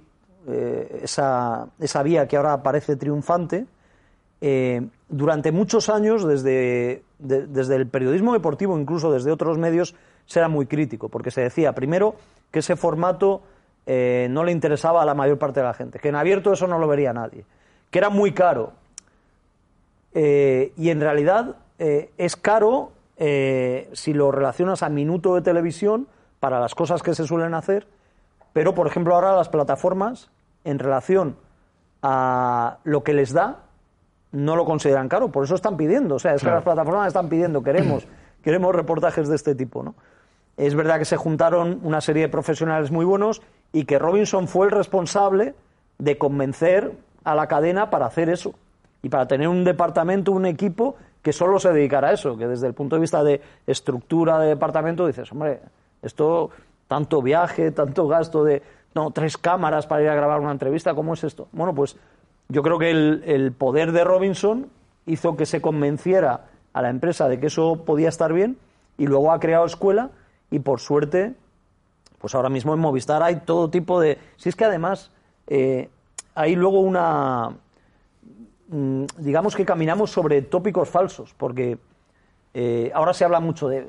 eh, 0.48 1.00
esa, 1.04 1.66
esa 1.78 2.02
vía 2.02 2.26
que 2.28 2.36
ahora 2.36 2.62
parece 2.62 2.96
triunfante. 2.96 3.66
Eh, 4.40 4.86
durante 5.08 5.52
muchos 5.52 5.88
años, 5.88 6.24
desde, 6.26 7.02
de- 7.18 7.46
desde 7.46 7.76
el 7.76 7.86
periodismo 7.86 8.32
deportivo, 8.32 8.78
incluso 8.78 9.12
desde 9.12 9.30
otros 9.30 9.58
medios, 9.58 9.94
se 10.26 10.38
era 10.38 10.48
muy 10.48 10.66
crítico, 10.66 11.08
porque 11.08 11.30
se 11.30 11.42
decía, 11.42 11.72
primero, 11.72 12.14
que 12.50 12.60
ese 12.60 12.76
formato 12.76 13.42
eh, 13.86 14.28
no 14.30 14.44
le 14.44 14.52
interesaba 14.52 15.02
a 15.02 15.04
la 15.04 15.14
mayor 15.14 15.38
parte 15.38 15.60
de 15.60 15.66
la 15.66 15.74
gente, 15.74 15.98
que 15.98 16.08
en 16.08 16.16
abierto 16.16 16.52
eso 16.52 16.66
no 16.66 16.78
lo 16.78 16.86
vería 16.88 17.12
nadie, 17.12 17.44
que 17.90 17.98
era 17.98 18.08
muy 18.10 18.32
caro, 18.32 18.72
eh, 20.14 20.72
y 20.76 20.90
en 20.90 21.00
realidad 21.00 21.56
eh, 21.78 22.10
es 22.18 22.36
caro 22.36 22.92
eh, 23.16 23.88
si 23.92 24.12
lo 24.12 24.32
relacionas 24.32 24.82
a 24.82 24.88
minuto 24.88 25.34
de 25.34 25.42
televisión 25.42 26.08
para 26.40 26.58
las 26.58 26.74
cosas 26.74 27.02
que 27.02 27.14
se 27.14 27.26
suelen 27.26 27.54
hacer, 27.54 27.86
pero 28.52 28.74
por 28.74 28.86
ejemplo 28.86 29.14
ahora 29.14 29.36
las 29.36 29.48
plataformas 29.48 30.30
en 30.64 30.78
relación 30.78 31.36
a 32.02 32.78
lo 32.84 33.04
que 33.04 33.12
les 33.12 33.32
da 33.32 33.58
no 34.32 34.56
lo 34.56 34.64
consideran 34.64 35.08
caro, 35.08 35.28
por 35.28 35.44
eso 35.44 35.54
están 35.54 35.76
pidiendo, 35.76 36.14
o 36.14 36.18
sea, 36.18 36.34
es 36.34 36.42
que 36.42 36.50
las 36.50 36.62
plataformas 36.62 37.08
están 37.08 37.28
pidiendo, 37.28 37.62
queremos, 37.64 38.06
queremos 38.42 38.74
reportajes 38.74 39.28
de 39.28 39.36
este 39.36 39.54
tipo, 39.54 39.82
¿no? 39.82 39.94
Es 40.56 40.74
verdad 40.74 40.98
que 40.98 41.04
se 41.04 41.16
juntaron 41.16 41.80
una 41.82 42.00
serie 42.00 42.22
de 42.22 42.28
profesionales 42.28 42.90
muy 42.90 43.04
buenos 43.04 43.40
y 43.72 43.84
que 43.84 43.98
Robinson 43.98 44.46
fue 44.46 44.66
el 44.66 44.72
responsable 44.72 45.54
de 45.98 46.18
convencer 46.18 46.92
a 47.24 47.34
la 47.34 47.46
cadena 47.46 47.90
para 47.90 48.06
hacer 48.06 48.28
eso 48.28 48.54
y 49.02 49.08
para 49.08 49.26
tener 49.26 49.48
un 49.48 49.64
departamento, 49.64 50.32
un 50.32 50.46
equipo 50.46 50.96
que 51.22 51.32
solo 51.32 51.58
se 51.58 51.72
dedicara 51.72 52.08
a 52.08 52.12
eso, 52.12 52.36
que 52.36 52.46
desde 52.46 52.66
el 52.66 52.74
punto 52.74 52.96
de 52.96 53.00
vista 53.00 53.22
de 53.22 53.40
estructura 53.66 54.38
de 54.38 54.48
departamento 54.48 55.06
dices, 55.06 55.30
hombre, 55.32 55.60
esto, 56.02 56.50
tanto 56.88 57.22
viaje, 57.22 57.70
tanto 57.72 58.08
gasto 58.08 58.44
de, 58.44 58.62
no, 58.94 59.10
tres 59.10 59.36
cámaras 59.36 59.86
para 59.86 60.02
ir 60.02 60.08
a 60.08 60.14
grabar 60.14 60.40
una 60.40 60.52
entrevista, 60.52 60.94
¿cómo 60.94 61.14
es 61.14 61.24
esto? 61.24 61.48
Bueno, 61.52 61.74
pues 61.74 61.96
yo 62.48 62.62
creo 62.62 62.78
que 62.78 62.90
el, 62.90 63.22
el 63.26 63.52
poder 63.52 63.92
de 63.92 64.04
Robinson 64.04 64.68
hizo 65.06 65.36
que 65.36 65.46
se 65.46 65.60
convenciera 65.60 66.46
a 66.72 66.82
la 66.82 66.90
empresa 66.90 67.28
de 67.28 67.38
que 67.40 67.46
eso 67.46 67.84
podía 67.84 68.08
estar 68.08 68.32
bien 68.32 68.56
y 68.96 69.06
luego 69.06 69.32
ha 69.32 69.40
creado 69.40 69.66
escuela 69.66 70.10
y 70.50 70.58
por 70.58 70.80
suerte, 70.80 71.34
pues 72.18 72.34
ahora 72.34 72.48
mismo 72.48 72.74
en 72.74 72.80
Movistar 72.80 73.22
hay 73.22 73.36
todo 73.36 73.70
tipo 73.70 74.00
de... 74.00 74.18
Si 74.36 74.48
es 74.48 74.56
que 74.56 74.64
además 74.64 75.10
eh, 75.46 75.88
hay 76.34 76.56
luego 76.56 76.80
una... 76.80 77.56
mm, 78.70 79.04
digamos 79.18 79.54
que 79.54 79.64
caminamos 79.64 80.10
sobre 80.10 80.42
tópicos 80.42 80.88
falsos, 80.88 81.34
porque 81.36 81.78
eh, 82.54 82.90
ahora 82.94 83.12
se 83.12 83.24
habla 83.24 83.40
mucho 83.40 83.68
de 83.68 83.88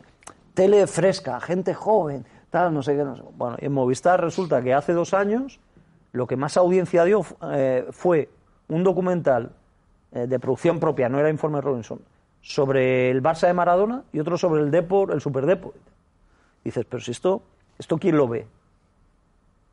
tele 0.54 0.86
fresca, 0.88 1.40
gente 1.40 1.74
joven, 1.74 2.26
tal, 2.50 2.74
no 2.74 2.84
sé 2.84 2.96
qué, 2.96 3.04
no 3.04 3.16
sé. 3.16 3.24
Bueno, 3.36 3.56
en 3.60 3.72
Movistar 3.72 4.22
resulta 4.22 4.62
que 4.62 4.74
hace 4.74 4.94
dos 4.94 5.14
años 5.14 5.60
lo 6.12 6.28
que 6.28 6.36
más 6.36 6.58
audiencia 6.58 7.04
dio 7.04 7.26
eh, 7.52 7.88
fue 7.92 8.30
un 8.68 8.84
documental 8.84 9.52
eh, 10.12 10.28
de 10.28 10.40
producción 10.40 10.80
propia, 10.80 11.10
no 11.10 11.20
era 11.20 11.30
Informe 11.30 11.62
Robinson, 11.62 12.00
sobre 12.42 13.10
el 13.10 13.24
Barça 13.24 13.48
de 13.48 13.54
Maradona 13.54 14.04
y 14.12 14.20
otro 14.20 14.38
sobre 14.38 14.62
el 14.62 14.72
Depor, 14.72 15.12
el 15.12 15.22
Super 15.22 15.46
Depor. 15.46 15.74
Dices, 16.64 16.86
pero 16.88 17.02
si 17.02 17.12
esto, 17.12 17.42
¿esto 17.80 17.98
quién 17.98 18.18
lo 18.18 18.28
ve? 18.28 18.46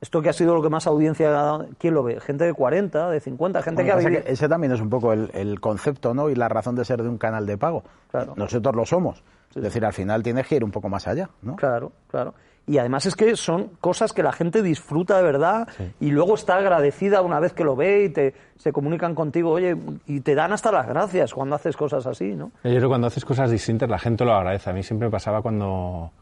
Esto 0.00 0.22
que 0.22 0.28
ha 0.28 0.32
sido 0.32 0.54
lo 0.54 0.62
que 0.62 0.68
más 0.68 0.86
audiencia 0.86 1.28
ha 1.28 1.32
dado, 1.32 1.66
¿quién 1.78 1.94
lo 1.94 2.04
ve? 2.04 2.20
Gente 2.20 2.44
de 2.44 2.54
40, 2.54 3.10
de 3.10 3.20
50, 3.20 3.62
gente 3.62 3.84
que 3.84 3.92
ha 3.92 3.96
vivido... 3.96 4.22
que 4.22 4.32
ese 4.32 4.48
también 4.48 4.72
es 4.72 4.80
un 4.80 4.88
poco 4.88 5.12
el, 5.12 5.30
el 5.34 5.60
concepto 5.60 6.14
¿no? 6.14 6.30
y 6.30 6.36
la 6.36 6.48
razón 6.48 6.76
de 6.76 6.84
ser 6.84 7.02
de 7.02 7.08
un 7.08 7.18
canal 7.18 7.46
de 7.46 7.58
pago. 7.58 7.82
Claro. 8.10 8.34
Nosotros 8.36 8.76
lo 8.76 8.86
somos. 8.86 9.24
Es 9.54 9.62
decir, 9.62 9.84
al 9.84 9.92
final 9.92 10.22
tienes 10.22 10.46
que 10.46 10.56
ir 10.56 10.64
un 10.64 10.70
poco 10.70 10.88
más 10.88 11.08
allá. 11.08 11.30
¿no? 11.42 11.56
Claro, 11.56 11.92
claro. 12.08 12.34
Y 12.68 12.76
además 12.76 13.06
es 13.06 13.16
que 13.16 13.34
son 13.34 13.70
cosas 13.80 14.12
que 14.12 14.22
la 14.22 14.30
gente 14.30 14.62
disfruta 14.62 15.16
de 15.16 15.22
verdad 15.22 15.68
y 16.00 16.10
luego 16.10 16.34
está 16.34 16.56
agradecida 16.56 17.22
una 17.22 17.40
vez 17.40 17.54
que 17.54 17.64
lo 17.64 17.74
ve 17.74 18.04
y 18.04 18.08
te, 18.10 18.34
se 18.56 18.72
comunican 18.72 19.14
contigo, 19.14 19.52
oye, 19.52 19.74
y 20.06 20.20
te 20.20 20.34
dan 20.34 20.52
hasta 20.52 20.70
las 20.70 20.86
gracias 20.86 21.32
cuando 21.32 21.56
haces 21.56 21.78
cosas 21.78 22.06
así, 22.06 22.34
¿no? 22.34 22.52
Yo 22.62 22.70
creo 22.70 22.80
que 22.82 22.86
cuando 22.88 23.06
haces 23.06 23.24
cosas 23.24 23.50
distintas 23.50 23.88
la 23.88 23.98
gente 23.98 24.26
lo 24.26 24.34
agradece. 24.34 24.68
A 24.68 24.74
mí 24.74 24.82
siempre 24.82 25.08
me 25.08 25.12
pasaba 25.12 25.40
cuando, 25.40 26.12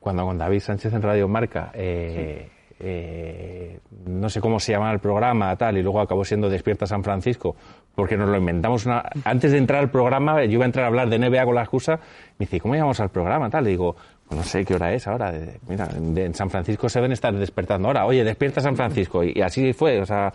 cuando 0.00 0.24
con 0.24 0.38
David 0.38 0.58
Sánchez 0.58 0.92
en 0.92 1.02
Radio 1.02 1.28
Marca, 1.28 1.70
eh, 1.72 2.50
eh, 2.80 3.78
no 4.06 4.28
sé 4.28 4.40
cómo 4.40 4.60
se 4.60 4.72
llamaba 4.72 4.92
el 4.92 5.00
programa, 5.00 5.54
tal, 5.56 5.78
y 5.78 5.82
luego 5.82 6.00
acabó 6.00 6.24
siendo 6.24 6.48
Despierta 6.48 6.86
San 6.86 7.02
Francisco, 7.02 7.56
porque 7.94 8.16
nos 8.16 8.28
lo 8.28 8.36
inventamos. 8.36 8.86
Antes 9.24 9.52
de 9.52 9.58
entrar 9.58 9.80
al 9.80 9.90
programa, 9.90 10.44
yo 10.44 10.52
iba 10.52 10.64
a 10.64 10.66
entrar 10.66 10.84
a 10.84 10.88
hablar 10.88 11.08
de 11.08 11.18
NBA 11.18 11.44
con 11.44 11.54
la 11.54 11.62
excusa, 11.62 11.96
me 12.38 12.46
dice, 12.46 12.60
¿cómo 12.60 12.74
llamamos 12.74 13.00
al 13.00 13.10
programa? 13.10 13.50
Tal, 13.50 13.66
y 13.66 13.70
digo, 13.70 13.96
pues 14.28 14.38
no 14.38 14.44
sé 14.44 14.64
qué 14.64 14.74
hora 14.74 14.92
es 14.92 15.06
ahora. 15.06 15.32
mira, 15.68 15.88
en 15.96 16.34
San 16.34 16.50
Francisco 16.50 16.88
se 16.88 16.98
deben 16.98 17.12
estar 17.12 17.34
despertando 17.34 17.88
ahora. 17.88 18.06
Oye, 18.06 18.24
Despierta 18.24 18.60
San 18.60 18.76
Francisco. 18.76 19.24
Y, 19.24 19.32
y 19.36 19.42
así 19.42 19.72
fue, 19.72 20.00
o 20.00 20.06
sea... 20.06 20.32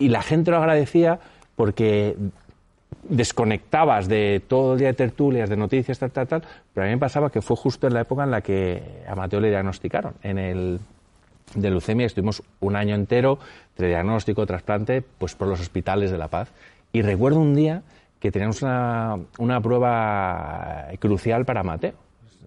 Y 0.00 0.10
la 0.10 0.22
gente 0.22 0.52
lo 0.52 0.58
agradecía 0.58 1.18
porque 1.56 2.14
desconectabas 3.08 4.08
de 4.08 4.42
todo 4.46 4.74
el 4.74 4.78
día 4.78 4.88
de 4.88 4.94
tertulias, 4.94 5.48
de 5.48 5.56
noticias, 5.56 5.98
tal, 5.98 6.10
tal, 6.10 6.28
tal, 6.28 6.42
pero 6.72 6.84
a 6.84 6.88
mí 6.88 6.94
me 6.94 7.00
pasaba 7.00 7.30
que 7.30 7.42
fue 7.42 7.56
justo 7.56 7.86
en 7.86 7.94
la 7.94 8.02
época 8.02 8.24
en 8.24 8.30
la 8.30 8.40
que 8.40 9.02
a 9.08 9.14
Mateo 9.14 9.40
le 9.40 9.50
diagnosticaron. 9.50 10.14
En 10.22 10.38
el 10.38 10.80
de 11.54 11.70
leucemia 11.70 12.06
estuvimos 12.06 12.42
un 12.60 12.76
año 12.76 12.94
entero 12.94 13.38
entre 13.70 13.88
diagnóstico, 13.88 14.46
trasplante, 14.46 15.02
pues 15.02 15.34
por 15.34 15.48
los 15.48 15.60
hospitales 15.60 16.10
de 16.10 16.18
La 16.18 16.28
Paz. 16.28 16.52
Y 16.92 17.02
recuerdo 17.02 17.40
un 17.40 17.54
día 17.54 17.82
que 18.20 18.30
teníamos 18.32 18.62
una, 18.62 19.16
una 19.38 19.60
prueba 19.60 20.88
crucial 20.98 21.44
para 21.44 21.62
Mateo. 21.62 21.94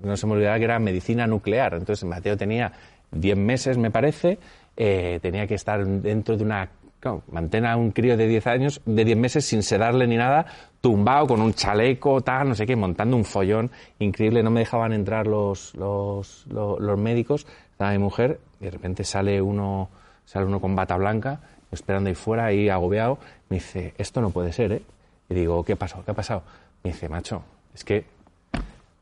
No 0.03 0.17
se 0.17 0.27
me 0.27 0.33
olvidaba 0.33 0.57
que 0.57 0.65
era 0.65 0.79
medicina 0.79 1.27
nuclear. 1.27 1.73
Entonces 1.73 2.03
Mateo 2.03 2.35
tenía 2.35 2.71
10 3.11 3.37
meses, 3.37 3.77
me 3.77 3.91
parece, 3.91 4.39
eh, 4.75 5.19
tenía 5.21 5.47
que 5.47 5.55
estar 5.55 5.85
dentro 5.85 6.37
de 6.37 6.43
una 6.43 6.69
claro, 6.99 7.23
a 7.67 7.75
un 7.75 7.91
crío 7.91 8.15
de 8.15 8.27
10 8.27 8.47
años, 8.47 8.81
de 8.85 9.03
10 9.03 9.17
meses 9.17 9.45
sin 9.45 9.63
sedarle 9.63 10.07
ni 10.07 10.17
nada, 10.17 10.45
tumbado 10.79 11.27
con 11.27 11.41
un 11.41 11.53
chaleco, 11.53 12.21
tal, 12.21 12.49
no 12.49 12.55
sé 12.55 12.65
qué, 12.65 12.75
montando 12.75 13.17
un 13.17 13.25
follón 13.25 13.71
increíble. 13.99 14.43
No 14.43 14.51
me 14.51 14.61
dejaban 14.61 14.93
entrar 14.93 15.27
los, 15.27 15.75
los, 15.75 16.45
los, 16.47 16.79
los 16.79 16.99
médicos. 16.99 17.45
Estaba 17.71 17.91
mi 17.91 17.99
mujer, 17.99 18.39
y 18.61 18.65
de 18.65 18.71
repente 18.71 19.03
sale 19.03 19.41
uno, 19.41 19.89
sale 20.23 20.45
uno 20.45 20.61
con 20.61 20.75
bata 20.75 20.95
blanca, 20.95 21.39
esperando 21.71 22.09
ahí 22.09 22.15
fuera, 22.15 22.45
ahí 22.45 22.69
agobiado. 22.69 23.17
Me 23.49 23.57
dice, 23.57 23.93
esto 23.97 24.21
no 24.21 24.29
puede 24.29 24.53
ser, 24.53 24.71
¿eh? 24.71 24.81
Y 25.29 25.33
digo, 25.33 25.63
¿qué 25.63 25.75
pasó? 25.75 26.03
¿Qué 26.05 26.11
ha 26.11 26.13
pasado? 26.13 26.43
Me 26.83 26.91
dice, 26.91 27.09
macho, 27.09 27.43
es 27.73 27.83
que 27.83 28.05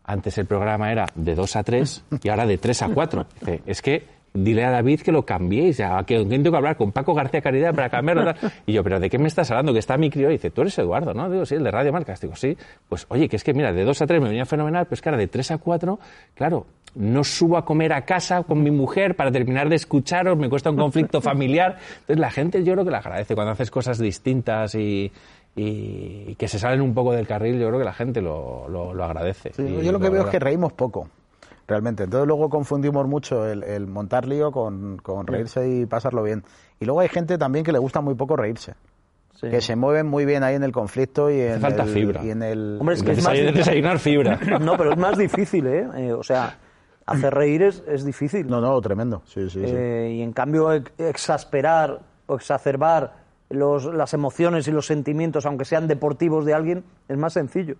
antes 0.06 0.38
el 0.38 0.46
programa 0.46 0.92
era 0.92 1.08
de 1.14 1.36
2 1.36 1.56
a 1.56 1.64
3 1.64 2.04
y 2.24 2.30
ahora 2.30 2.46
de 2.46 2.58
3 2.58 2.82
a 2.84 2.90
4. 2.90 3.26
Dice, 3.42 3.62
es 3.66 3.82
que 3.82 4.19
dile 4.34 4.64
a 4.66 4.72
David 4.72 5.02
que 5.02 5.12
lo 5.12 5.26
cambiéis, 5.26 5.78
ya, 5.78 6.04
que 6.04 6.24
tengo 6.26 6.52
que 6.52 6.58
hablar 6.58 6.78
con 6.78 6.92
Paco 6.92 7.14
García 7.14 7.42
Caridad 7.42 7.74
para 7.74 7.90
cambiarlo. 7.90 8.26
tal". 8.26 8.52
Y 8.66 8.74
yo, 8.74 8.84
¿pero 8.84 9.00
de 9.00 9.10
qué 9.10 9.18
me 9.18 9.28
estás 9.28 9.50
hablando? 9.52 9.74
Que 9.74 9.80
está 9.80 9.98
mi 9.98 10.10
crío. 10.10 10.30
Y 10.30 10.34
dice, 10.34 10.50
tú 10.52 10.62
eres 10.62 10.78
Eduardo, 10.78 11.14
¿no? 11.14 11.30
Digo, 11.30 11.46
sí, 11.46 11.56
el 11.56 11.64
de 11.64 11.72
Radio 11.72 11.92
Marcas. 11.92 12.22
Digo, 12.22 12.36
sí. 12.36 12.56
Pues, 12.88 13.06
oye, 13.10 13.28
que 13.28 13.36
es 13.36 13.44
que 13.44 13.54
mira, 13.54 13.74
de 13.74 13.84
dos 13.84 14.02
a 14.02 14.08
tres 14.08 14.22
me 14.22 14.28
venía 14.28 14.46
fenomenal, 14.46 14.86
pero 14.86 14.96
es 14.96 15.02
que 15.02 15.10
ahora 15.10 15.20
de 15.20 15.28
tres 15.28 15.52
a 15.52 15.58
cuatro, 15.58 16.00
claro, 16.36 16.66
no 16.96 17.24
subo 17.24 17.58
a 17.58 17.66
comer 17.66 17.94
a 17.94 18.06
casa 18.06 18.44
con 18.44 18.64
mi 18.64 18.72
mujer 18.72 19.16
para 19.16 19.32
terminar 19.32 19.70
de 19.70 19.76
escucharos, 19.76 20.38
me 20.38 20.50
cuesta 20.50 20.70
un 20.70 20.78
conflicto 20.78 21.22
familiar. 21.22 21.78
Entonces 22.02 22.20
la 22.20 22.32
gente 22.32 22.64
yo 22.64 22.74
creo 22.74 22.86
que 22.86 22.92
le 22.92 22.98
agradece 22.98 23.36
cuando 23.36 23.52
haces 23.54 23.72
cosas 23.72 24.00
distintas 24.00 24.76
y, 24.76 25.12
y 25.56 26.36
que 26.36 26.48
se 26.48 26.60
salen 26.60 26.82
un 26.82 26.94
poco 26.94 27.14
del 27.14 27.28
carril, 27.28 27.60
yo 27.60 27.68
creo 27.68 27.80
que 27.80 27.86
la 27.86 27.94
gente 27.94 28.22
lo, 28.22 28.68
lo, 28.70 28.94
lo 28.94 29.04
agradece. 29.04 29.52
Sí, 29.54 29.66
yo 29.84 29.92
lo 29.92 30.00
que 30.00 30.10
veo 30.10 30.24
es 30.24 30.30
que 30.30 30.40
reímos 30.40 30.74
poco, 30.74 31.08
realmente. 31.70 32.04
Entonces 32.04 32.28
luego 32.28 32.50
confundimos 32.50 33.08
mucho 33.08 33.48
el, 33.48 33.64
el 33.64 33.88
montar 33.88 34.28
lío 34.28 34.52
con, 34.52 34.98
con 34.98 35.26
reírse 35.28 35.70
y 35.70 35.86
pasarlo 35.86 36.24
bien. 36.24 36.44
Y 36.80 36.86
luego 36.86 37.00
hay 37.00 37.08
gente 37.10 37.38
también 37.38 37.64
que 37.64 37.72
le 37.72 37.80
gusta 37.80 38.02
muy 38.02 38.16
poco 38.16 38.36
reírse. 38.36 38.74
Sí. 39.36 39.50
Que 39.50 39.62
se 39.62 39.78
mueven 39.78 40.06
muy 40.08 40.26
bien 40.26 40.44
ahí 40.44 40.56
en 40.56 40.64
el 40.64 40.74
conflicto 40.74 41.30
y 41.32 41.40
en, 41.40 41.62
falta 41.62 41.84
el, 41.84 41.90
fibra. 41.90 42.22
y 42.26 42.32
en 42.32 42.44
el... 42.44 42.78
Hombre, 42.80 42.96
es 42.96 43.04
que 43.04 43.12
es 43.12 43.24
más 43.24 43.32
Desayunar, 43.32 43.54
desayunar 43.56 44.00
fibra. 44.00 44.40
No, 44.60 44.76
pero 44.76 44.92
es 44.92 44.98
más 44.98 45.18
difícil, 45.18 45.66
¿eh? 45.68 45.88
Eh, 45.96 46.12
o 46.12 46.24
sea, 46.24 46.58
hacer 47.06 47.34
reír 47.34 47.64
es, 47.64 47.82
es 47.88 48.04
difícil. 48.04 48.48
No, 48.48 48.60
no, 48.60 48.82
tremendo. 48.82 49.22
Sí, 49.26 49.50
sí, 49.50 49.62
sí. 49.66 49.66
Eh, 49.66 50.16
y 50.18 50.22
en 50.22 50.34
cambio, 50.34 50.74
ex- 50.74 50.92
exasperar 50.98 52.02
o 52.28 52.36
exacerbar 52.36 53.14
los, 53.50 53.86
las 53.86 54.14
emociones 54.14 54.68
y 54.68 54.72
los 54.72 54.86
sentimientos, 54.86 55.46
aunque 55.46 55.64
sean 55.64 55.88
deportivos 55.88 56.46
de 56.46 56.54
alguien, 56.54 56.84
es 57.08 57.18
más 57.18 57.32
sencillo. 57.34 57.76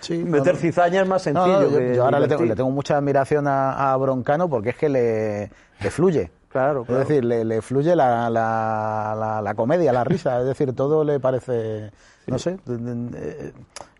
Sí, 0.00 0.18
Meter 0.24 0.54
no. 0.54 0.60
cizaña 0.60 1.02
es 1.02 1.08
más 1.08 1.22
sencillo. 1.22 1.46
no, 1.46 1.62
yo, 1.70 1.78
que 1.78 1.94
yo 1.96 2.04
ahora 2.04 2.20
le 2.20 2.28
tengo, 2.28 2.44
le 2.44 2.54
tengo 2.56 2.70
mucha 2.70 2.96
admiración 2.98 3.46
a, 3.46 3.92
a 3.92 3.96
Broncano 3.96 4.48
porque 4.48 4.70
es 4.70 4.76
que 4.76 4.88
le, 4.88 5.50
le 5.80 5.90
fluye. 5.90 6.30
Claro, 6.48 6.84
claro. 6.84 7.02
Es 7.02 7.08
decir, 7.08 7.24
le, 7.24 7.44
le 7.44 7.60
fluye 7.62 7.96
la, 7.96 8.30
la, 8.30 9.14
la, 9.18 9.42
la 9.42 9.54
comedia, 9.54 9.92
la 9.92 10.04
risa. 10.04 10.38
Es 10.40 10.46
decir, 10.46 10.72
todo 10.74 11.02
le 11.02 11.18
parece, 11.18 11.90
no 12.28 12.38
sé, 12.38 12.58
eh, 12.68 13.52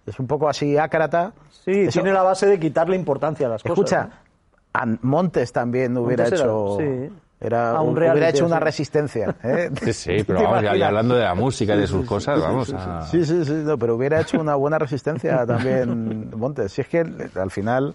es 0.07 0.19
un 0.21 0.27
poco 0.29 0.49
así 0.49 0.77
ácrata. 0.79 1.33
Sí, 1.51 1.73
Eso- 1.73 1.93
tiene 2.01 2.13
la 2.13 2.23
base 2.23 2.47
de 2.47 2.61
quitarle 2.61 2.95
importancia 2.95 3.47
a 3.47 3.51
las 3.51 3.65
Escucha, 3.65 4.05
cosas. 4.05 4.19
An- 4.73 4.99
Montes 5.03 5.53
también 5.53 5.97
hubiera 5.97 6.25
Montes 6.25 6.41
era- 6.41 6.49
hecho, 6.51 6.77
sí. 6.79 7.13
Era, 7.45 7.81
un 7.81 7.93
hubiera 7.93 8.15
reality, 8.15 8.39
hecho 8.39 8.47
una 8.47 8.59
resistencia. 8.59 9.37
¿eh? 9.43 9.71
Sí, 9.83 9.93
sí, 9.93 10.25
pero 10.27 10.39
¿Te 10.39 10.45
vamos, 10.45 10.63
ya, 10.63 10.89
hablando 10.89 11.15
de 11.15 11.25
la 11.25 11.35
música 11.35 11.75
y 11.75 11.81
de 11.81 11.87
sus 11.87 12.07
cosas, 12.07 12.41
vamos 12.41 12.73
a... 12.73 13.03
Sí, 13.03 13.25
sí, 13.25 13.45
sí, 13.45 13.53
no, 13.53 13.79
pero 13.79 13.97
hubiera 13.97 14.21
hecho 14.21 14.41
una 14.41 14.55
buena 14.55 14.79
resistencia 14.79 15.45
también 15.47 16.31
Montes. 16.37 16.73
Si 16.73 16.81
es 16.81 16.89
que 16.89 17.01
al 17.01 17.51
final, 17.51 17.95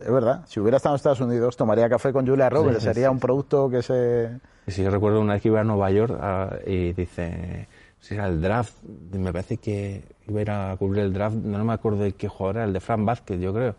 es 0.00 0.10
verdad, 0.10 0.44
si 0.46 0.60
hubiera 0.60 0.76
estado 0.76 0.94
en 0.94 0.96
Estados 0.96 1.20
Unidos, 1.20 1.56
tomaría 1.56 1.88
café 1.88 2.12
con 2.12 2.26
Julia 2.26 2.48
Roberts, 2.48 2.82
sería 2.82 3.10
un 3.10 3.18
producto 3.18 3.68
que 3.68 3.82
se... 3.82 4.38
Sí, 4.68 4.84
yo 4.84 4.90
recuerdo 4.90 5.20
una 5.20 5.32
vez 5.32 5.42
que 5.42 5.48
iba 5.48 5.60
a 5.60 5.64
Nueva 5.64 5.90
York 5.90 6.16
ah, 6.20 6.50
y 6.64 6.92
dice, 6.92 7.66
si 7.98 8.14
era 8.14 8.28
el 8.28 8.40
draft, 8.40 8.74
me 9.12 9.32
parece 9.32 9.56
que 9.56 10.04
iba 10.28 10.38
a 10.38 10.42
ir 10.42 10.50
a 10.50 10.76
cubrir 10.76 11.02
el 11.02 11.12
draft, 11.12 11.34
no 11.34 11.64
me 11.64 11.72
acuerdo 11.72 12.04
de 12.04 12.12
qué 12.12 12.28
jugador 12.28 12.56
era, 12.58 12.64
el 12.66 12.72
de 12.72 12.80
Fran 12.80 13.04
Vázquez, 13.04 13.40
yo 13.40 13.52
creo. 13.52 13.74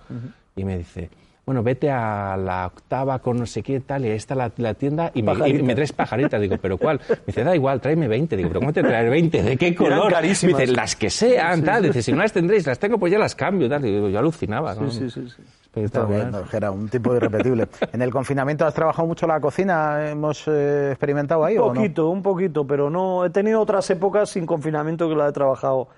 Y 0.55 0.65
me 0.65 0.77
dice, 0.79 1.09
bueno, 1.51 1.63
vete 1.63 1.91
a 1.91 2.37
la 2.37 2.67
octava 2.67 3.19
con 3.19 3.35
no 3.35 3.45
sé 3.45 3.61
qué 3.61 3.81
tal, 3.81 4.05
y 4.05 4.09
ahí 4.09 4.15
está 4.15 4.35
la, 4.35 4.49
la 4.55 4.73
tienda 4.73 5.11
y 5.13 5.21
me, 5.21 5.49
y 5.49 5.61
me 5.61 5.75
traes 5.75 5.91
pajaritas. 5.91 6.39
Digo, 6.39 6.55
¿pero 6.61 6.77
cuál? 6.77 7.01
Me 7.09 7.17
dice, 7.27 7.43
da 7.43 7.53
igual, 7.53 7.81
tráeme 7.81 8.07
20. 8.07 8.37
Digo, 8.37 8.47
¿pero 8.47 8.61
cómo 8.61 8.71
te 8.71 8.81
traer 8.81 9.09
20? 9.09 9.43
¿De 9.43 9.57
qué 9.57 9.75
color? 9.75 10.09
carísimas. 10.09 10.55
Me 10.55 10.61
dice, 10.61 10.73
las 10.73 10.95
que 10.95 11.09
sean, 11.09 11.61
tal. 11.61 11.83
Dice, 11.83 12.01
si 12.01 12.13
no 12.13 12.19
las 12.19 12.31
tendréis, 12.31 12.65
las 12.65 12.79
tengo, 12.79 12.97
pues 12.97 13.11
ya 13.11 13.19
las 13.19 13.35
cambio, 13.35 13.67
tal. 13.67 13.81
Digo, 13.81 14.07
yo 14.07 14.19
alucinaba, 14.19 14.75
¿no? 14.75 14.89
Sí, 14.89 15.09
sí, 15.09 15.27
sí. 15.27 15.43
Espectacular. 15.65 16.31
No, 16.31 16.43
era 16.53 16.71
un 16.71 16.87
tipo 16.87 17.13
irrepetible. 17.13 17.67
¿En 17.91 18.01
el 18.01 18.11
confinamiento 18.11 18.65
has 18.65 18.73
trabajado 18.73 19.05
mucho 19.09 19.27
la 19.27 19.41
cocina? 19.41 20.09
¿Hemos 20.09 20.47
eh, 20.47 20.91
experimentado 20.91 21.43
ahí 21.43 21.57
Un 21.57 21.63
o 21.63 21.67
no? 21.67 21.73
poquito, 21.73 22.09
un 22.09 22.21
poquito, 22.21 22.65
pero 22.65 22.89
no. 22.89 23.25
He 23.25 23.29
tenido 23.29 23.59
otras 23.59 23.89
épocas 23.89 24.29
sin 24.29 24.45
confinamiento 24.45 25.09
que 25.09 25.15
la 25.15 25.27
he 25.27 25.33
trabajado 25.33 25.89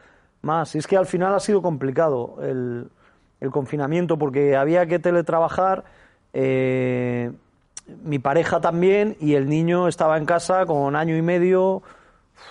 más. 0.41 0.73
Y 0.73 0.79
es 0.79 0.87
que 0.87 0.97
al 0.97 1.05
final 1.05 1.35
ha 1.35 1.39
sido 1.39 1.61
complicado 1.61 2.37
el, 2.41 2.87
el 3.43 3.51
confinamiento 3.51 4.17
porque 4.17 4.55
había 4.55 4.85
que 4.87 4.99
teletrabajar. 4.99 5.83
eh, 6.33 7.31
mi 8.05 8.17
pareja 8.17 8.61
también 8.61 9.17
y 9.19 9.33
el 9.35 9.49
niño 9.49 9.89
estaba 9.89 10.17
en 10.17 10.25
casa 10.25 10.65
con 10.65 10.95
año 10.95 11.17
y 11.17 11.21
medio. 11.21 11.83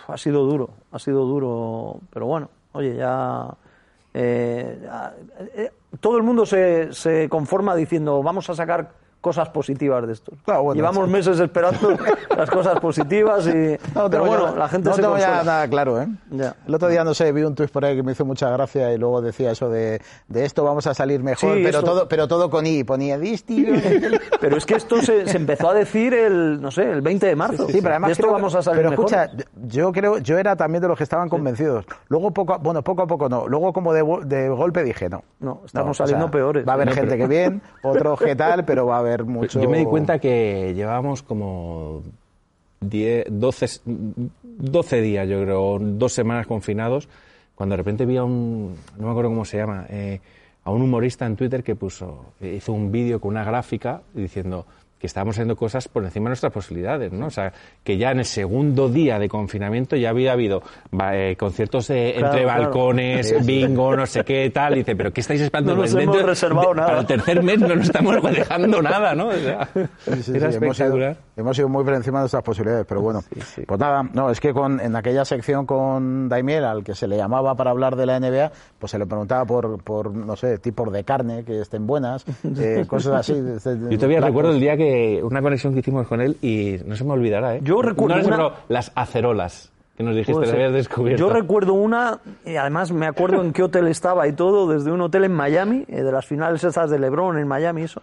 Ha 0.06 0.18
sido 0.18 0.44
duro, 0.44 0.68
ha 0.92 0.98
sido 0.98 1.24
duro, 1.24 1.98
pero 2.12 2.26
bueno, 2.26 2.50
oye, 2.72 2.94
ya. 2.96 3.48
eh, 4.12 4.78
eh, 5.56 5.70
todo 6.00 6.18
el 6.18 6.22
mundo 6.22 6.44
se, 6.44 6.92
se 6.92 7.28
conforma 7.30 7.74
diciendo 7.74 8.22
vamos 8.22 8.48
a 8.50 8.54
sacar 8.54 8.90
cosas 9.22 9.48
positivas 9.48 10.06
de 10.06 10.12
esto. 10.12 10.32
Claro, 10.44 10.64
bueno, 10.64 10.76
Llevamos 10.76 11.08
meses 11.08 11.40
esperando 11.40 11.78
las 12.36 12.50
cosas 12.50 12.78
positivas 12.80 13.46
y 13.46 13.78
No 13.94 14.10
pero 14.10 14.26
bueno, 14.26 14.50
ya- 14.52 14.58
la 14.58 14.68
gente 14.68 14.90
no 14.90 14.94
se 14.94 15.00
tengo 15.00 15.16
ya 15.16 15.42
nada 15.44 15.66
claro, 15.68 16.02
¿eh? 16.02 16.08
Ya. 16.30 16.54
El 16.68 16.74
otro 16.74 16.88
día, 16.88 17.04
no 17.04 17.14
sé, 17.14 17.32
vi 17.32 17.42
un 17.44 17.54
tuit 17.54 17.70
por 17.70 17.84
ahí 17.86 17.96
que 17.96 18.02
me 18.02 18.12
hizo 18.12 18.24
mucha 18.26 18.50
gracia 18.50 18.92
y 18.92 18.98
luego 18.98 19.22
decía 19.22 19.52
eso 19.52 19.70
de, 19.70 20.02
de 20.28 20.44
esto 20.44 20.64
vamos 20.64 20.86
a 20.86 20.92
salir 20.92 21.22
mejor, 21.22 21.54
Sí, 21.56 21.62
pero, 21.64 21.82
todo, 21.82 22.08
pero 22.08 22.28
todo 22.28 22.50
con 22.50 22.66
I. 22.66 22.84
Ponía 22.84 23.18
disti. 23.18 23.64
Pero 24.40 24.56
es 24.56 24.66
que 24.66 24.74
esto 24.74 25.00
se, 25.00 25.28
se 25.28 25.36
empezó 25.36 25.70
a 25.70 25.74
decir 25.74 26.12
el, 26.14 26.60
no 26.60 26.72
sé, 26.72 26.90
el 26.90 27.00
20 27.00 27.26
de 27.28 27.36
marzo. 27.36 27.66
Sí, 27.68 27.78
pero 27.80 27.90
además 27.90 28.08
de 28.08 28.12
esto 28.12 28.22
creo 28.24 28.32
vamos 28.32 28.54
a 28.56 28.62
salir 28.62 28.78
pero 28.78 28.90
mejor. 28.90 29.04
escucha, 29.06 29.30
yo 29.68 29.92
creo, 29.92 30.18
yo 30.18 30.36
era 30.36 30.56
también 30.56 30.82
de 30.82 30.88
los 30.88 30.98
que 30.98 31.04
estaban 31.04 31.28
convencidos. 31.28 31.84
Luego 32.08 32.32
poco, 32.32 32.54
a- 32.54 32.58
bueno, 32.58 32.82
poco 32.82 33.02
a 33.02 33.06
poco 33.06 33.28
no. 33.28 33.46
Luego 33.46 33.72
como 33.72 33.92
de, 33.92 34.02
de 34.24 34.48
golpe 34.48 34.82
dije 34.82 35.08
no. 35.08 35.22
No, 35.38 35.60
estamos 35.64 36.00
o 36.00 36.02
saliendo 36.04 36.28
peores. 36.30 36.66
Va 36.66 36.72
a 36.72 36.74
haber 36.74 36.90
gente 36.92 37.16
que 37.16 37.26
bien, 37.28 37.62
otros 37.84 38.18
que 38.18 38.34
tal, 38.34 38.64
pero 38.64 38.84
va 38.86 38.96
a 38.96 38.98
haber 38.98 39.11
mucho. 39.24 39.60
Yo 39.60 39.68
me 39.68 39.78
di 39.78 39.84
cuenta 39.84 40.18
que 40.18 40.72
llevábamos 40.74 41.22
como 41.22 42.02
10, 42.80 43.26
12, 43.30 43.66
12 44.42 45.00
días, 45.00 45.28
yo 45.28 45.42
creo, 45.42 45.78
dos 45.80 46.12
semanas 46.12 46.46
confinados, 46.46 47.08
cuando 47.54 47.74
de 47.74 47.76
repente 47.78 48.06
vi 48.06 48.16
a 48.16 48.24
un, 48.24 48.74
no 48.98 49.06
me 49.06 49.10
acuerdo 49.10 49.30
cómo 49.30 49.44
se 49.44 49.58
llama, 49.58 49.86
eh, 49.88 50.20
a 50.64 50.70
un 50.70 50.82
humorista 50.82 51.26
en 51.26 51.36
Twitter 51.36 51.62
que 51.62 51.74
puso, 51.74 52.32
hizo 52.40 52.72
un 52.72 52.92
vídeo 52.92 53.20
con 53.20 53.30
una 53.32 53.44
gráfica 53.44 54.02
diciendo 54.14 54.66
que 55.02 55.08
estábamos 55.08 55.34
haciendo 55.34 55.56
cosas 55.56 55.88
por 55.88 56.04
encima 56.04 56.26
de 56.26 56.30
nuestras 56.30 56.52
posibilidades, 56.52 57.12
¿no? 57.12 57.26
O 57.26 57.30
sea, 57.30 57.52
que 57.82 57.98
ya 57.98 58.12
en 58.12 58.20
el 58.20 58.24
segundo 58.24 58.88
día 58.88 59.18
de 59.18 59.28
confinamiento 59.28 59.96
ya 59.96 60.10
había 60.10 60.30
habido 60.32 60.62
eh, 61.12 61.34
conciertos 61.36 61.88
de- 61.88 62.12
Claro, 62.16 62.26
entre 62.28 62.42
claro. 62.44 62.62
balcones, 62.62 63.44
bingo, 63.44 63.96
no 63.96 64.06
sé 64.06 64.22
qué, 64.22 64.48
tal, 64.50 64.74
y 64.74 64.76
dice, 64.78 64.94
pero 64.94 65.12
¿qué 65.12 65.20
estáis 65.22 65.40
esperando? 65.40 65.74
No 65.74 65.82
nos 65.82 65.92
Dentro- 65.92 66.14
hemos 66.14 66.26
reservado 66.26 66.68
de- 66.68 66.74
nada. 66.76 66.86
Para 66.86 67.00
el 67.00 67.06
tercer 67.06 67.42
mes 67.42 67.58
no 67.58 67.74
nos 67.74 67.86
estamos 67.86 68.22
dejando 68.22 68.80
nada, 68.80 69.14
¿no? 69.16 69.26
O 69.26 69.32
sea, 69.32 69.68
Sí, 69.74 69.80
sí, 70.14 70.22
sí, 70.22 70.30
era 70.36 70.46
hemos, 70.46 70.56
ido, 70.56 70.70
espectacular. 70.70 71.16
hemos 71.36 71.58
ido 71.58 71.68
muy 71.68 71.82
por 71.82 71.94
encima 71.94 72.18
de 72.20 72.22
nuestras 72.22 72.44
posibilidades, 72.44 72.86
pero 72.88 73.00
bueno. 73.00 73.22
Pues 73.66 73.80
nada, 73.80 74.04
no, 74.14 74.30
es 74.30 74.38
que 74.38 74.52
con, 74.52 74.78
en 74.78 74.94
aquella 74.94 75.24
sección 75.24 75.66
con 75.66 76.28
Daimiel, 76.28 76.64
al 76.64 76.84
que 76.84 76.94
se 76.94 77.08
le 77.08 77.16
llamaba 77.16 77.56
para 77.56 77.72
hablar 77.72 77.96
de 77.96 78.06
la 78.06 78.20
NBA, 78.20 78.52
pues 78.78 78.92
se 78.92 79.00
le 79.00 79.06
preguntaba 79.06 79.44
por, 79.46 79.82
por 79.82 80.14
no 80.14 80.36
sé, 80.36 80.58
tipos 80.58 80.92
de 80.92 81.02
carne 81.02 81.42
que 81.44 81.60
estén 81.60 81.88
buenas, 81.88 82.24
eh, 82.56 82.84
cosas 82.86 83.14
así. 83.14 83.32
Yo 83.34 83.58
todavía 83.58 84.18
platos. 84.18 84.24
recuerdo 84.26 84.50
el 84.52 84.60
día 84.60 84.76
que 84.76 84.91
una 85.22 85.40
conexión 85.42 85.72
que 85.74 85.80
hicimos 85.80 86.06
con 86.06 86.20
él 86.20 86.36
y 86.42 86.76
no 86.86 86.96
se 86.96 87.04
me 87.04 87.12
olvidará, 87.12 87.56
¿eh? 87.56 87.60
Yo 87.62 87.82
recuerdo 87.82 88.16
No, 88.30 88.46
una- 88.48 88.50
las 88.68 88.92
acerolas 88.94 89.70
que 89.96 90.02
nos 90.02 90.16
dijiste 90.16 90.46
ser. 90.46 90.54
habías 90.54 90.72
descubierto. 90.72 91.20
Yo 91.26 91.32
recuerdo 91.32 91.74
una, 91.74 92.18
y 92.46 92.56
además 92.56 92.92
me 92.92 93.06
acuerdo 93.06 93.42
en 93.42 93.52
qué 93.52 93.62
hotel 93.62 93.86
estaba 93.88 94.26
y 94.26 94.32
todo, 94.32 94.66
desde 94.72 94.90
un 94.90 95.00
hotel 95.02 95.24
en 95.24 95.32
Miami, 95.34 95.84
eh, 95.88 96.02
de 96.02 96.12
las 96.12 96.26
finales 96.26 96.64
esas 96.64 96.88
de 96.90 96.98
LeBron 96.98 97.38
en 97.38 97.46
Miami, 97.46 97.82
eso, 97.82 98.00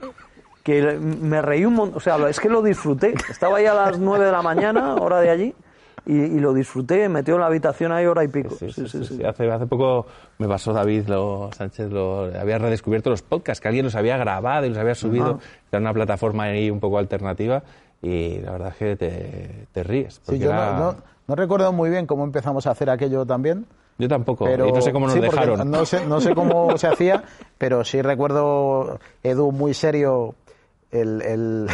que 0.63 0.97
me 0.99 1.41
reí 1.41 1.65
un 1.65 1.73
montón, 1.73 1.97
o 1.97 1.99
sea, 1.99 2.17
es 2.29 2.39
que 2.39 2.49
lo 2.49 2.61
disfruté. 2.61 3.15
Estaba 3.29 3.57
ahí 3.57 3.65
a 3.65 3.73
las 3.73 3.97
9 3.99 4.25
de 4.25 4.31
la 4.31 4.41
mañana, 4.41 4.95
hora 4.95 5.19
de 5.19 5.29
allí, 5.29 5.55
y, 6.05 6.13
y 6.15 6.39
lo 6.39 6.53
disfruté, 6.53 7.07
metió 7.09 7.35
en 7.35 7.41
la 7.41 7.47
habitación 7.47 7.91
ahí 7.91 8.05
hora 8.05 8.23
y 8.23 8.27
pico. 8.27 8.55
Sí, 8.55 8.71
sí, 8.71 8.87
sí, 8.87 9.03
sí. 9.03 9.23
Hace, 9.23 9.49
hace 9.51 9.65
poco 9.67 10.05
me 10.37 10.47
pasó 10.47 10.73
David 10.73 11.07
lo, 11.07 11.49
Sánchez, 11.55 11.91
lo, 11.91 12.25
había 12.39 12.57
redescubierto 12.57 13.09
los 13.09 13.21
podcasts, 13.21 13.61
que 13.61 13.67
alguien 13.67 13.85
los 13.85 13.95
había 13.95 14.17
grabado 14.17 14.65
y 14.65 14.69
los 14.69 14.77
había 14.77 14.95
subido. 14.95 15.39
Era 15.71 15.79
una 15.79 15.93
plataforma 15.93 16.43
ahí 16.43 16.69
un 16.69 16.79
poco 16.79 16.97
alternativa 16.97 17.63
y 18.01 18.39
la 18.39 18.51
verdad 18.51 18.69
es 18.69 18.75
que 18.75 18.95
te, 18.95 19.65
te 19.71 19.83
ríes. 19.83 20.15
Sí, 20.15 20.21
porque 20.25 20.39
yo 20.39 20.49
era- 20.51 20.73
no, 20.73 20.91
no- 20.93 20.95
no 21.27 21.35
recuerdo 21.35 21.71
muy 21.71 21.89
bien 21.91 22.07
cómo 22.07 22.23
empezamos 22.23 22.65
a 22.65 22.71
hacer 22.71 22.89
aquello 22.89 23.23
también. 23.25 23.65
Yo 23.99 24.07
tampoco, 24.07 24.45
Pero, 24.45 24.67
y 24.67 24.71
no 24.71 24.81
sé 24.81 24.91
cómo 24.93 25.05
nos 25.07 25.13
sí, 25.15 25.19
dejaron. 25.19 25.69
No 25.69 25.85
sé, 25.85 26.05
no 26.07 26.21
sé 26.21 26.33
cómo 26.33 26.77
se 26.77 26.87
hacía, 26.87 27.21
pero 27.57 27.83
sí 27.83 28.01
recuerdo 28.01 28.97
Edu 29.23 29.51
muy 29.51 29.73
serio 29.73 30.35
el, 30.89 31.21
el, 31.21 31.67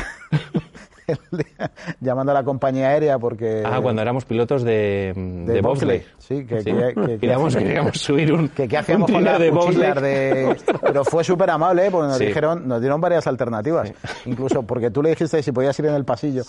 llamando 2.00 2.32
a 2.32 2.36
la 2.36 2.44
compañía 2.44 2.90
aérea 2.90 3.20
porque... 3.20 3.64
Ah, 3.66 3.80
cuando 3.82 4.02
éramos 4.02 4.26
pilotos 4.26 4.64
de, 4.64 5.14
de, 5.16 5.62
bobsleigh. 5.62 6.04
Sí, 6.18 6.46
que, 6.46 6.58
que, 6.64 6.64
que, 6.96 7.18
queríamos, 7.20 7.56
queríamos, 7.56 7.98
subir 7.98 8.34
un 8.34 8.50
Que 8.50 8.68
qué 8.68 8.78
hacíamos 8.78 9.10
con 9.12 9.24
las 9.24 9.40
de 9.40 9.52
cuchillas 9.52 10.02
de... 10.02 10.56
Pero 10.82 11.04
fue 11.06 11.24
súper 11.24 11.50
amable, 11.50 11.88
¿eh? 11.88 11.92
porque 11.92 12.08
nos 12.08 12.18
Sí. 12.18 12.26
dijeron, 12.28 12.68
nos 12.68 12.80
dieron 12.82 13.00
varias 13.02 13.28
alternativas. 13.28 13.92
Incluso 14.26 14.64
porque 14.64 14.90
tú 14.92 15.04
le 15.04 15.10
dijiste 15.10 15.42
si 15.44 15.52
podías 15.52 15.78
ir 15.80 15.86
en 15.88 15.96
el 15.96 16.06
pasillo. 16.06 16.44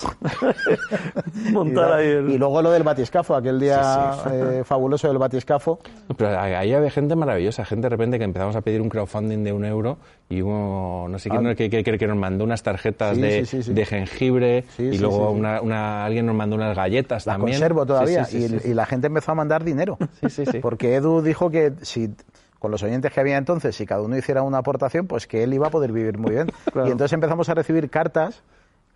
Montar 1.52 1.92
ahí 1.94 2.08
el... 2.08 2.30
Y 2.30 2.38
luego 2.38 2.62
lo 2.62 2.70
del 2.70 2.82
batiscafo, 2.82 3.34
aquel 3.34 3.58
día 3.60 4.12
eh, 4.32 4.62
fabuloso 4.64 5.08
del 5.08 5.18
batiscafo. 5.18 5.78
Pero 6.16 6.38
ahí 6.38 6.72
había 6.72 6.90
gente 6.90 7.14
maravillosa, 7.16 7.64
gente 7.64 7.86
de 7.86 7.90
repente 7.90 8.18
que 8.18 8.24
empezamos 8.24 8.56
a 8.56 8.60
pedir 8.60 8.80
un 8.80 8.88
crowdfunding 8.88 9.44
de 9.44 9.52
un 9.52 9.64
euro 9.64 9.98
y 10.28 10.42
hubo, 10.42 11.06
no 11.08 11.18
sé 11.18 11.30
quién, 11.30 11.46
Ah. 11.46 11.54
que, 11.54 11.68
que, 11.70 11.84
que 11.84 12.06
nos 12.06 12.16
mandó 12.16 12.44
unas 12.44 12.62
tarjetas 12.62 13.16
de, 13.16 13.42
de 13.66 13.86
jengibre 13.86 14.45
Sí, 14.76 14.82
y 14.84 14.92
sí, 14.92 14.98
luego 14.98 15.28
sí, 15.28 15.34
sí. 15.34 15.38
Una, 15.40 15.60
una- 15.60 16.04
alguien 16.04 16.26
nos 16.26 16.34
mandó 16.34 16.56
unas 16.56 16.76
galletas 16.76 17.24
también. 17.24 17.56
conservo 17.58 17.84
todavía. 17.86 18.24
sí, 18.24 18.38
sí, 18.38 18.44
y, 18.44 18.48
sí, 18.48 18.58
sí. 18.60 18.68
y 18.70 18.74
la 18.74 18.86
gente 18.86 19.06
empezó 19.08 19.32
a 19.32 19.34
mandar 19.34 19.64
dinero. 19.64 19.98
Sí, 20.20 20.30
sí, 20.30 20.46
sí. 20.46 20.58
Porque 20.60 20.94
Edu 20.94 21.22
dijo 21.22 21.50
que 21.50 21.72
si 21.82 22.14
con 22.58 22.70
los 22.70 22.82
oyentes 22.82 23.12
que 23.12 23.20
había 23.20 23.36
entonces, 23.36 23.76
si 23.76 23.84
cada 23.86 24.00
uno 24.02 24.16
hiciera 24.16 24.42
una 24.42 24.58
aportación, 24.58 25.06
pues 25.06 25.26
que 25.26 25.42
él 25.42 25.52
iba 25.54 25.66
a 25.66 25.70
poder 25.70 25.92
vivir 25.92 26.18
muy 26.18 26.30
bien. 26.32 26.46
Claro. 26.72 26.88
Y 26.88 26.92
entonces 26.92 27.12
empezamos 27.12 27.48
a 27.48 27.54
recibir 27.54 27.88
cartas 27.90 28.42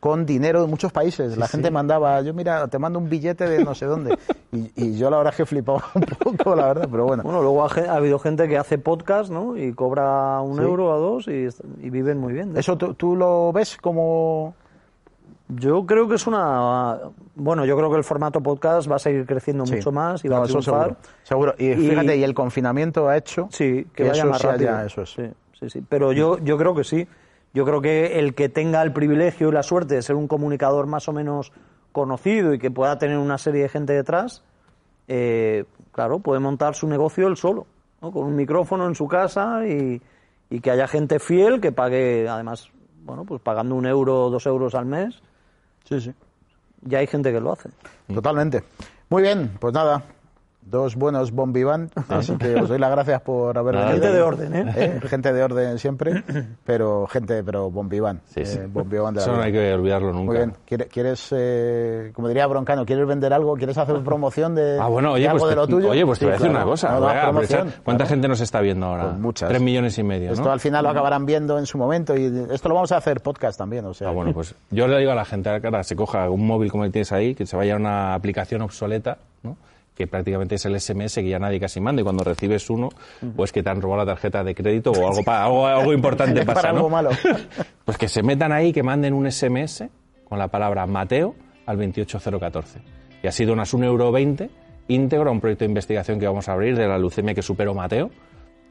con 0.01 0.24
dinero 0.24 0.62
de 0.62 0.66
muchos 0.66 0.92
países. 0.92 1.36
la 1.36 1.46
gente 1.46 1.70
mandaba, 1.70 2.22
yo 2.22 2.32
mira, 2.32 2.66
te 2.68 2.78
mando 2.78 2.98
un 2.98 3.11
billete 3.11 3.46
de 3.46 3.62
no 3.62 3.74
sé 3.74 3.86
dónde. 3.86 4.16
Y, 4.53 4.72
y 4.74 4.98
yo 4.98 5.11
la 5.11 5.18
verdad 5.18 5.32
es 5.32 5.36
que 5.36 5.46
flipaba 5.46 5.84
un 5.94 6.03
poco, 6.03 6.57
la 6.57 6.66
verdad, 6.66 6.88
pero 6.90 7.05
bueno. 7.05 7.22
Bueno, 7.22 7.40
luego 7.40 7.64
ha, 7.64 7.94
habido 7.94 8.18
gente 8.18 8.48
que 8.48 8.59
hace 8.59 8.78
podcast, 8.78 9.30
¿no? 9.30 9.57
Y 9.57 9.72
cobra 9.74 10.40
un 10.40 10.57
Sí. 10.57 10.62
euro 10.64 10.88
o 10.92 10.98
dos 10.98 11.28
y, 11.28 11.46
viven 11.88 12.18
muy 12.18 12.32
bien. 12.32 12.57
¿Eso 12.57 12.76
tú, 12.76 12.94
tú 12.94 13.14
lo 13.14 13.53
ves 13.53 13.76
como...? 13.76 14.57
Yo 15.57 15.84
creo 15.86 16.09
que 16.09 16.14
es 16.14 16.26
una... 16.26 16.98
Bueno, 17.34 17.64
yo 17.64 17.76
creo 17.76 17.90
que 17.90 17.96
el 17.96 18.05
formato 18.05 18.40
podcast 18.40 18.90
va 18.90 18.96
a 18.96 18.98
seguir 18.98 19.26
creciendo 19.26 19.66
Sí. 19.66 19.74
mucho 19.76 19.90
más 19.92 20.24
y 20.24 20.28
va 20.28 20.36
No, 20.38 20.42
a 20.42 20.46
triunfar. 20.46 20.82
seguro, 20.84 20.96
seguro. 21.22 21.55
Y, 21.59 21.70
Y- 21.72 21.88
fíjate, 21.90 22.16
y 22.16 22.22
el 22.24 22.34
confinamiento 22.34 23.09
ha 23.09 23.16
hecho... 23.16 23.48
Sí, 23.51 23.84
que 23.94 24.03
que 24.03 24.09
vaya 24.09 24.22
eso 24.22 24.30
más 24.30 24.42
rápido. 24.42 24.80
eso 24.80 25.03
es. 25.03 25.11
Sí, 25.11 25.22
sí, 25.59 25.70
sí. 25.70 25.84
Pero 25.88 26.12
yo, 26.12 26.38
yo 26.38 26.57
creo 26.59 26.74
que 26.74 26.84
sí. 26.84 27.07
Yo 27.53 27.64
creo 27.64 27.80
que 27.80 28.18
el 28.20 28.34
que 28.34 28.48
tenga 28.48 28.80
el 28.82 28.92
privilegio 28.92 29.48
y 29.48 29.53
la 29.53 29.62
suerte 29.64 29.96
de 29.96 30.03
ser 30.03 30.14
un 30.16 30.28
comunicador 30.28 30.86
más 30.86 31.09
o 31.09 31.12
menos 31.12 31.51
conocido 31.90 32.55
y 32.55 32.59
que 32.61 32.70
pueda 32.70 32.96
tener 32.98 33.18
una 33.18 33.36
serie 33.38 33.62
de 33.62 33.68
gente 33.68 33.92
detrás, 33.92 34.44
eh, 35.09 35.64
claro, 35.90 36.20
puede 36.20 36.38
montar 36.38 36.76
su 36.76 36.86
negocio 36.86 37.26
él 37.26 37.36
solo, 37.36 37.66
¿no? 38.01 38.12
con 38.12 38.24
un 38.24 38.36
micrófono 38.36 38.86
en 38.86 38.94
su 38.94 39.09
casa 39.09 39.66
y, 39.66 40.01
y 40.48 40.61
que 40.61 40.70
haya 40.70 40.86
gente 40.86 41.18
fiel 41.18 41.61
que 41.61 41.72
pague, 41.72 42.28
además, 42.28 42.68
bueno, 43.05 43.24
pues 43.24 43.40
pagando 43.42 43.74
un 43.74 43.86
euro 43.86 44.26
o 44.26 44.30
dos 44.30 44.46
euros 44.46 44.76
al 44.76 44.86
mes, 44.86 45.20
Sí, 45.85 46.01
sí. 46.01 46.14
ya 46.83 46.99
hay 46.99 47.07
gente 47.07 47.33
que 47.33 47.41
lo 47.41 47.53
hace. 47.53 47.68
Totalmente. 48.12 48.62
Muy 49.09 49.22
bien, 49.22 49.57
pues 49.61 49.74
nada. 49.74 50.03
Dos 50.62 50.94
buenos 50.94 51.32
bombiván, 51.32 51.90
así 52.08 52.36
que 52.36 52.54
os 52.54 52.68
doy 52.68 52.78
las 52.78 52.90
gracias 52.92 53.20
por 53.22 53.56
haber 53.58 53.74
venido. 53.74 53.92
Gente 53.92 54.12
de 54.12 54.20
orden, 54.22 54.54
¿eh? 54.54 54.72
Eh, 54.76 55.00
Gente 55.08 55.32
de 55.32 55.42
orden 55.42 55.78
siempre, 55.78 56.22
pero 56.64 57.06
gente, 57.08 57.42
pero 57.42 57.70
bombiván. 57.70 58.20
Sí, 58.26 58.44
sí. 58.44 58.58
Eh, 58.58 58.68
bombiván 58.70 59.14
de 59.14 59.20
la 59.20 59.26
Eso 59.26 59.36
no 59.36 59.42
hay 59.42 59.50
que 59.52 59.72
olvidarlo 59.72 60.12
nunca. 60.12 60.24
Muy 60.26 60.36
bien. 60.36 60.52
¿Quiere- 60.66 60.86
¿Quieres, 60.86 61.28
eh, 61.36 62.12
como 62.14 62.28
diría 62.28 62.46
Broncano, 62.46 62.84
quieres 62.86 63.04
vender 63.06 63.32
algo? 63.32 63.56
¿Quieres 63.56 63.76
hacer 63.78 63.98
promoción 64.04 64.54
de, 64.54 64.78
Ah, 64.80 64.86
bueno, 64.86 65.08
de 65.08 65.14
oye, 65.14 65.28
algo 65.28 65.40
pues, 65.40 65.50
de 65.50 65.56
lo 65.56 65.66
tuyo? 65.66 65.90
oye, 65.90 66.06
pues 66.06 66.18
te 66.20 66.26
voy 66.26 66.34
a 66.34 66.36
decir 66.36 66.50
una 66.50 66.64
cosa. 66.64 67.00
No, 67.00 67.08
aprovechar. 67.08 67.62
¿Cuánta 67.82 68.04
claro. 68.04 68.08
gente 68.08 68.28
nos 68.28 68.40
está 68.40 68.61
viendo 68.61 68.86
ahora? 68.86 69.04
Pues 69.08 69.18
muchas. 69.18 69.48
Tres 69.48 69.62
millones 69.62 69.98
y 69.98 70.02
medio, 70.04 70.30
Esto 70.32 70.52
al 70.52 70.61
final 70.61 70.84
lo 70.84 70.90
acabarán 70.90 71.26
viendo 71.26 71.58
en 71.58 71.66
su 71.66 71.78
momento 71.78 72.16
y 72.16 72.26
esto 72.50 72.68
lo 72.68 72.76
vamos 72.76 72.92
a 72.92 72.98
hacer 72.98 73.20
podcast 73.22 73.58
también, 73.58 73.86
o 73.86 73.94
sea. 73.94 74.08
Ah, 74.08 74.12
bueno, 74.12 74.32
pues 74.32 74.54
yo 74.70 74.86
le 74.86 74.98
digo 74.98 75.11
a 75.11 75.16
la 75.16 75.24
gente, 75.24 75.48
ahora 75.50 75.82
se 75.82 75.96
coja 75.96 76.30
un 76.30 76.46
móvil 76.46 76.70
como 76.70 76.84
el 76.84 76.92
tienes 76.92 77.11
ahí, 77.12 77.34
que 77.34 77.44
se 77.46 77.56
vaya 77.56 77.74
a 77.74 77.76
una 77.76 78.14
aplicación 78.14 78.62
obsoleta, 78.62 79.18
¿no? 79.42 79.56
Que 80.01 80.07
prácticamente 80.07 80.55
es 80.55 80.64
el 80.64 80.80
SMS 80.80 81.16
que 81.16 81.28
ya 81.28 81.38
nadie 81.38 81.61
casi 81.61 81.78
manda 81.78 82.01
y 82.01 82.05
cuando 82.05 82.24
recibes 82.24 82.70
uno, 82.70 82.88
pues 83.36 83.53
que 83.53 83.62
te 83.62 83.68
han 83.68 83.82
robado 83.82 84.05
la 84.07 84.12
tarjeta 84.12 84.42
de 84.42 84.55
crédito 84.55 84.92
o 84.92 85.09
algo, 85.09 85.22
pa- 85.22 85.44
algo, 85.44 85.66
algo 85.66 85.92
importante 85.92 86.42
Para 86.44 86.55
pasa, 86.55 86.68
algo 86.70 86.84
¿no? 86.84 86.88
malo. 86.88 87.11
Pues 87.84 87.98
que 87.98 88.09
se 88.09 88.22
metan 88.22 88.51
ahí, 88.53 88.72
que 88.72 88.82
manden 88.82 89.12
un 89.12 89.30
SMS 89.30 89.84
con 90.28 90.38
la 90.38 90.48
palabra 90.48 90.86
Mateo 90.86 91.34
al 91.66 91.76
28014. 91.76 92.80
Y 93.22 93.26
así 93.26 93.44
donas 93.44 93.74
un 93.74 93.84
euro 93.84 94.11
20 94.11 94.48
íntegro 94.88 95.28
a 95.28 95.32
un 95.32 95.40
proyecto 95.40 95.64
de 95.64 95.68
investigación 95.68 96.18
que 96.18 96.26
vamos 96.26 96.48
a 96.48 96.53
abrir 96.53 96.76
de 96.76 96.88
la 96.88 96.96
leucemia 96.98 97.34
que 97.34 97.42
superó 97.42 97.74
Mateo 97.74 98.11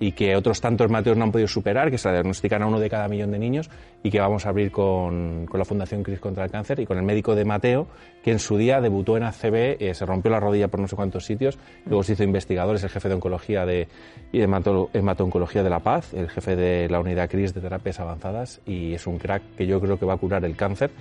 y 0.01 0.13
que 0.13 0.35
otros 0.35 0.61
tantos 0.61 0.89
Mateos 0.89 1.17
no 1.17 1.25
han 1.25 1.31
podido 1.31 1.47
superar, 1.47 1.91
que 1.91 1.97
se 1.97 2.07
la 2.07 2.13
diagnostican 2.15 2.61
a 2.63 2.67
uno 2.67 2.79
de 2.79 2.89
cada 2.89 3.07
millón 3.09 3.31
de 3.31 3.39
niños 3.39 3.69
y 4.01 4.09
que 4.09 4.19
vamos 4.19 4.45
a 4.45 4.49
abrir 4.49 4.71
con, 4.71 5.45
con 5.45 5.57
la 5.59 5.65
Fundación 5.65 6.03
CRIS 6.03 6.19
contra 6.21 6.45
el 6.45 6.51
Cáncer 6.51 6.79
y 6.79 6.85
con 6.85 6.97
el 6.97 7.03
médico 7.03 7.35
de 7.35 7.43
Mateo, 7.43 7.87
que 8.23 8.31
en 8.31 8.39
su 8.39 8.55
día 8.57 8.79
debutó 8.79 9.17
en 9.17 9.23
ACB, 9.23 9.75
eh, 9.79 9.93
se 9.93 10.05
rompió 10.05 10.31
la 10.31 10.39
rodilla 10.39 10.69
por 10.69 10.79
no 10.79 10.87
sé 10.87 10.95
cuántos 10.95 11.25
sitios, 11.25 11.57
luego 11.85 12.03
se 12.03 12.13
hizo 12.13 12.23
investigador, 12.23 12.75
es 12.77 12.83
el 12.83 12.89
jefe 12.89 13.09
de 13.09 13.15
oncología 13.15 13.65
de, 13.65 13.87
y 14.31 14.39
de 14.39 14.47
hemato- 14.47 14.89
hemato-oncología 14.93 15.63
de 15.63 15.69
La 15.69 15.79
Paz, 15.79 16.13
el 16.13 16.29
jefe 16.29 16.55
de 16.55 16.87
la 16.89 16.99
unidad 17.01 17.29
CRIS 17.29 17.53
de 17.53 17.59
terapias 17.59 17.99
avanzadas 17.99 18.61
y 18.65 18.93
es 18.93 19.05
un 19.05 19.17
crack 19.17 19.41
que 19.57 19.67
yo 19.67 19.81
creo 19.81 19.99
que 19.99 20.05
va 20.05 20.13
a 20.13 20.17
curar 20.17 20.45
el 20.45 20.55
cáncer. 20.55 20.91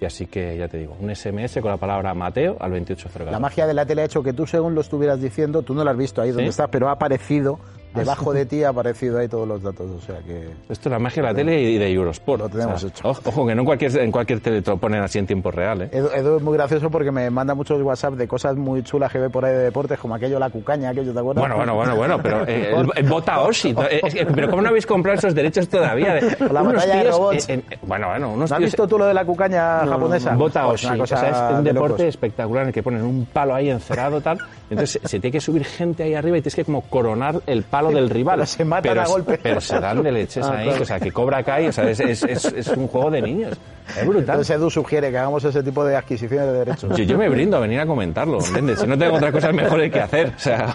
Y 0.00 0.04
así 0.04 0.26
que 0.26 0.56
ya 0.56 0.68
te 0.68 0.78
digo, 0.78 0.96
un 1.00 1.12
SMS 1.12 1.58
con 1.60 1.72
la 1.72 1.76
palabra 1.76 2.14
Mateo 2.14 2.56
al 2.60 2.70
28014. 2.70 3.32
La 3.32 3.40
magia 3.40 3.66
de 3.66 3.74
la 3.74 3.84
tele 3.84 4.02
ha 4.02 4.04
hecho 4.04 4.22
que 4.22 4.32
tú, 4.32 4.46
según 4.46 4.72
lo 4.76 4.80
estuvieras 4.80 5.20
diciendo, 5.20 5.62
tú 5.62 5.74
no 5.74 5.82
lo 5.82 5.90
has 5.90 5.96
visto 5.96 6.22
ahí 6.22 6.28
donde 6.28 6.44
¿Sí? 6.44 6.48
estás, 6.50 6.68
pero 6.70 6.88
ha 6.88 6.92
aparecido, 6.92 7.58
debajo 7.98 8.32
de 8.34 8.46
ti 8.46 8.64
ha 8.64 8.70
aparecido 8.70 9.18
ahí 9.18 9.28
todos 9.28 9.46
los 9.46 9.62
datos, 9.62 9.90
o 9.90 10.00
sea 10.00 10.18
que... 10.20 10.48
Esto 10.68 10.88
es 10.88 10.92
la 10.92 10.98
magia 10.98 11.22
de 11.22 11.28
la 11.28 11.34
tele 11.34 11.60
y 11.62 11.78
de 11.78 11.92
Eurosport. 11.92 12.42
Lo 12.42 12.48
tenemos 12.48 12.74
O 12.76 12.78
sea, 12.78 12.88
hecho. 12.88 13.08
Ojo, 13.08 13.46
que 13.46 13.54
no 13.54 13.62
en 13.62 13.66
cualquier, 13.66 13.98
en 13.98 14.10
cualquier 14.12 14.40
tele 14.40 14.62
te 14.62 14.70
lo 14.70 14.76
ponen 14.78 15.02
así 15.02 15.18
en 15.18 15.26
tiempo 15.26 15.50
real, 15.50 15.82
¿eh? 15.82 15.88
Edu, 15.92 16.08
Edu 16.14 16.36
es 16.36 16.42
muy 16.42 16.54
gracioso 16.54 16.90
porque 16.90 17.10
me 17.10 17.28
manda 17.30 17.54
muchos 17.54 17.80
WhatsApp 17.82 18.14
de 18.14 18.26
cosas 18.28 18.56
muy 18.56 18.82
chulas 18.82 19.10
que 19.12 19.18
ve 19.18 19.30
por 19.30 19.44
ahí 19.44 19.52
de 19.52 19.58
deportes, 19.64 19.98
como 19.98 20.14
aquello 20.14 20.38
la 20.38 20.50
cucaña, 20.50 20.90
aquello, 20.90 21.12
¿te 21.12 21.18
acuerdas? 21.18 21.42
Bueno, 21.42 21.56
bueno, 21.56 21.74
bueno, 21.74 21.96
bueno, 21.96 22.18
pero 22.22 22.44
eh, 22.46 22.72
el, 22.76 22.90
el 22.96 23.08
vota 23.08 23.40
Oshi. 23.40 23.74
eh, 23.90 24.26
pero 24.34 24.50
¿cómo 24.50 24.62
no 24.62 24.68
habéis 24.68 24.86
comprado 24.86 25.18
esos 25.18 25.34
derechos 25.34 25.68
todavía? 25.68 26.14
De, 26.18 26.36
La 26.52 26.62
de 26.62 27.10
robots. 27.10 27.48
en- 27.48 27.64
bueno, 27.82 28.08
bueno, 28.08 28.32
unos 28.32 28.50
¿No 28.50 28.56
has 28.56 28.60
tíos- 28.60 28.70
visto 28.70 28.86
tú 28.88 28.98
lo 28.98 29.06
de 29.06 29.14
la 29.14 29.24
cucaña 29.24 29.86
japonesa? 29.86 30.34
Vota 30.34 30.66
Pues 30.66 30.84
Oshi. 30.84 30.94
una 30.94 31.02
O 31.04 31.06
sea, 31.06 31.28
es 31.50 31.56
un 31.58 31.64
de 31.64 31.72
deporte 31.72 31.92
locos. 32.02 32.06
espectacular 32.06 32.62
en 32.62 32.68
el 32.68 32.74
que 32.74 32.82
ponen 32.82 33.02
un 33.02 33.26
palo 33.26 33.54
ahí 33.54 33.70
encerado 33.70 34.20
tal. 34.20 34.38
Entonces 34.70 35.00
se 35.04 35.18
tiene 35.20 35.32
que 35.32 35.40
subir 35.40 35.64
gente 35.64 36.02
ahí 36.02 36.14
arriba 36.14 36.36
y 36.38 36.42
tienes 36.42 36.54
que 36.56 36.64
como 36.64 36.82
coronar 36.82 37.40
el 37.46 37.62
palo 37.62 37.87
del 37.90 38.10
rival. 38.10 38.36
Pero 38.36 38.46
se 38.46 38.64
matan 38.64 38.82
Pero 38.82 39.00
a 39.02 39.06
se- 39.06 39.12
golpe. 39.12 39.38
Pero 39.42 39.60
se 39.60 39.78
dan 39.80 40.02
de 40.02 40.12
leches 40.12 40.44
Ah, 40.46 40.56
ahí, 40.58 40.64
claro. 40.68 40.82
o 40.82 40.84
sea, 40.86 41.00
que 41.00 41.12
cobra 41.12 41.42
Kai, 41.42 41.68
o 41.68 41.72
sea, 41.72 41.88
es, 41.90 42.00
es, 42.00 42.22
es, 42.24 42.44
es 42.44 42.68
un 42.68 42.88
juego 42.88 43.10
de 43.10 43.22
niños. 43.22 43.58
Es 43.88 44.02
brutal. 44.06 44.20
Entonces 44.36 44.56
Edu 44.56 44.70
sugiere 44.70 45.10
que 45.10 45.18
hagamos 45.18 45.42
ese 45.44 45.62
tipo 45.62 45.84
de 45.84 45.96
adquisiciones 45.96 46.46
de 46.46 46.52
derechos. 46.52 46.96
Yo, 46.96 47.04
yo 47.04 47.16
me 47.18 47.28
brindo 47.28 47.56
a 47.56 47.60
venir 47.60 47.80
a 47.80 47.86
comentarlo, 47.86 48.38
¿entiendes? 48.44 48.80
Si 48.80 48.86
no 48.86 48.96
tengo 48.98 49.16
otras 49.16 49.32
cosas 49.32 49.54
mejores 49.54 49.90
que 49.92 50.00
hacer, 50.00 50.32
o 50.36 50.38
sea... 50.38 50.74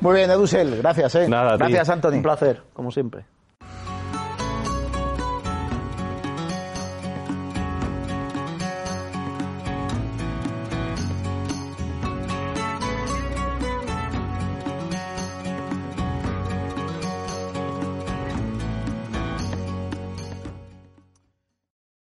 Muy 0.00 0.16
bien, 0.16 0.30
Edusel, 0.30 0.76
gracias, 0.78 1.14
¿eh? 1.14 1.28
Nada, 1.28 1.50
tío. 1.56 1.66
Gracias, 1.68 1.88
Anthony. 1.88 2.12
Un 2.16 2.22
placer, 2.22 2.60
como 2.74 2.90
siempre. 2.90 3.24